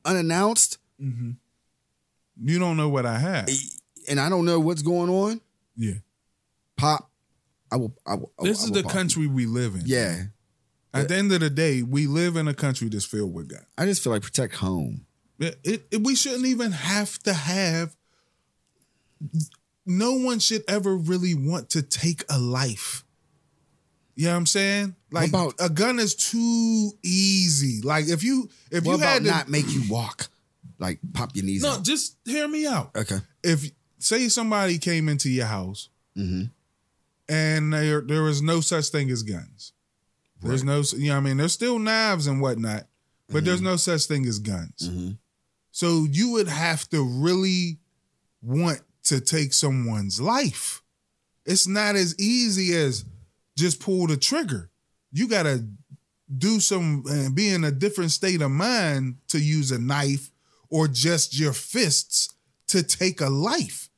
unannounced 0.04 0.78
you 0.98 2.58
don't 2.58 2.76
know 2.76 2.88
what 2.88 3.04
I 3.06 3.18
have. 3.18 3.48
and 4.08 4.18
I 4.20 4.28
don't 4.30 4.44
know 4.46 4.58
what's 4.60 4.82
going 4.82 5.10
on, 5.10 5.40
Yeah. 5.76 5.94
pop, 6.76 7.10
I 7.72 7.76
will. 7.76 7.94
I 8.06 8.14
will 8.14 8.32
I 8.38 8.42
will- 8.42 8.48
This 8.48 8.60
I 8.60 8.64
is 8.64 8.70
will 8.70 8.82
the 8.82 8.88
country 8.88 9.26
we 9.26 9.46
live 9.46 9.74
in. 9.74 9.82
Yeah. 9.84 10.24
At 10.94 11.08
the 11.08 11.16
end 11.16 11.32
of 11.32 11.40
the 11.40 11.50
day, 11.50 11.82
we 11.82 12.06
live 12.06 12.36
in 12.36 12.48
a 12.48 12.54
country 12.54 12.88
that's 12.88 13.04
filled 13.04 13.32
with 13.34 13.48
guns. 13.48 13.66
I 13.78 13.84
just 13.86 14.02
feel 14.02 14.12
like 14.12 14.22
protect 14.22 14.54
home. 14.56 15.06
It, 15.38 15.58
it, 15.64 15.86
it- 15.90 16.02
we 16.02 16.14
shouldn't 16.16 16.46
even 16.46 16.72
have 16.72 17.18
to 17.24 17.32
have. 17.34 17.94
No 19.90 20.14
one 20.14 20.38
should 20.38 20.62
ever 20.68 20.96
really 20.96 21.34
want 21.34 21.70
to 21.70 21.82
take 21.82 22.24
a 22.30 22.38
life. 22.38 23.04
You 24.16 24.26
know 24.26 24.32
what 24.32 24.36
I'm 24.38 24.46
saying? 24.46 24.94
Like 25.10 25.30
about- 25.30 25.54
a 25.58 25.68
gun 25.68 25.98
is 25.98 26.14
too 26.14 26.92
easy. 27.02 27.80
Like 27.82 28.08
if 28.08 28.22
you 28.22 28.48
if 28.70 28.84
you 28.86 28.98
had 28.98 29.24
to 29.24 29.30
not 29.30 29.48
make 29.48 29.68
you 29.72 29.82
walk? 29.90 30.28
Like 30.78 30.98
pop 31.12 31.34
your 31.34 31.44
knees 31.44 31.62
no, 31.62 31.72
out. 31.72 31.84
just 31.84 32.16
hear 32.24 32.46
me 32.48 32.66
out. 32.66 32.90
Okay. 32.96 33.18
If 33.42 33.70
say 33.98 34.28
somebody 34.28 34.78
came 34.78 35.08
into 35.08 35.28
your 35.30 35.46
house 35.46 35.88
Mm-hmm. 36.16 36.44
and 37.28 37.72
there 37.72 38.00
there 38.00 38.22
was 38.22 38.42
no 38.42 38.60
such 38.60 38.88
thing 38.88 39.10
as 39.10 39.22
guns. 39.22 39.72
There's 40.42 40.64
no, 40.64 40.82
you 40.96 41.08
know, 41.08 41.14
what 41.14 41.16
I 41.18 41.20
mean, 41.20 41.36
there's 41.36 41.52
still 41.52 41.78
knives 41.78 42.26
and 42.26 42.40
whatnot, 42.40 42.86
but 43.30 43.44
there's 43.44 43.60
no 43.60 43.76
such 43.76 44.06
thing 44.06 44.24
as 44.26 44.38
guns. 44.38 44.88
Mhm. 44.90 45.18
So 45.70 46.06
you 46.10 46.30
would 46.32 46.48
have 46.48 46.88
to 46.90 47.02
really 47.04 47.78
want 48.42 48.80
to 49.04 49.20
take 49.20 49.52
someone's 49.52 50.20
life. 50.20 50.82
It's 51.46 51.66
not 51.66 51.96
as 51.96 52.18
easy 52.18 52.74
as 52.76 53.04
just 53.56 53.80
pull 53.80 54.06
the 54.06 54.16
trigger. 54.16 54.70
You 55.12 55.28
gotta 55.28 55.66
do 56.36 56.60
some 56.60 57.04
and 57.08 57.34
be 57.34 57.48
in 57.48 57.64
a 57.64 57.72
different 57.72 58.12
state 58.12 58.40
of 58.40 58.50
mind 58.50 59.16
to 59.28 59.38
use 59.38 59.72
a 59.72 59.80
knife 59.80 60.30
or 60.68 60.86
just 60.86 61.38
your 61.38 61.52
fists 61.52 62.32
to 62.68 62.82
take 62.82 63.20
a 63.20 63.28
life. 63.28 63.88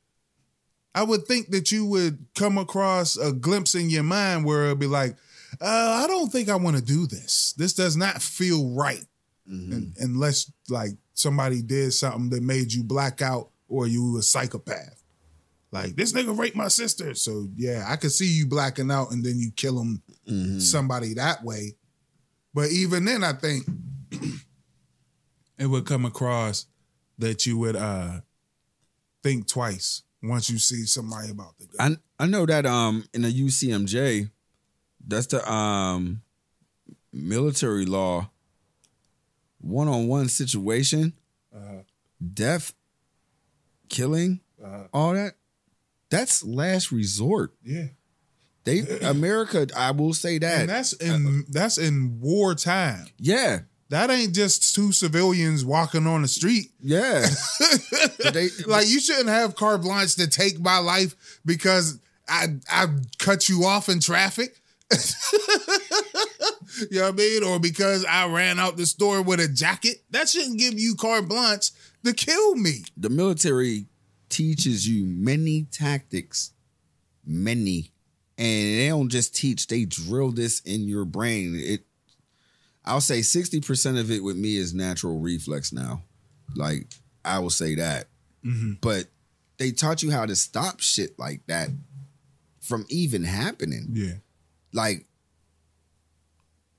I 0.95 1.03
would 1.03 1.25
think 1.25 1.49
that 1.49 1.71
you 1.71 1.85
would 1.85 2.25
come 2.35 2.57
across 2.57 3.17
a 3.17 3.31
glimpse 3.31 3.75
in 3.75 3.89
your 3.89 4.03
mind 4.03 4.45
where 4.45 4.65
it'd 4.65 4.79
be 4.79 4.87
like, 4.87 5.15
uh, 5.61 6.01
I 6.03 6.07
don't 6.07 6.31
think 6.31 6.49
I 6.49 6.55
want 6.55 6.77
to 6.77 6.83
do 6.83 7.05
this. 7.07 7.53
This 7.57 7.73
does 7.73 7.95
not 7.95 8.21
feel 8.21 8.69
right. 8.75 9.03
Un- 9.47 9.93
unless 9.99 10.51
like 10.69 10.91
somebody 11.13 11.61
did 11.61 11.93
something 11.93 12.29
that 12.29 12.41
made 12.41 12.71
you 12.71 12.83
black 12.83 13.21
out 13.21 13.49
or 13.73 13.87
you 13.87 14.17
a 14.19 14.21
psychopath. 14.21 15.01
Like 15.71 15.95
this 15.95 16.13
nigga 16.13 16.37
raped 16.37 16.55
my 16.55 16.67
sister. 16.67 17.15
So 17.15 17.47
yeah, 17.55 17.85
I 17.87 17.95
could 17.95 18.11
see 18.11 18.27
you 18.27 18.45
blacking 18.45 18.91
out 18.91 19.11
and 19.11 19.25
then 19.25 19.39
you 19.39 19.51
kill 19.55 19.81
him 19.81 20.59
somebody 20.59 21.15
that 21.15 21.43
way. 21.43 21.75
But 22.53 22.69
even 22.69 23.05
then, 23.05 23.23
I 23.23 23.33
think 23.33 23.65
it 25.57 25.65
would 25.65 25.87
come 25.87 26.05
across 26.05 26.67
that 27.17 27.47
you 27.47 27.57
would 27.57 27.75
uh 27.75 28.19
think 29.23 29.47
twice 29.47 30.03
once 30.21 30.49
you 30.49 30.59
see 30.59 30.85
somebody 30.85 31.31
about 31.31 31.57
to 31.57 31.65
go. 31.65 31.77
I 31.79 31.97
I 32.19 32.27
know 32.27 32.45
that 32.45 32.67
um 32.67 33.03
in 33.11 33.23
the 33.23 33.29
UCMJ, 33.33 34.29
that's 35.07 35.27
the 35.27 35.51
um 35.51 36.21
military 37.11 37.85
law 37.85 38.29
one 39.59 39.87
on 39.87 40.07
one 40.07 40.29
situation, 40.29 41.13
uh 41.55 41.81
death, 42.33 42.73
killing, 43.93 44.41
uh-huh. 44.63 44.87
all 44.91 45.13
that. 45.13 45.35
That's 46.09 46.43
last 46.43 46.91
resort. 46.91 47.53
yeah. 47.63 47.87
They 48.65 48.79
America, 49.01 49.67
I 49.75 49.91
will 49.91 50.13
say 50.13 50.37
that. 50.39 50.61
And 50.61 50.69
that's 50.69 50.93
in 50.93 51.45
that's 51.49 51.77
in 51.77 52.19
wartime. 52.21 53.07
yeah, 53.17 53.59
That 53.89 54.09
ain't 54.09 54.33
just 54.33 54.73
two 54.73 54.91
civilians 54.91 55.63
walking 55.65 56.07
on 56.07 56.21
the 56.21 56.27
street. 56.27 56.71
yeah. 56.79 57.25
They 58.33 58.47
Like 58.65 58.87
you 58.87 58.99
shouldn't 58.99 59.27
have 59.29 59.55
carte 59.55 59.81
blanche 59.81 60.15
to 60.15 60.27
take 60.27 60.59
my 60.59 60.77
life 60.77 61.41
because 61.45 61.99
I 62.27 62.55
I 62.69 62.87
cut 63.19 63.49
you 63.49 63.65
off 63.65 63.89
in 63.89 63.99
traffic. 63.99 64.59
you 66.89 66.99
know 66.99 67.03
what 67.05 67.13
I 67.13 67.17
mean? 67.17 67.43
Or 67.43 67.59
because 67.59 68.05
I 68.05 68.27
ran 68.27 68.59
out 68.59 68.77
the 68.77 68.85
store 68.85 69.21
with 69.21 69.39
a 69.39 69.47
jacket. 69.47 70.03
That 70.11 70.29
shouldn't 70.29 70.57
give 70.59 70.79
you 70.79 70.95
carte 70.95 71.27
blanche 71.27 71.71
to 72.05 72.13
kill 72.13 72.55
me. 72.55 72.83
the 72.97 73.09
military 73.09 73.87
teaches 74.29 74.87
you 74.87 75.05
many 75.05 75.67
tactics, 75.71 76.53
many, 77.25 77.91
and 78.37 78.79
they 78.79 78.87
don't 78.87 79.09
just 79.09 79.35
teach; 79.35 79.67
they 79.67 79.85
drill 79.85 80.31
this 80.31 80.59
in 80.61 80.87
your 80.87 81.05
brain. 81.05 81.53
It, 81.55 81.81
I'll 82.85 83.01
say, 83.01 83.21
sixty 83.21 83.61
percent 83.61 83.97
of 83.97 84.11
it 84.11 84.23
with 84.23 84.37
me 84.37 84.57
is 84.57 84.73
natural 84.73 85.19
reflex 85.19 85.71
now. 85.71 86.03
Like 86.55 86.93
I 87.23 87.39
will 87.39 87.49
say 87.49 87.75
that, 87.75 88.07
mm-hmm. 88.45 88.73
but 88.81 89.05
they 89.57 89.71
taught 89.71 90.03
you 90.03 90.11
how 90.11 90.25
to 90.25 90.35
stop 90.35 90.81
shit 90.81 91.17
like 91.17 91.45
that 91.47 91.69
from 92.61 92.85
even 92.89 93.23
happening. 93.23 93.89
Yeah. 93.93 94.15
Like, 94.73 95.05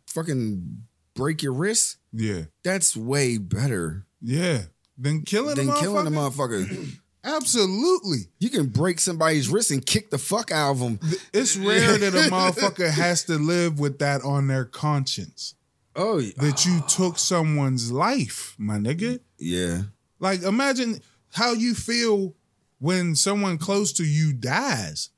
fucking 0.07 0.85
break 1.15 1.43
your 1.43 1.53
wrist. 1.53 1.99
Yeah. 2.13 2.43
That's 2.65 2.97
way 2.97 3.39
better 3.39 4.07
Yeah. 4.21 4.63
Then 4.97 5.23
killing 5.23 5.57
than 5.57 5.69
a 5.71 5.77
killing 5.81 6.07
a 6.07 6.11
motherfucker? 6.11 6.99
Absolutely. 7.25 8.29
You 8.39 8.51
can 8.51 8.67
break 8.67 9.01
somebody's 9.01 9.49
wrist 9.49 9.71
and 9.71 9.85
kick 9.85 10.11
the 10.11 10.19
fuck 10.19 10.51
out 10.53 10.73
of 10.73 10.79
them. 10.81 11.01
It's 11.33 11.57
rare 11.57 11.97
that 11.97 12.15
a 12.15 12.31
motherfucker 12.31 12.91
has 12.91 13.25
to 13.25 13.39
live 13.39 13.79
with 13.81 13.99
that 14.01 14.23
on 14.23 14.47
their 14.47 14.67
conscience. 14.67 15.55
Oh, 15.97 16.21
That 16.21 16.67
you 16.67 16.81
ah. 16.83 16.87
took 16.87 17.19
someone's 17.19 17.91
life, 17.91 18.55
my 18.59 18.77
nigga. 18.79 19.21
yeah. 19.39 19.83
Like 20.21 20.43
imagine 20.43 21.01
how 21.33 21.53
you 21.53 21.75
feel 21.75 22.35
when 22.79 23.15
someone 23.15 23.59
close 23.59 23.93
to 23.95 24.05
you 24.05 24.33
dies. 24.33 25.11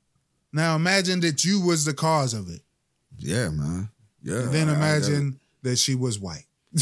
Now 0.51 0.75
imagine 0.75 1.19
that 1.21 1.45
you 1.45 1.61
was 1.61 1.85
the 1.85 1.93
cause 1.93 2.33
of 2.33 2.49
it. 2.49 2.61
Yeah, 3.17 3.49
man. 3.49 3.89
Yeah. 4.23 4.41
And 4.41 4.51
then 4.53 4.69
imagine 4.69 5.39
that 5.61 5.77
she 5.77 5.95
was 5.95 6.19
white. 6.19 6.45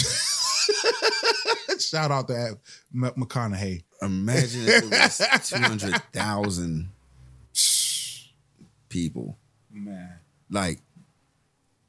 Shout 1.89 2.11
out 2.11 2.27
to 2.27 2.57
McConaughey. 2.93 3.83
imagine 4.01 4.61
if 4.67 4.83
it 4.83 4.89
was 4.91 5.49
200,000 5.49 6.89
people. 8.89 9.38
Man. 9.71 10.09
Like, 10.49 10.79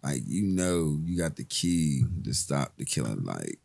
like, 0.02 0.22
you 0.26 0.42
know, 0.42 0.98
you 1.04 1.18
got 1.18 1.36
the 1.36 1.44
key 1.44 2.04
to 2.24 2.32
stop 2.34 2.72
the 2.76 2.84
killing. 2.84 3.24
Like, 3.24 3.58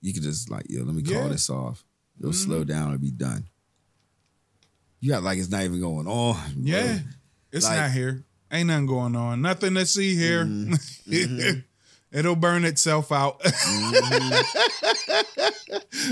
you 0.00 0.12
could 0.12 0.22
just, 0.22 0.50
like, 0.50 0.66
yo, 0.68 0.82
let 0.84 0.94
me 0.94 1.02
call 1.02 1.14
Yeah. 1.24 1.28
this 1.28 1.48
off. 1.50 1.84
It'll 2.18 2.32
slow 2.32 2.62
down 2.64 2.92
and 2.92 3.00
be 3.00 3.10
done. 3.10 3.48
You 5.00 5.10
got 5.10 5.22
like 5.22 5.38
it's 5.38 5.50
not 5.50 5.64
even 5.64 5.80
going 5.80 6.06
on. 6.06 6.40
Yeah. 6.60 7.00
It's 7.52 7.64
Like- 7.66 7.76
not 7.78 7.90
here. 7.90 8.24
Ain't 8.50 8.68
nothing 8.68 8.86
going 8.86 9.16
on. 9.16 9.42
Nothing 9.42 9.74
to 9.74 9.84
see 9.84 10.14
here. 10.14 10.44
Mm-hmm. 10.44 11.60
It'll 12.14 12.36
burn 12.36 12.64
itself 12.64 13.10
out. 13.10 13.40
Mm-hmm. 13.42 14.40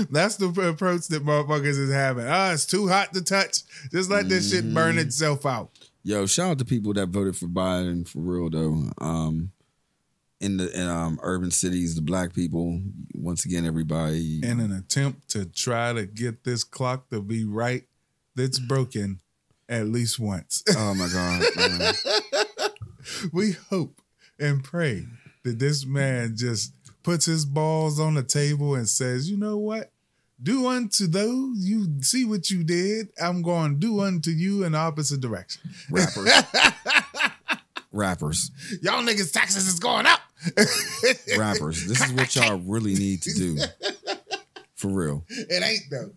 That's 0.11 0.35
the 0.35 0.47
approach 0.69 1.07
that 1.07 1.23
motherfuckers 1.25 1.79
is 1.79 1.91
having. 1.93 2.25
Ah, 2.27 2.51
it's 2.51 2.65
too 2.65 2.87
hot 2.89 3.13
to 3.13 3.21
touch. 3.23 3.59
Just 3.91 4.09
let 4.09 4.27
this 4.29 4.51
shit 4.51 4.73
burn 4.73 4.95
Mm-hmm. 4.97 5.07
itself 5.07 5.45
out. 5.45 5.69
Yo, 6.03 6.25
shout 6.25 6.51
out 6.51 6.59
to 6.59 6.65
people 6.65 6.93
that 6.93 7.07
voted 7.09 7.37
for 7.37 7.47
Biden 7.47 8.05
for 8.07 8.19
real 8.19 8.49
though. 8.49 8.91
Um, 8.99 9.51
in 10.41 10.57
the 10.57 10.69
in 10.77 10.89
um 10.89 11.17
urban 11.23 11.51
cities, 11.51 11.95
the 11.95 12.01
black 12.01 12.33
people. 12.33 12.81
Once 13.15 13.45
again, 13.45 13.65
everybody. 13.65 14.41
In 14.43 14.59
an 14.59 14.73
attempt 14.73 15.29
to 15.29 15.45
try 15.45 15.93
to 15.93 16.05
get 16.05 16.43
this 16.43 16.65
clock 16.65 17.09
to 17.11 17.21
be 17.21 17.45
right, 17.45 17.83
that's 18.35 18.59
broken 18.59 19.21
at 19.69 19.87
least 19.87 20.19
once. 20.19 20.61
oh 20.75 20.93
my 20.95 21.07
god, 21.07 21.41
we 23.31 23.53
hope 23.69 24.01
and 24.37 24.61
pray 24.65 25.05
that 25.43 25.59
this 25.59 25.85
man 25.85 26.35
just 26.37 26.73
puts 27.03 27.25
his 27.25 27.45
balls 27.45 27.99
on 27.99 28.13
the 28.13 28.23
table 28.23 28.75
and 28.75 28.87
says, 28.87 29.29
you 29.29 29.37
know 29.37 29.57
what? 29.57 29.91
Do 30.41 30.67
unto 30.67 31.07
those 31.07 31.57
you 31.59 31.87
see 32.01 32.25
what 32.25 32.49
you 32.49 32.63
did. 32.63 33.09
I'm 33.21 33.41
going 33.41 33.73
to 33.73 33.79
do 33.79 34.01
unto 34.01 34.31
you 34.31 34.63
in 34.63 34.71
the 34.73 34.77
opposite 34.77 35.21
direction. 35.21 35.61
rappers, 35.89 36.31
rappers, 37.91 38.51
Y'all 38.81 39.03
niggas' 39.03 39.31
taxes 39.31 39.67
is 39.67 39.79
going 39.79 40.05
up. 40.05 40.19
rappers. 41.37 41.85
This 41.87 42.03
is 42.05 42.11
what 42.13 42.35
y'all 42.35 42.57
really 42.59 42.95
need 42.95 43.21
to 43.23 43.33
do. 43.33 43.57
For 44.75 44.89
real, 44.89 45.23
It 45.29 45.63
ain't 45.63 45.83
though. 45.89 46.11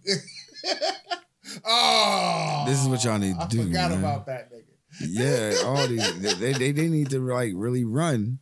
oh, 1.64 2.64
this 2.66 2.80
is 2.82 2.88
what 2.88 3.04
y'all 3.04 3.18
need 3.18 3.36
to 3.36 3.42
I 3.42 3.46
do. 3.46 3.62
forgot 3.64 3.90
man. 3.90 3.98
about 4.00 4.26
that 4.26 4.50
nigga. 4.52 4.62
Yeah, 5.06 5.62
all 5.64 5.86
these 5.86 6.38
they, 6.38 6.52
they 6.54 6.72
they 6.72 6.88
need 6.88 7.10
to 7.10 7.20
like 7.20 7.52
really 7.54 7.84
run 7.84 8.38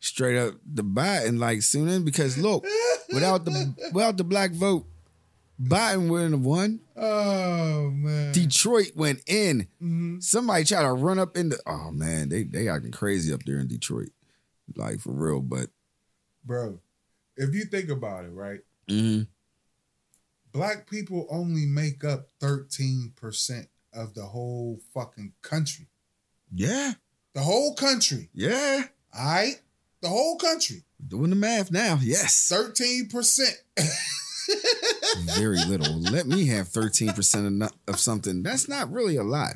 straight 0.00 0.36
up 0.38 0.54
the 0.64 0.82
Biden 0.82 1.38
like 1.38 1.62
soon 1.62 2.04
because 2.04 2.36
look, 2.38 2.64
without 3.12 3.44
the 3.44 3.74
without 3.92 4.16
the 4.16 4.24
black 4.24 4.50
vote, 4.52 4.86
Biden 5.60 6.08
wouldn't 6.08 6.32
have 6.32 6.44
won. 6.44 6.80
Oh 6.96 7.90
man. 7.90 8.32
Detroit 8.32 8.92
went 8.96 9.20
in. 9.26 9.68
Mhm. 9.82 10.22
Somebody 10.22 10.64
tried 10.64 10.82
to 10.82 10.92
run 10.92 11.18
up 11.18 11.36
in 11.36 11.50
the 11.50 11.58
oh 11.66 11.90
man, 11.90 12.28
they 12.30 12.42
they 12.44 12.68
acting 12.68 12.92
crazy 12.92 13.32
up 13.32 13.42
there 13.44 13.58
in 13.58 13.68
Detroit. 13.68 14.10
Like 14.76 15.00
for 15.00 15.12
real, 15.12 15.40
but 15.40 15.68
Bro, 16.44 16.80
if 17.36 17.54
you 17.54 17.64
think 17.66 17.90
about 17.90 18.24
it, 18.24 18.30
right? 18.32 18.60
mhm. 18.88 19.26
black 20.52 20.88
people 20.90 21.26
only 21.30 21.66
make 21.66 22.02
up 22.04 22.28
13% 22.40 23.66
of 23.92 24.14
the 24.14 24.24
whole 24.24 24.80
fucking 24.94 25.32
country. 25.42 25.88
yeah, 26.52 26.92
The 27.34 27.40
whole 27.42 27.74
country. 27.74 28.30
yeah. 28.32 28.84
All 29.16 29.24
right? 29.24 29.60
The 30.02 30.08
whole 30.08 30.36
country. 30.36 30.82
Doing 31.06 31.30
the 31.30 31.36
math 31.36 31.70
now. 31.70 31.98
Yes. 32.02 32.50
13%. 32.52 33.50
Very 35.36 35.58
little. 35.66 36.00
Let 36.00 36.26
me 36.26 36.46
have 36.48 36.68
13% 36.68 37.62
of, 37.62 37.72
of 37.86 37.98
something. 38.00 38.42
That's 38.42 38.68
not 38.68 38.90
really 38.92 39.16
a 39.16 39.22
lot. 39.22 39.54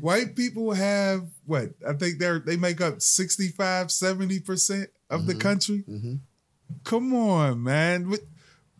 White 0.00 0.36
people 0.36 0.72
have 0.72 1.26
what? 1.46 1.70
I 1.86 1.94
think 1.94 2.18
they're 2.18 2.38
they 2.38 2.56
make 2.56 2.80
up 2.80 3.00
65, 3.02 3.88
70% 3.88 4.86
of 5.10 5.26
the 5.26 5.34
country. 5.34 5.84
Mhm. 5.88 6.20
Come 6.84 7.14
on, 7.14 7.62
man. 7.62 8.12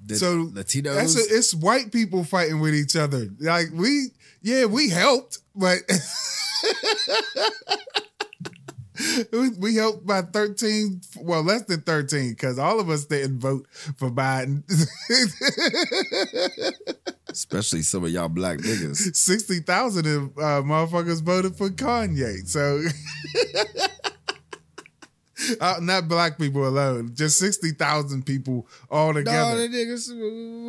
The 0.04 0.16
So, 0.16 0.46
Latinos. 0.46 0.94
That's 0.94 1.16
a, 1.16 1.34
it's 1.36 1.54
white 1.54 1.90
people 1.92 2.22
fighting 2.24 2.60
with 2.60 2.74
each 2.74 2.94
other. 2.94 3.28
Like 3.40 3.66
we, 3.72 4.08
yeah, 4.42 4.66
we 4.66 4.88
helped, 4.90 5.38
but 5.54 5.78
we, 9.32 9.48
we 9.58 9.74
helped 9.76 10.06
by 10.06 10.22
thirteen. 10.22 11.00
Well, 11.20 11.42
less 11.42 11.62
than 11.64 11.80
thirteen, 11.82 12.30
because 12.30 12.58
all 12.58 12.80
of 12.80 12.88
us 12.90 13.04
didn't 13.06 13.38
vote 13.40 13.66
for 13.96 14.10
Biden. 14.10 14.62
especially 17.30 17.82
some 17.82 18.04
of 18.04 18.10
y'all 18.10 18.28
black 18.28 18.58
niggas. 18.58 19.14
Sixty 19.16 19.60
thousand 19.60 20.06
of 20.06 20.22
uh, 20.38 20.62
motherfuckers 20.62 21.22
voted 21.22 21.56
for 21.56 21.68
Kanye. 21.70 22.46
So 22.48 22.82
Uh, 25.60 25.74
not 25.82 26.08
black 26.08 26.38
people 26.38 26.66
alone, 26.66 27.10
just 27.14 27.38
sixty 27.38 27.70
thousand 27.72 28.24
people 28.24 28.66
all 28.90 29.12
No, 29.12 29.20
together. 29.20 29.68
the 29.68 29.76
niggas, 29.76 30.08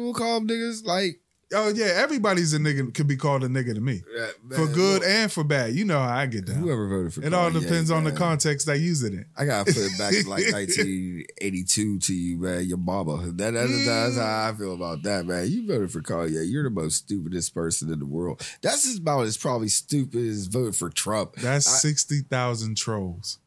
we'll 0.04 0.14
call 0.14 0.40
them 0.42 0.50
niggas 0.50 0.86
like 0.86 1.22
oh 1.54 1.70
yeah, 1.70 1.94
everybody's 1.96 2.54
a 2.54 2.60
nigga. 2.60 2.94
Could 2.94 3.08
be 3.08 3.16
called 3.16 3.44
a 3.44 3.48
nigga 3.48 3.74
to 3.74 3.82
me 3.82 4.04
for 4.52 4.68
good 4.68 5.04
and 5.04 5.32
for 5.32 5.44
bad. 5.44 5.74
You 5.74 5.86
know 5.86 6.00
how 6.00 6.16
I 6.16 6.26
get 6.26 6.46
down. 6.46 6.58
Whoever 6.58 6.88
voted 6.88 7.14
for 7.14 7.24
It 7.24 7.34
all 7.34 7.52
depends 7.52 7.92
on 7.92 8.04
the 8.04 8.12
context 8.12 8.68
I 8.70 8.76
use 8.76 9.04
it 9.04 9.14
in. 9.14 9.26
I 9.38 9.46
gotta 9.46 9.66
put 9.72 9.84
it 9.84 9.98
back 9.98 10.12
to 10.14 10.30
like 10.30 10.44
1982 10.52 12.00
to 12.00 12.14
you, 12.14 12.38
man. 12.38 12.66
Your 12.66 12.78
mama. 12.78 13.32
That, 13.32 13.52
that's, 13.54 13.86
that's 13.86 14.18
how 14.18 14.50
I 14.50 14.54
feel 14.58 14.74
about 14.74 15.04
that, 15.04 15.26
man. 15.26 15.50
You 15.50 15.68
voted 15.68 15.92
for 15.92 16.02
Kanye. 16.02 16.50
You're 16.50 16.64
the 16.64 16.70
most 16.70 16.96
stupidest 16.96 17.54
person 17.54 17.92
in 17.92 18.00
the 18.00 18.06
world. 18.06 18.46
That's 18.62 18.98
about 18.98 19.22
as 19.26 19.38
probably 19.38 19.70
stupid 19.70 20.26
as 20.26 20.48
voting 20.48 20.74
for 20.74 20.90
Trump. 20.90 21.36
That's 21.36 21.68
I- 21.68 21.78
sixty 21.78 22.22
thousand 22.22 22.78
trolls. 22.78 23.40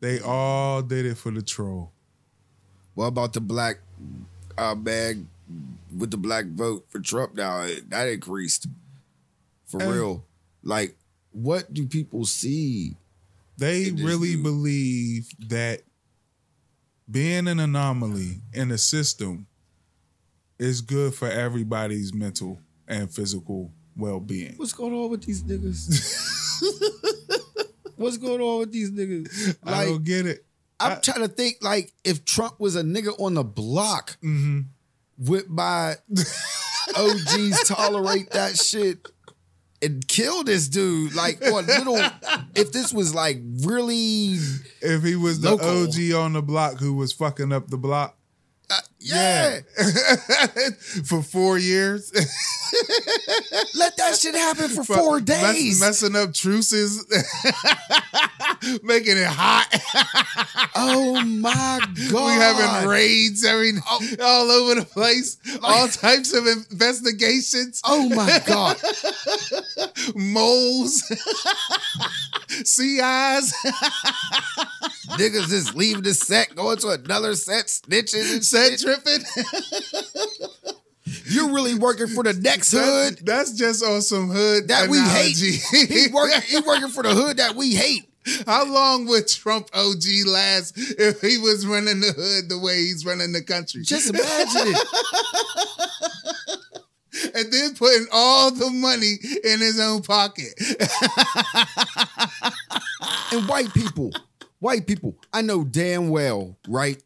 They 0.00 0.18
all 0.20 0.82
did 0.82 1.06
it 1.06 1.16
for 1.16 1.30
the 1.30 1.42
troll. 1.42 1.92
What 2.94 3.06
about 3.06 3.32
the 3.32 3.40
black 3.40 3.78
uh, 4.58 4.74
man 4.74 5.28
with 5.96 6.10
the 6.10 6.16
black 6.16 6.46
vote 6.46 6.86
for 6.88 7.00
Trump 7.00 7.34
now? 7.34 7.66
That 7.88 8.08
increased 8.08 8.66
for 9.66 9.82
And- 9.82 9.92
real. 9.92 10.24
Like, 10.62 10.96
what 11.32 11.72
do 11.74 11.86
people 11.86 12.24
see? 12.24 12.96
They 13.58 13.90
really 13.90 14.36
believe 14.36 15.28
that 15.48 15.82
being 17.10 17.46
an 17.48 17.58
anomaly 17.60 18.40
in 18.52 18.70
a 18.70 18.78
system 18.78 19.46
is 20.58 20.80
good 20.80 21.14
for 21.14 21.28
everybody's 21.28 22.14
mental 22.14 22.60
and 22.88 23.12
physical 23.12 23.72
well 23.96 24.20
being. 24.20 24.54
What's 24.56 24.72
going 24.72 24.94
on 24.94 25.10
with 25.10 25.22
these 25.24 25.42
niggas? 25.42 26.62
What's 27.96 28.16
going 28.16 28.40
on 28.40 28.60
with 28.60 28.72
these 28.72 28.90
niggas? 28.90 29.56
I 29.64 29.70
Like, 29.70 29.88
don't 29.88 30.04
get 30.04 30.26
it. 30.26 30.44
I'm 30.80 30.92
I- 30.92 31.00
trying 31.00 31.20
to 31.20 31.28
think 31.28 31.58
like 31.60 31.92
if 32.04 32.24
Trump 32.24 32.58
was 32.58 32.74
a 32.76 32.82
nigga 32.82 33.18
on 33.20 33.34
the 33.34 33.44
block, 33.44 34.16
Mm-hmm. 34.22 34.60
Would 35.26 35.48
my 35.48 35.96
OGs 36.96 37.68
tolerate 37.68 38.30
that 38.30 38.56
shit 38.56 39.06
and 39.80 40.06
kill 40.06 40.44
this 40.44 40.68
dude? 40.68 41.14
Like, 41.14 41.40
or 41.42 41.62
little, 41.62 42.00
if 42.54 42.72
this 42.72 42.92
was 42.92 43.14
like 43.14 43.38
really, 43.64 44.38
If 44.80 45.02
he 45.02 45.16
was 45.16 45.40
the 45.40 45.56
Local. 45.56 45.84
OG 45.84 46.12
on 46.24 46.32
the 46.34 46.42
block 46.42 46.78
who 46.78 46.94
was 46.94 47.12
fucking 47.12 47.52
up 47.52 47.68
the 47.68 47.78
block, 47.78 48.16
uh, 48.70 48.80
yeah, 48.98 49.60
for 51.04 51.22
four 51.22 51.58
years, 51.58 52.10
let 53.74 53.96
that 53.96 54.16
shit 54.16 54.34
happen 54.34 54.68
for 54.68 54.84
four 54.84 55.20
mess- 55.20 55.54
days. 55.54 55.80
messing 55.80 56.16
up 56.16 56.32
truces, 56.34 57.04
making 58.82 59.16
it 59.16 59.26
hot. 59.26 59.68
oh 60.74 61.22
my 61.24 61.80
god, 61.84 61.96
We 62.12 62.32
having 62.32 62.88
raids 62.88 63.44
every 63.44 63.72
oh. 63.88 64.00
all 64.22 64.50
over 64.50 64.80
the 64.80 64.86
place, 64.86 65.38
all 65.62 65.88
types 65.88 66.32
of 66.34 66.46
investigations, 66.46 67.80
Oh 67.84 68.08
my 68.08 68.40
god, 68.46 68.80
moles, 70.14 71.02
CIs, 72.64 73.52
niggas 75.18 75.48
just 75.48 75.74
leaving 75.74 76.02
the 76.02 76.14
set, 76.14 76.54
going 76.54 76.78
to 76.78 76.90
another 76.90 77.34
set, 77.34 77.66
snitching 77.66 78.34
and 78.34 78.44
set 78.44 78.78
shit. 78.78 78.80
tripping. 78.80 80.48
You're 81.32 81.52
really 81.52 81.74
working 81.74 82.08
for 82.08 82.22
the 82.22 82.34
next 82.34 82.72
hood. 82.72 83.20
That's 83.24 83.52
just 83.52 83.84
on 83.84 84.02
some 84.02 84.28
hood 84.28 84.68
that 84.68 84.88
we 84.88 84.98
hate. 84.98 85.36
analogy. 85.40 85.94
He 85.94 86.08
working, 86.12 86.40
he 86.42 86.60
working 86.66 86.88
for 86.88 87.02
the 87.02 87.14
hood 87.14 87.38
that 87.38 87.54
we 87.54 87.74
hate. 87.74 88.08
How 88.46 88.64
long 88.64 89.06
would 89.06 89.26
Trump 89.26 89.68
OG 89.74 90.04
last 90.26 90.74
if 90.76 91.20
he 91.20 91.38
was 91.38 91.66
running 91.66 92.00
the 92.00 92.12
hood 92.12 92.48
the 92.48 92.58
way 92.58 92.76
he's 92.76 93.04
running 93.04 93.32
the 93.32 93.42
country? 93.42 93.82
Just 93.82 94.10
imagine 94.10 94.74
it. 94.74 94.88
and 97.34 97.52
then 97.52 97.74
putting 97.74 98.06
all 98.12 98.52
the 98.52 98.70
money 98.70 99.18
in 99.44 99.60
his 99.60 99.80
own 99.80 100.02
pocket. 100.02 100.54
And 103.32 103.48
white 103.48 103.72
people, 103.72 104.10
white 104.58 104.86
people, 104.86 105.16
I 105.32 105.40
know 105.40 105.64
damn 105.64 106.10
well, 106.10 106.58
right? 106.68 107.02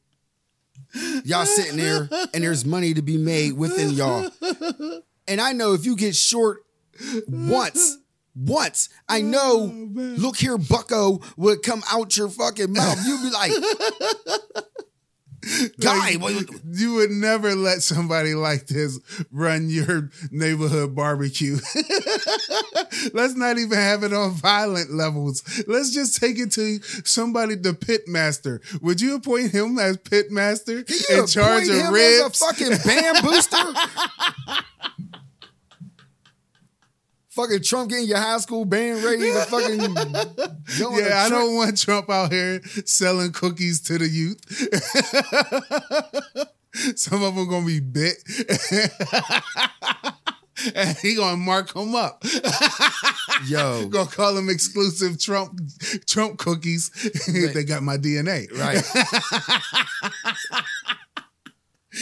Y'all 1.24 1.46
sitting 1.46 1.76
there 1.76 2.08
and 2.34 2.44
there's 2.44 2.64
money 2.64 2.94
to 2.94 3.02
be 3.02 3.16
made 3.16 3.52
within 3.52 3.90
y'all. 3.90 4.30
And 5.28 5.40
I 5.40 5.52
know 5.52 5.72
if 5.72 5.84
you 5.84 5.96
get 5.96 6.14
short 6.14 6.58
once, 7.26 7.98
once, 8.34 8.88
I 9.08 9.22
know, 9.22 9.72
oh, 9.72 9.88
look 9.96 10.36
here, 10.36 10.58
bucko, 10.58 11.20
would 11.36 11.62
come 11.62 11.82
out 11.90 12.16
your 12.16 12.28
fucking 12.28 12.72
mouth. 12.72 12.98
You'd 13.06 13.22
be 13.22 13.30
like, 13.30 13.52
guy, 15.80 16.16
Like, 16.16 16.50
you 16.72 16.94
would 16.94 17.10
never 17.10 17.54
let 17.54 17.82
somebody 17.82 18.34
like 18.34 18.66
this 18.66 18.98
run 19.30 19.68
your 19.68 20.10
neighborhood 20.30 20.94
barbecue. 20.94 21.56
Let's 23.12 23.34
not 23.34 23.58
even 23.58 23.78
have 23.78 24.02
it 24.02 24.12
on 24.12 24.32
violent 24.32 24.92
levels. 24.92 25.42
Let's 25.66 25.92
just 25.92 26.20
take 26.20 26.38
it 26.38 26.52
to 26.52 26.80
somebody, 27.04 27.54
the 27.54 27.74
pit 27.74 28.02
master. 28.06 28.60
Would 28.80 29.00
you 29.00 29.16
appoint 29.16 29.52
him 29.52 29.78
as 29.78 29.96
pit 29.98 30.30
master 30.30 30.84
in 31.10 31.26
charge 31.26 31.68
of 31.68 31.92
ribs? 31.92 32.40
A 32.42 32.46
fucking 32.46 32.76
band 32.84 33.18
booster. 33.22 33.56
fucking 37.36 37.62
Trump 37.62 37.90
getting 37.90 38.08
your 38.08 38.16
high 38.18 38.38
school 38.38 38.64
band 38.64 39.04
ready 39.04 39.30
to 39.30 39.40
fucking 39.42 39.78
go 40.78 40.88
on 40.88 40.94
a 40.94 41.02
yeah, 41.02 41.24
I 41.24 41.28
don't 41.28 41.54
want 41.54 41.78
Trump 41.78 42.08
out 42.08 42.32
here 42.32 42.62
selling 42.86 43.32
cookies 43.32 43.82
to 43.82 43.98
the 43.98 44.08
youth. 44.08 44.40
Some 46.98 47.22
of 47.22 47.34
them 47.34 47.48
gonna 47.48 47.66
be 47.66 47.80
bit. 47.80 48.16
and 50.74 50.96
he 50.98 51.14
gonna 51.14 51.36
mark 51.36 51.74
them 51.74 51.94
up. 51.94 52.24
Yo, 53.46 53.86
gonna 53.88 54.10
call 54.10 54.34
them 54.34 54.48
exclusive 54.48 55.20
Trump 55.20 55.60
Trump 56.06 56.38
cookies. 56.38 56.90
they 57.54 57.64
got 57.64 57.82
my 57.82 57.98
DNA. 57.98 58.50
right. 58.58 58.82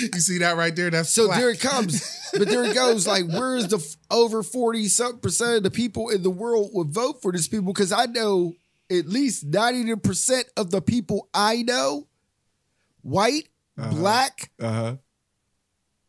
You 0.00 0.20
see 0.20 0.38
that 0.38 0.56
right 0.56 0.74
there? 0.74 0.90
That's 0.90 1.10
So 1.10 1.26
black. 1.26 1.38
there 1.38 1.50
it 1.50 1.60
comes. 1.60 2.02
But 2.32 2.48
there 2.48 2.64
it 2.64 2.74
goes. 2.74 3.06
Like, 3.06 3.26
where's 3.28 3.68
the 3.68 3.76
f- 3.78 3.96
over 4.10 4.42
40 4.42 4.88
something 4.88 5.20
percent 5.20 5.58
of 5.58 5.62
the 5.62 5.70
people 5.70 6.08
in 6.10 6.22
the 6.22 6.30
world 6.30 6.70
would 6.72 6.88
vote 6.88 7.22
for 7.22 7.30
these 7.32 7.46
people? 7.48 7.72
Because 7.72 7.92
I 7.92 8.06
know 8.06 8.54
at 8.90 9.06
least 9.06 9.44
90 9.46 9.96
percent 9.96 10.46
of 10.56 10.70
the 10.70 10.80
people 10.82 11.28
I 11.32 11.62
know, 11.62 12.06
white, 13.02 13.48
black, 13.76 14.50
Uh-huh. 14.60 14.96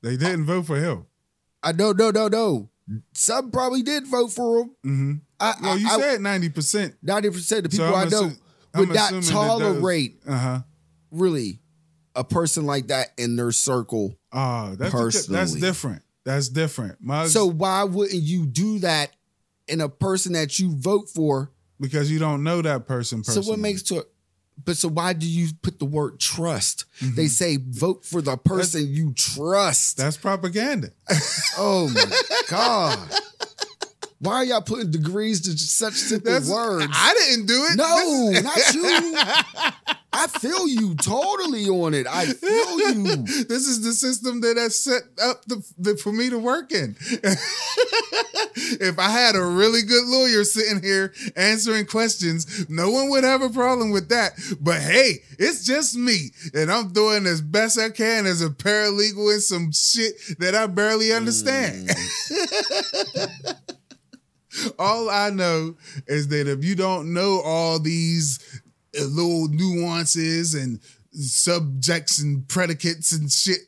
They 0.01 0.17
didn't 0.17 0.45
vote 0.45 0.67
for 0.67 0.77
him. 0.77 1.05
I 1.63 1.71
know, 1.71 1.91
no, 1.91 2.11
no, 2.11 2.27
no. 2.27 2.69
Some 3.13 3.49
probably 3.49 3.81
did 3.81 4.05
vote 4.07 4.31
for 4.31 4.61
him. 4.61 4.69
Mm-hmm. 4.85 5.13
I, 5.39 5.53
Well, 5.61 5.77
you 5.79 5.87
I, 5.89 5.99
said 5.99 6.21
ninety 6.21 6.49
percent. 6.49 6.95
ninety 7.01 7.29
percent 7.31 7.65
of 7.65 7.71
the 7.71 7.77
people 7.77 7.87
I'm 7.95 8.07
I 8.07 8.09
know 8.09 8.23
assu- 8.25 8.39
I'm 8.73 8.79
would 8.81 8.89
not 8.89 9.11
assuming 9.13 9.21
that 9.21 9.25
those- 9.25 9.31
tolerate 9.31 10.21
Uh-huh. 10.27 10.59
really 11.11 11.59
a 12.15 12.23
person 12.23 12.65
like 12.65 12.87
that 12.87 13.09
in 13.17 13.35
their 13.35 13.51
circle. 13.51 14.17
Oh, 14.31 14.75
that's 14.75 14.91
that's 14.91 15.27
Personally. 15.27 15.61
different. 15.61 16.01
That's 16.23 16.49
different. 16.49 16.97
My, 17.01 17.27
So 17.27 17.45
why 17.45 17.83
wouldn't 17.83 18.23
you 18.23 18.45
do 18.45 18.79
that 18.79 19.15
in 19.67 19.79
a 19.81 19.89
person 19.89 20.33
that 20.33 20.59
you 20.59 20.75
vote 20.75 21.09
for? 21.09 21.51
because 21.79 22.09
you 22.11 22.19
don't 22.19 22.43
know 22.43 22.61
that 22.61 22.87
person 22.87 23.19
personally. 23.19 23.43
So 23.43 23.49
what 23.49 23.59
makes 23.59 23.81
to 23.83 24.05
but 24.63 24.77
so 24.77 24.87
why 24.87 25.13
do 25.13 25.27
you 25.27 25.49
put 25.61 25.79
the 25.79 25.85
word 25.85 26.19
trust? 26.19 26.85
Mm-hmm. 27.01 27.15
They 27.15 27.27
say 27.27 27.57
vote 27.57 28.05
for 28.05 28.21
the 28.21 28.37
person 28.37 28.87
you 28.87 29.13
trust. 29.13 29.97
that's 29.97 30.17
propaganda? 30.17 30.91
oh 31.57 31.91
my 31.93 32.05
god. 32.49 33.09
Why 34.25 34.35
are 34.35 34.45
y'all 34.45 34.61
putting 34.61 34.91
degrees 34.91 35.41
to 35.41 35.57
such 35.57 35.93
simple 35.93 36.31
That's 36.31 36.49
words? 36.49 36.87
I 36.91 37.13
didn't 37.13 37.45
do 37.45 37.67
it. 37.69 37.77
No, 37.77 38.31
not 38.41 38.73
you. 38.73 39.17
I 40.17 40.27
feel 40.27 40.65
you 40.67 40.95
totally 40.95 41.67
on 41.67 41.93
it. 41.93 42.07
I 42.07 42.25
feel 42.27 42.79
you. 42.79 43.03
This 43.45 43.67
is 43.67 43.81
the 43.83 43.91
system 43.91 44.41
that 44.41 44.57
has 44.57 44.81
set 44.81 45.03
up 45.21 45.43
the, 45.45 45.63
the, 45.77 45.97
for 45.97 46.11
me 46.11 46.29
to 46.29 46.39
work 46.39 46.71
in. 46.71 46.95
if 48.79 48.97
I 48.97 49.09
had 49.09 49.35
a 49.35 49.43
really 49.43 49.81
good 49.81 50.05
lawyer 50.05 50.43
sitting 50.43 50.81
here 50.81 51.13
answering 51.35 51.85
questions, 51.85 52.67
no 52.69 52.89
one 52.89 53.09
would 53.09 53.23
have 53.23 53.41
a 53.41 53.49
problem 53.49 53.91
with 53.91 54.09
that. 54.09 54.31
But 54.61 54.81
hey, 54.81 55.23
it's 55.37 55.65
just 55.65 55.95
me, 55.95 56.31
and 56.53 56.71
I'm 56.71 56.93
doing 56.93 57.25
as 57.25 57.41
best 57.41 57.77
I 57.77 57.89
can 57.89 58.25
as 58.25 58.41
a 58.41 58.49
paralegal 58.49 59.33
in 59.33 59.41
some 59.41 59.71
shit 59.71 60.15
that 60.39 60.55
I 60.55 60.67
barely 60.67 61.11
understand. 61.11 61.89
Mm. 61.89 63.55
All 64.79 65.09
I 65.09 65.29
know 65.29 65.75
is 66.07 66.29
that 66.29 66.47
if 66.47 66.63
you 66.63 66.75
don't 66.75 67.13
know 67.13 67.41
all 67.43 67.79
these 67.79 68.61
uh, 68.97 69.03
little 69.03 69.47
nuances 69.47 70.53
and 70.53 70.79
subjects 71.11 72.19
and 72.19 72.47
predicates 72.47 73.11
and 73.13 73.31
shit 73.31 73.61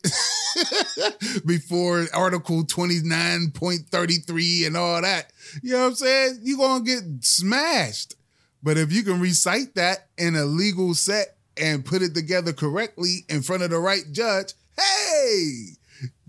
before 1.45 2.05
Article 2.13 2.65
29.33 2.65 4.67
and 4.67 4.77
all 4.77 5.01
that, 5.01 5.31
you 5.63 5.73
know 5.73 5.79
what 5.79 5.87
I'm 5.87 5.95
saying? 5.95 6.39
You're 6.41 6.79
to 6.79 6.83
get 6.83 7.03
smashed. 7.21 8.15
But 8.63 8.77
if 8.77 8.91
you 8.91 9.03
can 9.03 9.19
recite 9.19 9.75
that 9.75 10.07
in 10.17 10.35
a 10.35 10.45
legal 10.45 10.93
set 10.93 11.37
and 11.55 11.85
put 11.85 12.01
it 12.01 12.13
together 12.13 12.53
correctly 12.53 13.25
in 13.29 13.41
front 13.41 13.63
of 13.63 13.69
the 13.69 13.79
right 13.79 14.03
judge, 14.11 14.53
hey, 14.77 15.67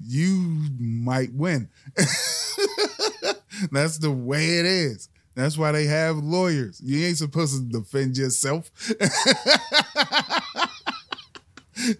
you 0.06 0.68
might 0.78 1.32
win. 1.32 1.68
That's 3.70 3.98
the 3.98 4.10
way 4.10 4.58
it 4.58 4.66
is. 4.66 5.08
That's 5.34 5.56
why 5.56 5.70
they 5.72 5.84
have 5.84 6.16
lawyers. 6.16 6.80
You 6.84 7.06
ain't 7.06 7.18
supposed 7.18 7.54
to 7.56 7.62
defend 7.80 8.16
yourself. 8.16 8.70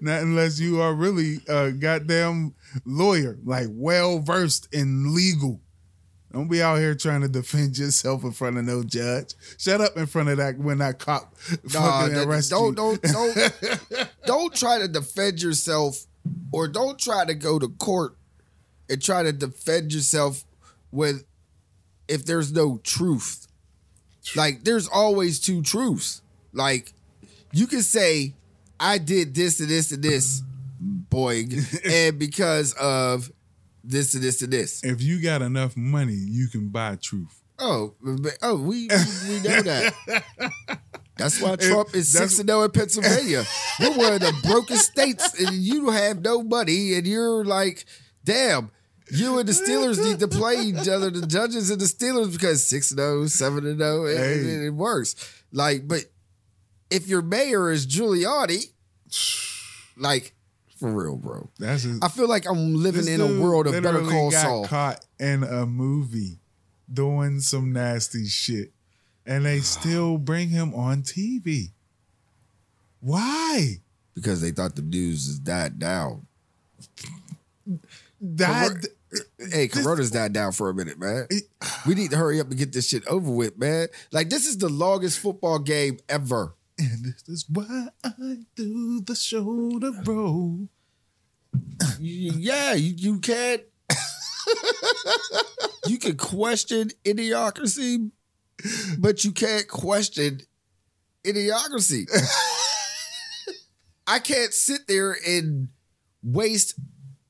Not 0.00 0.22
unless 0.22 0.58
you 0.58 0.80
are 0.80 0.92
really 0.92 1.36
a 1.48 1.70
goddamn 1.70 2.54
lawyer, 2.84 3.38
like 3.44 3.68
well 3.70 4.18
versed 4.18 4.66
in 4.74 5.14
legal. 5.14 5.60
Don't 6.32 6.48
be 6.48 6.60
out 6.60 6.76
here 6.78 6.96
trying 6.96 7.20
to 7.22 7.28
defend 7.28 7.78
yourself 7.78 8.24
in 8.24 8.32
front 8.32 8.58
of 8.58 8.64
no 8.64 8.82
judge. 8.82 9.34
Shut 9.56 9.80
up 9.80 9.96
in 9.96 10.06
front 10.06 10.30
of 10.30 10.38
that 10.38 10.58
when 10.58 10.78
that 10.78 10.98
cop 10.98 11.32
Nah, 11.72 11.80
fucking 12.00 12.14
that- 12.16 12.26
arrest 12.26 12.50
don't 12.50 12.70
you. 12.70 12.74
don't 12.74 13.02
don't 13.02 14.08
don't 14.26 14.54
try 14.54 14.78
to 14.80 14.88
defend 14.88 15.40
yourself 15.40 16.04
or 16.52 16.66
don't 16.66 16.98
try 16.98 17.24
to 17.24 17.34
go 17.34 17.58
to 17.60 17.68
court 17.68 18.16
and 18.90 19.00
try 19.00 19.22
to 19.22 19.32
defend 19.32 19.92
yourself 19.94 20.44
with 20.90 21.24
if 22.08 22.24
there's 22.24 22.52
no 22.52 22.80
truth. 22.82 23.46
Like 24.36 24.64
there's 24.64 24.88
always 24.88 25.40
two 25.40 25.62
truths. 25.62 26.22
Like 26.52 26.92
you 27.52 27.66
can 27.66 27.82
say 27.82 28.34
I 28.80 28.98
did 28.98 29.34
this 29.34 29.60
and 29.60 29.68
this 29.68 29.92
and 29.92 30.02
this, 30.02 30.42
boy, 30.80 31.44
and 31.84 32.18
because 32.18 32.72
of 32.74 33.30
this 33.84 34.14
and 34.14 34.22
this 34.22 34.42
and 34.42 34.52
this. 34.52 34.84
If 34.84 35.02
you 35.02 35.22
got 35.22 35.42
enough 35.42 35.76
money, 35.76 36.14
you 36.14 36.48
can 36.48 36.68
buy 36.68 36.96
truth. 36.96 37.42
Oh, 37.58 37.94
but- 38.00 38.38
oh, 38.42 38.56
we 38.56 38.88
we, 39.28 39.40
know 39.40 39.62
that. 39.62 39.94
That's 41.16 41.42
why 41.42 41.56
Trump 41.56 41.96
is 41.96 42.12
six 42.12 42.38
and 42.38 42.48
zero 42.48 42.62
in 42.62 42.70
Pennsylvania. 42.70 43.44
We're 43.80 43.96
one 43.96 44.12
of 44.12 44.20
the 44.20 44.32
brokest 44.44 44.92
states, 44.92 45.34
and 45.40 45.56
you 45.56 45.90
have 45.90 46.22
no 46.22 46.44
money, 46.44 46.94
and 46.94 47.06
you're 47.06 47.44
like, 47.44 47.84
damn. 48.24 48.70
You 49.10 49.38
and 49.38 49.48
the 49.48 49.52
Steelers 49.52 50.02
need 50.02 50.20
to 50.20 50.28
play 50.28 50.56
each 50.56 50.88
other, 50.88 51.10
the 51.10 51.26
judges 51.26 51.70
and 51.70 51.80
the 51.80 51.86
Steelers, 51.86 52.32
because 52.32 52.66
six 52.66 52.90
and 52.90 52.98
0, 52.98 53.26
7 53.26 53.66
and 53.66 53.78
0, 53.78 54.04
it, 54.06 54.64
it, 54.66 54.70
works. 54.70 55.42
Like, 55.52 55.88
but 55.88 56.04
if 56.90 57.08
your 57.08 57.22
mayor 57.22 57.70
is 57.70 57.86
Giuliani, 57.86 58.64
like, 59.96 60.34
for 60.76 60.90
real, 60.90 61.16
bro. 61.16 61.48
That's 61.58 61.82
just, 61.82 62.04
I 62.04 62.08
feel 62.08 62.28
like 62.28 62.46
I'm 62.46 62.74
living 62.74 63.08
in 63.08 63.20
a 63.20 63.40
world 63.40 63.66
of 63.66 63.82
Better 63.82 64.02
Call 64.02 64.30
got 64.30 64.42
Saul. 64.42 64.66
Caught 64.66 65.04
in 65.18 65.42
a 65.42 65.66
movie 65.66 66.38
doing 66.92 67.40
some 67.40 67.72
nasty 67.72 68.26
shit, 68.26 68.72
and 69.26 69.44
they 69.44 69.60
still 69.60 70.18
bring 70.18 70.50
him 70.50 70.74
on 70.74 71.02
TV. 71.02 71.70
Why? 73.00 73.80
because 74.18 74.40
they 74.40 74.50
thought 74.50 74.74
the 74.74 74.82
news 74.82 75.28
is 75.28 75.38
died 75.38 75.78
down. 75.78 76.26
That 78.20 78.88
Hey, 79.52 79.68
Corona's 79.68 80.10
died 80.10 80.32
down 80.32 80.52
for 80.52 80.68
a 80.68 80.74
minute, 80.74 80.98
man. 80.98 81.26
We 81.86 81.94
need 81.94 82.10
to 82.10 82.16
hurry 82.16 82.40
up 82.40 82.48
and 82.48 82.58
get 82.58 82.72
this 82.72 82.88
shit 82.88 83.06
over 83.06 83.30
with, 83.30 83.58
man. 83.58 83.88
Like 84.12 84.28
this 84.28 84.46
is 84.46 84.58
the 84.58 84.68
longest 84.68 85.18
football 85.18 85.58
game 85.58 85.98
ever. 86.08 86.54
and 86.78 87.04
this 87.04 87.28
is 87.28 87.46
why 87.48 87.88
I 88.04 88.38
do 88.54 89.00
the 89.00 89.14
shoulder 89.14 89.92
roll. 90.04 90.68
Yeah, 91.98 92.74
you, 92.74 92.94
you 92.96 93.18
can't. 93.20 93.62
you 95.86 95.98
can 95.98 96.16
question 96.16 96.90
idiocracy, 97.04 98.10
but 98.98 99.24
you 99.24 99.32
can't 99.32 99.68
question 99.68 100.40
idiocracy. 101.24 102.08
I 104.06 104.18
can't 104.18 104.54
sit 104.54 104.86
there 104.86 105.16
and 105.26 105.68
waste 106.22 106.74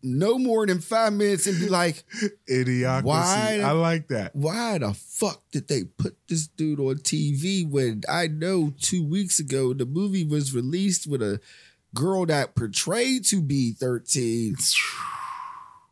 no 0.08 0.38
more 0.38 0.66
than 0.66 0.80
five 0.80 1.12
minutes 1.12 1.46
and 1.46 1.58
be 1.58 1.68
like, 1.68 2.02
Idiocracy. 2.50 3.04
Why- 3.04 3.60
I 3.64 3.72
like 3.72 4.08
that. 4.08 4.34
why 4.34 4.78
the 4.78 4.94
fuck 4.94 5.42
did 5.50 5.68
they 5.68 5.84
put 5.84 6.16
this 6.28 6.46
dude 6.46 6.80
on 6.80 6.96
TV 6.96 7.68
when 7.68 8.02
I 8.08 8.26
know 8.28 8.72
two 8.80 9.04
weeks 9.04 9.38
ago 9.38 9.74
the 9.74 9.86
movie 9.86 10.24
was 10.24 10.54
released 10.54 11.06
with 11.06 11.22
a 11.22 11.40
girl 11.94 12.26
that 12.26 12.54
portrayed 12.54 13.24
to 13.26 13.42
be 13.42 13.72
13? 13.72 14.56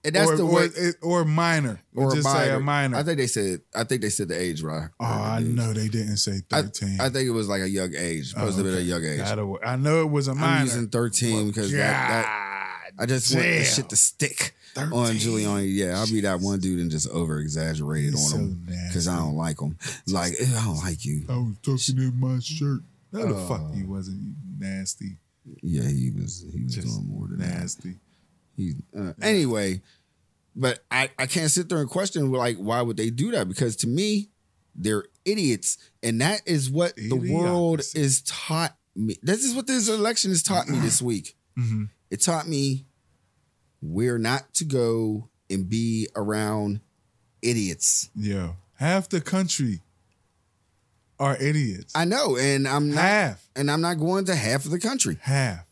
And 0.05 0.15
that's 0.15 0.31
or, 0.31 0.37
the 0.37 0.45
or, 0.45 0.55
way 0.55 0.65
it- 0.67 0.97
or 1.03 1.25
minor. 1.25 1.83
Or 1.95 2.15
just 2.15 2.31
say 2.31 2.53
a 2.53 2.61
minor. 2.61 2.97
I 2.97 3.03
think 3.03 3.19
they 3.19 3.27
said 3.27 3.63
I 3.75 3.83
think 3.83 4.03
they 4.03 4.11
said 4.11 4.29
the 4.29 4.41
age 4.41 4.63
right. 4.63 4.89
oh, 5.01 5.05
I 5.05 5.41
know 5.41 5.73
they 5.73 5.89
didn't 5.89 6.19
say 6.19 6.43
13. 6.49 7.01
I 7.01 7.09
think 7.09 7.27
it 7.27 7.33
was 7.33 7.49
like 7.49 7.63
a 7.63 7.69
young 7.69 7.93
age. 7.97 8.31
Supposed 8.31 8.59
to 8.59 8.63
oh, 8.63 8.73
be 8.73 8.79
a 8.79 8.81
young 8.81 9.05
age. 9.05 9.21
I 9.21 9.77
know 9.77 10.03
it 10.03 10.11
was 10.11 10.29
a 10.29 10.35
minor. 10.35 10.47
I'm 10.47 10.65
using 10.67 10.89
13 10.89 11.49
because 11.49 11.73
that, 11.73 11.79
that 11.79 12.56
I 12.99 13.07
just 13.07 13.35
want 13.35 13.45
damn. 13.47 13.59
this 13.59 13.75
shit 13.77 13.89
to 13.91 13.97
stick 13.97 14.55
13. 14.75 14.93
on 14.93 15.15
Giuliani. 15.15 15.69
Yeah, 15.75 15.99
I'll 15.99 16.07
be 16.07 16.21
that 16.23 16.41
one 16.41 16.61
dude 16.61 16.81
and 16.81 16.91
just 16.91 17.09
over 17.11 17.39
exaggerated 17.41 18.15
on 18.15 18.19
so 18.21 18.37
him 18.39 18.67
because 18.89 19.07
I 19.09 19.17
don't 19.17 19.37
like 19.37 19.61
him. 19.61 19.77
Like 20.07 20.33
I 20.41 20.65
don't 20.65 20.79
like 20.79 21.05
you. 21.05 21.25
I 21.29 21.37
was 21.37 21.57
tucking 21.63 22.03
in 22.03 22.19
my 22.21 22.39
shirt. 22.41 22.81
No, 23.13 23.27
the 23.29 23.35
Oh. 23.35 23.47
fuck 23.49 23.71
you 23.75 23.87
wasn't 23.89 24.21
you 24.23 24.33
nasty. 24.59 25.17
Yeah, 25.63 25.83
he 25.89 26.11
was 26.11 26.45
he 26.53 26.65
was 26.65 26.75
Just 26.75 26.87
doing 26.89 27.07
more 27.09 27.29
than 27.29 27.39
that. 27.39 27.61
nasty. 27.61 27.97
He, 28.57 28.73
uh, 28.99 29.13
anyway, 29.21 29.83
but 30.55 30.81
I, 30.91 31.11
I 31.19 31.27
can't 31.27 31.51
sit 31.51 31.69
there 31.69 31.79
and 31.79 31.89
question 31.91 32.33
like 32.33 32.57
why 32.57 32.81
would 32.83 32.97
they 32.97 33.11
do 33.11 33.31
that? 33.33 33.47
Because 33.49 33.77
to 33.77 33.87
me, 33.87 34.31
they're 34.75 35.05
idiots, 35.25 35.79
and 36.03 36.21
that 36.21 36.41
is 36.47 36.69
what 36.71 36.97
the 36.97 37.15
world 37.15 37.81
Idiocracy. 37.81 37.97
is 37.97 38.23
taught 38.23 38.77
me. 38.95 39.17
This 39.23 39.45
is 39.45 39.55
what 39.55 39.67
this 39.67 39.89
election 39.89 40.31
has 40.31 40.43
taught 40.43 40.69
me 40.69 40.79
this 40.81 41.01
week. 41.03 41.37
Mhm. 41.59 41.91
It 42.11 42.23
taught 42.23 42.47
me 42.49 42.85
where 43.83 44.19
not 44.19 44.53
to 44.55 44.65
go 44.65 45.29
and 45.51 45.69
be 45.69 46.09
around 46.17 46.81
idiots. 47.43 48.11
Yeah. 48.15 48.53
Half 48.75 49.09
the 49.09 49.21
country 49.21 49.83
are 51.19 51.37
idiots. 51.41 51.93
I 51.97 52.05
know, 52.05 52.37
and 52.37 52.69
I'm 52.69 52.91
not, 52.91 53.01
Half. 53.03 53.49
and 53.57 53.71
I'm 53.71 53.81
not 53.81 53.95
going 53.99 54.25
to 54.27 54.35
half 54.35 54.65
of 54.67 54.71
the 54.71 54.79
country. 54.79 55.19
Half. 55.23 55.65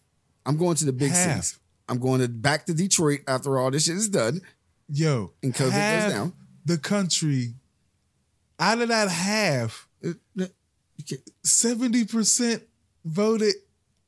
I'm 0.46 0.56
going 0.56 0.76
to 0.76 0.84
the 0.84 0.92
big 0.92 1.12
Half. 1.12 1.28
cities. 1.44 1.58
I'm 1.88 1.98
going 1.98 2.20
to 2.20 2.28
back 2.28 2.64
to 2.66 2.74
Detroit 2.74 3.20
after 3.28 3.58
all 3.58 3.70
this 3.70 3.84
shit 3.84 3.96
is 3.96 4.08
done. 4.08 4.40
Yo. 4.88 5.32
And 5.42 5.54
COVID 5.54 5.64
goes 6.02 6.12
down. 6.12 6.32
The 6.64 6.78
country, 6.78 7.54
out 8.58 8.80
of 8.80 8.88
that 8.88 9.08
half, 9.10 9.86
Uh, 10.02 10.10
uh, 10.40 10.46
can't- 11.06 11.20
70% 11.44 12.62
voted 13.04 13.54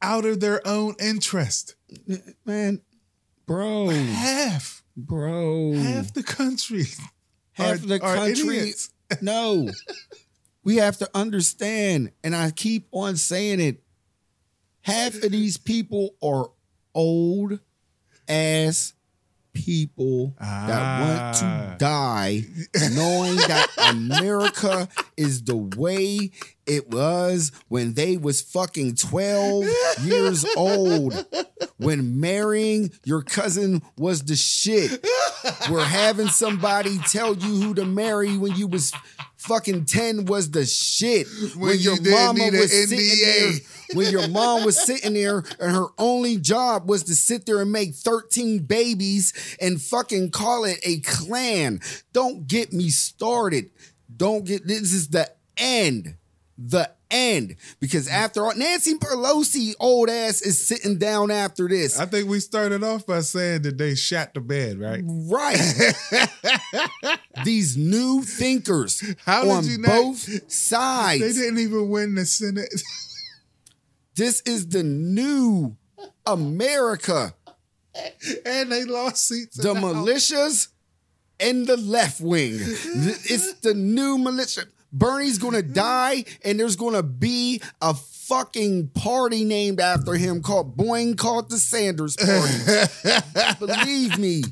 out 0.00 0.24
of 0.24 0.40
their 0.40 0.66
own 0.66 0.94
interest. 0.98 1.74
Man, 2.44 2.80
bro, 3.46 3.88
Half. 3.88 4.82
bro, 4.96 5.72
Half 5.74 6.14
the 6.14 6.22
country. 6.22 6.84
half 7.52 7.82
are- 7.82 7.86
the 7.86 8.00
country. 8.00 8.74
No, 9.20 9.70
we 10.64 10.76
have 10.76 10.98
to 10.98 11.08
understand, 11.14 12.12
and 12.24 12.34
I 12.34 12.50
keep 12.50 12.88
on 12.92 13.16
saying 13.16 13.60
it. 13.60 13.82
Half 14.82 15.22
of 15.22 15.32
these 15.32 15.56
people 15.56 16.14
are 16.22 16.50
old 16.94 17.58
ass 18.28 18.92
people 19.52 20.34
that 20.38 21.00
want 21.00 21.42
Ah. 21.42 21.70
to 21.72 21.76
die, 21.78 22.44
knowing 22.92 23.36
that 23.36 23.68
America 23.90 24.88
is 25.16 25.42
the 25.44 25.56
way 25.56 26.30
it 26.66 26.90
was 26.90 27.52
when 27.68 27.94
they 27.94 28.16
was 28.16 28.42
fucking 28.42 28.96
12 28.96 29.66
years 30.02 30.44
old. 30.56 31.26
When 31.78 32.20
marrying 32.20 32.90
your 33.04 33.22
cousin 33.22 33.82
was 33.98 34.22
the 34.22 34.36
shit. 34.36 35.06
We're 35.70 35.84
having 35.84 36.28
somebody 36.28 36.98
tell 36.98 37.36
you 37.36 37.62
who 37.62 37.74
to 37.74 37.84
marry 37.84 38.36
when 38.36 38.56
you 38.56 38.66
was 38.66 38.92
fucking 39.36 39.84
10 39.84 40.24
was 40.24 40.50
the 40.50 40.64
shit. 40.64 41.26
When 41.56 41.78
you 41.78 41.96
didn't 41.96 42.36
need 42.36 42.54
an 42.54 42.60
was 42.60 42.72
sitting 42.72 42.98
there, 43.22 43.52
when 43.94 44.10
your 44.10 44.28
mom 44.28 44.64
was 44.64 44.80
sitting 44.80 45.14
there 45.14 45.44
and 45.60 45.72
her 45.76 45.86
only 45.98 46.38
job 46.38 46.88
was 46.88 47.04
to 47.04 47.14
sit 47.14 47.46
there 47.46 47.60
and 47.60 47.70
make 47.70 47.94
13 47.94 48.64
babies 48.64 49.56
and 49.60 49.80
fucking 49.80 50.30
call 50.30 50.64
it 50.64 50.78
a 50.82 51.00
clan. 51.00 51.80
Don't 52.12 52.46
get 52.46 52.72
me 52.72 52.88
started. 52.88 53.70
Don't 54.14 54.44
get 54.44 54.66
this 54.66 54.92
is 54.92 55.08
the 55.08 55.30
end. 55.56 56.16
The 56.58 56.90
end. 57.10 57.56
Because 57.80 58.08
after 58.08 58.44
all, 58.46 58.54
Nancy 58.56 58.94
Pelosi 58.94 59.74
old 59.78 60.08
ass 60.08 60.40
is 60.40 60.66
sitting 60.66 60.96
down 60.98 61.30
after 61.30 61.68
this. 61.68 61.98
I 62.00 62.06
think 62.06 62.28
we 62.28 62.40
started 62.40 62.82
off 62.82 63.04
by 63.06 63.20
saying 63.20 63.62
that 63.62 63.76
they 63.76 63.94
shot 63.94 64.32
the 64.34 64.40
bed, 64.40 64.78
right? 64.78 65.02
Right. 65.04 65.58
These 67.44 67.76
new 67.76 68.22
thinkers 68.22 69.02
How 69.24 69.42
did 69.42 69.50
on 69.50 69.64
you 69.66 69.78
not- 69.78 69.88
both 69.88 70.50
sides. 70.50 71.20
They 71.20 71.32
didn't 71.32 71.58
even 71.58 71.88
win 71.90 72.14
the 72.14 72.24
Senate. 72.26 72.72
This 74.14 74.40
is 74.46 74.66
the 74.68 74.82
new 74.82 75.76
America. 76.24 77.34
and 78.46 78.72
they 78.72 78.84
lost 78.84 79.28
seats. 79.28 79.58
The 79.58 79.74
House. 79.74 79.84
militias 79.84 80.68
and 81.38 81.66
the 81.66 81.76
left 81.76 82.22
wing. 82.22 82.54
It's 82.58 83.52
the 83.60 83.74
new 83.74 84.16
militia. 84.16 84.62
Bernie's 84.92 85.38
gonna 85.38 85.62
die, 85.62 86.24
and 86.44 86.58
there's 86.58 86.76
gonna 86.76 87.02
be 87.02 87.60
a 87.82 87.94
fucking 87.94 88.88
party 88.88 89.44
named 89.44 89.80
after 89.80 90.14
him 90.14 90.42
called 90.42 90.76
Boing 90.76 91.16
called 91.16 91.50
the 91.50 91.58
Sanders 91.58 92.16
Party. 92.16 93.56
Believe 93.58 94.18
me. 94.18 94.42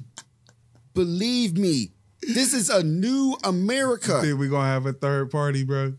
Believe 0.95 1.57
me. 1.59 1.91
This 2.23 2.55
is 2.55 2.71
a 2.71 2.83
new 2.83 3.37
America. 3.45 4.21
Think 4.23 4.39
we 4.39 4.49
gonna 4.49 4.69
have 4.69 4.87
a 4.87 4.93
third 4.93 5.31
party, 5.31 5.65
bro? 5.65 5.95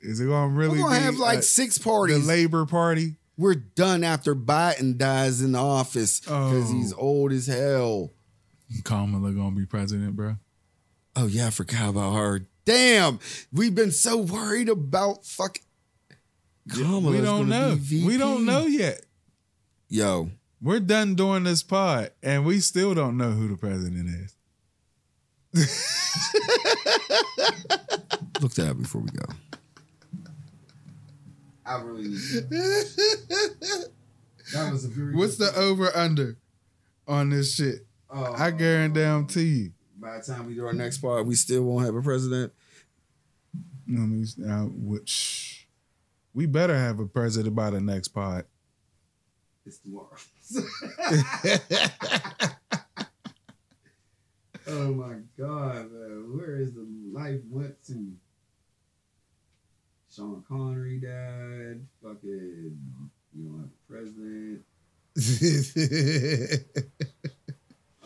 Is 0.00 0.20
it 0.20 0.26
gonna 0.26 0.52
really 0.52 0.78
We're 0.80 0.88
gonna 0.88 0.98
be 0.98 1.04
have 1.04 1.16
like 1.18 1.38
uh, 1.38 1.42
six 1.42 1.78
the 1.78 1.84
parties. 1.84 2.26
Labor 2.26 2.66
Party? 2.66 3.16
We're 3.36 3.54
done 3.54 4.02
after 4.02 4.34
Biden 4.34 4.96
dies 4.98 5.40
in 5.42 5.52
the 5.52 5.60
office 5.60 6.20
because 6.20 6.70
Oh. 6.70 6.74
he's 6.74 6.92
old 6.92 7.32
as 7.32 7.46
hell. 7.46 8.12
Kamala 8.84 9.32
gonna 9.32 9.54
be 9.54 9.66
president, 9.66 10.16
bro. 10.16 10.36
Oh 11.14 11.26
yeah, 11.26 11.46
I 11.48 11.50
forgot 11.50 11.90
about 11.90 12.14
her. 12.14 12.47
Damn, 12.68 13.18
we've 13.50 13.74
been 13.74 13.90
so 13.92 14.18
worried 14.18 14.68
about 14.68 15.24
fuck. 15.24 15.58
Kamala's 16.68 17.16
we 17.16 17.22
don't 17.22 17.48
know. 17.48 17.78
be 17.88 18.06
We 18.06 18.18
don't 18.18 18.44
know 18.44 18.66
yet. 18.66 19.00
Yo, 19.88 20.32
We're 20.60 20.80
done 20.80 21.14
doing 21.14 21.44
this 21.44 21.62
pod, 21.62 22.10
and 22.22 22.44
we 22.44 22.60
still 22.60 22.94
don't 22.94 23.16
know 23.16 23.30
who 23.30 23.48
the 23.48 23.56
president 23.56 24.10
is. 24.10 24.34
look 28.42 28.52
that 28.52 28.68
up 28.68 28.76
before 28.76 29.00
we 29.00 29.08
go. 29.12 29.24
I 31.64 31.80
really. 31.80 32.02
need 32.02 32.18
that 34.52 34.70
was 34.70 34.84
a 34.84 34.88
very. 34.88 35.14
What's 35.14 35.38
the 35.38 35.54
over 35.56 35.90
under 35.96 36.36
on 37.06 37.30
this 37.30 37.54
shit? 37.54 37.86
Oh, 38.10 38.34
I 38.36 38.50
guarantee 38.50 39.42
you. 39.42 39.72
By 40.00 40.18
the 40.18 40.22
time 40.22 40.46
we 40.46 40.54
do 40.54 40.64
our 40.64 40.72
next 40.72 40.98
part, 40.98 41.26
we 41.26 41.34
still 41.34 41.64
won't 41.64 41.84
have 41.84 41.96
a 41.96 42.02
president. 42.02 42.52
Let 43.88 44.06
me. 44.06 44.24
Uh, 44.48 44.66
which 44.66 45.66
we 46.34 46.46
better 46.46 46.76
have 46.76 47.00
a 47.00 47.06
president 47.06 47.56
by 47.56 47.70
the 47.70 47.80
next 47.80 48.08
part. 48.08 48.48
It's 49.66 49.78
tomorrow. 49.78 50.08
oh 54.68 54.92
my 54.94 55.16
god, 55.36 55.90
man. 55.90 56.36
Where 56.36 56.56
is 56.60 56.72
the 56.74 56.86
life 57.12 57.40
went 57.50 57.74
to? 57.88 58.12
Sean 60.14 60.44
Connery 60.48 60.98
died. 61.00 61.80
Fucking 62.02 62.78
we 63.34 63.42
don't 63.44 63.58
have 63.60 63.68
a 63.68 63.92
president. 63.92 64.64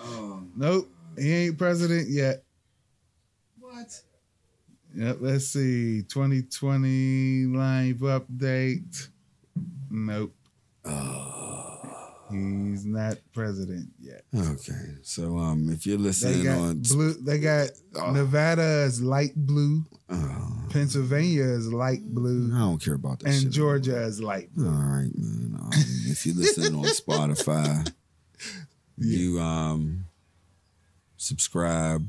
Oh 0.04 0.42
nope, 0.56 0.90
he 1.18 1.32
ain't 1.32 1.58
president 1.58 2.08
yet. 2.08 2.42
what? 3.58 4.00
Yep, 4.94 5.16
let's 5.20 5.46
see. 5.48 6.02
2020 6.02 7.46
live 7.46 7.96
update. 7.96 9.08
Nope. 9.90 10.34
Oh. 10.84 11.58
He's 12.30 12.84
not 12.86 13.18
president 13.34 13.88
yet. 14.00 14.24
Okay. 14.34 14.94
So 15.02 15.36
um 15.38 15.68
if 15.70 15.86
you're 15.86 15.98
listening 15.98 16.38
They 16.38 16.44
got 16.44 16.58
on 16.58 16.78
blue. 16.80 17.12
They 17.14 17.38
got 17.38 17.68
Oh. 17.94 18.10
Nevada 18.12 18.84
is 18.86 19.02
light 19.02 19.34
blue. 19.36 19.84
oh, 20.08 20.62
Pennsylvania 20.70 21.44
is 21.44 21.70
light 21.72 22.02
blue. 22.06 22.50
I 22.54 22.58
don't 22.60 22.82
care 22.82 22.94
about 22.94 23.20
that 23.20 23.28
and 23.28 23.42
shit. 23.42 23.50
Georgia 23.52 24.02
is 24.02 24.20
light 24.22 24.48
All 24.58 24.64
blue. 24.64 24.70
right, 24.70 25.10
man. 25.14 25.58
Um, 25.62 25.70
if 25.74 26.24
you're 26.26 26.34
listening 26.36 26.74
on 26.74 26.84
Spotify, 26.86 27.92
you 28.96 29.38
um 29.40 30.06
subscribe 31.22 32.08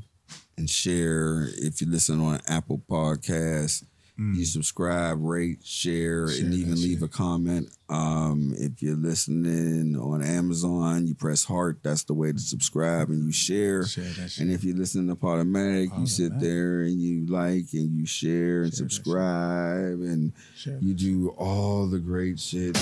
and 0.56 0.68
share. 0.68 1.48
If 1.56 1.80
you're 1.80 1.90
listening 1.90 2.24
on 2.26 2.40
Apple 2.48 2.82
Podcasts, 2.88 3.84
you 4.16 4.44
subscribe, 4.44 5.18
rate, 5.20 5.64
share, 5.64 6.28
Share 6.28 6.44
and 6.44 6.54
even 6.54 6.76
leave 6.76 6.98
shit. 7.00 7.02
a 7.02 7.08
comment. 7.08 7.68
Um, 7.88 8.54
if 8.56 8.80
you're 8.80 8.94
listening 8.96 9.96
on 9.96 10.22
Amazon, 10.22 11.08
you 11.08 11.16
press 11.16 11.42
heart. 11.42 11.80
That's 11.82 12.04
the 12.04 12.14
way 12.14 12.30
to 12.30 12.38
subscribe 12.38 13.08
and 13.08 13.24
you 13.26 13.32
share. 13.32 13.84
Share. 13.86 14.04
And 14.38 14.52
if 14.52 14.62
you're 14.62 14.76
listening 14.76 15.08
to 15.08 15.16
Podomatic, 15.16 15.98
you 15.98 16.06
sit 16.06 16.38
there 16.38 16.82
and 16.82 17.02
you 17.02 17.26
like 17.26 17.72
and 17.72 17.90
you 17.98 18.06
share 18.06 18.62
and 18.62 18.72
Share 18.72 18.88
subscribe 18.88 19.98
and 20.00 20.32
you 20.80 20.94
do 20.94 21.30
all 21.30 21.88
the 21.88 21.98
great 21.98 22.38
shit. 22.38 22.76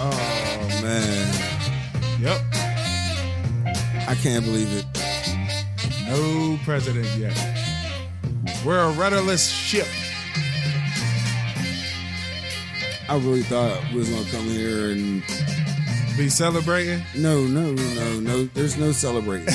Oh 0.00 0.80
man, 0.82 2.20
Yep. 2.20 2.40
I 4.08 4.16
can't 4.20 4.44
believe 4.44 4.72
it. 4.72 4.84
No 6.08 6.58
president 6.64 7.06
yet. 7.18 7.36
We're 8.64 8.78
a 8.80 8.90
rudderless 8.92 9.48
ship. 9.48 9.86
I 13.08 13.16
really 13.16 13.42
thought 13.42 13.82
we 13.92 13.98
was 13.98 14.10
gonna 14.10 14.30
come 14.30 14.44
here 14.44 14.90
and 14.90 15.22
Be 16.16 16.28
celebrating. 16.28 17.02
no, 17.16 17.42
no, 17.46 17.72
no, 17.72 18.20
no. 18.20 18.44
There's 18.54 18.76
no 18.76 18.92
celebrating. 18.92 19.46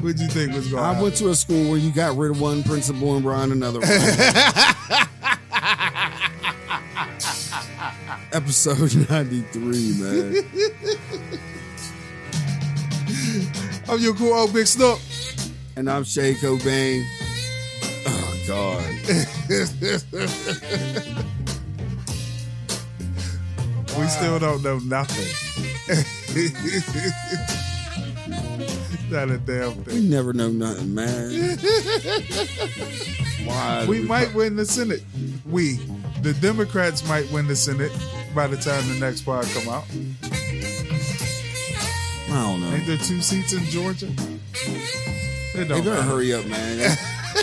What'd 0.00 0.20
you 0.20 0.28
think 0.28 0.52
was 0.54 0.68
going 0.68 0.82
on? 0.82 0.94
I 0.94 0.96
on? 0.96 1.02
went 1.02 1.16
to 1.16 1.30
a 1.30 1.34
school 1.34 1.70
where 1.70 1.78
you 1.78 1.90
got 1.90 2.16
rid 2.16 2.30
of 2.32 2.40
one 2.40 2.62
principal 2.62 3.14
and 3.14 3.22
brought 3.22 3.44
in 3.44 3.52
another 3.52 3.80
one. 3.80 3.88
Episode 8.32 9.08
93, 9.10 9.94
man. 10.00 10.34
I'm 13.94 14.00
your 14.00 14.14
cool 14.14 14.32
old 14.32 14.52
big 14.52 14.66
snook. 14.66 14.98
And 15.76 15.88
I'm 15.88 16.02
Shay 16.02 16.34
Cobain. 16.34 17.06
Oh, 18.08 18.36
God. 18.48 18.82
We 23.96 24.08
still 24.08 24.40
don't 24.40 24.64
know 24.64 24.80
nothing. 24.80 25.32
Not 29.12 29.30
a 29.30 29.38
damn 29.38 29.74
thing. 29.84 29.94
We 29.94 30.00
never 30.08 30.32
know 30.32 30.48
nothing, 30.48 30.92
man. 30.92 31.30
Why? 33.46 33.86
We 33.88 34.00
might 34.00 34.34
win 34.34 34.56
the 34.56 34.66
Senate. 34.66 35.04
We, 35.46 35.76
the 36.22 36.32
Democrats, 36.40 37.06
might 37.06 37.30
win 37.30 37.46
the 37.46 37.54
Senate 37.54 37.92
by 38.34 38.48
the 38.48 38.56
time 38.56 38.88
the 38.88 38.98
next 38.98 39.20
pod 39.20 39.46
come 39.54 39.68
out. 39.68 39.84
I 42.34 42.42
don't 42.42 42.60
know. 42.62 42.74
Ain't 42.74 42.86
there 42.88 42.96
two 42.96 43.20
seats 43.20 43.52
in 43.52 43.62
Georgia? 43.66 44.06
They 45.54 45.64
don't 45.68 45.84
better 45.84 46.02
hurry 46.02 46.34
up, 46.34 46.44
man. 46.46 46.78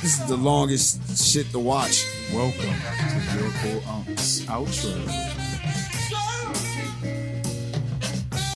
this 0.00 0.18
is 0.18 0.26
the 0.26 0.38
longest 0.38 1.22
shit 1.22 1.50
to 1.50 1.58
watch. 1.58 2.06
Welcome 2.32 2.62
to 2.62 3.38
your 3.38 3.50
cool 3.60 3.82
aunts 3.90 4.40
outro. 4.46 5.37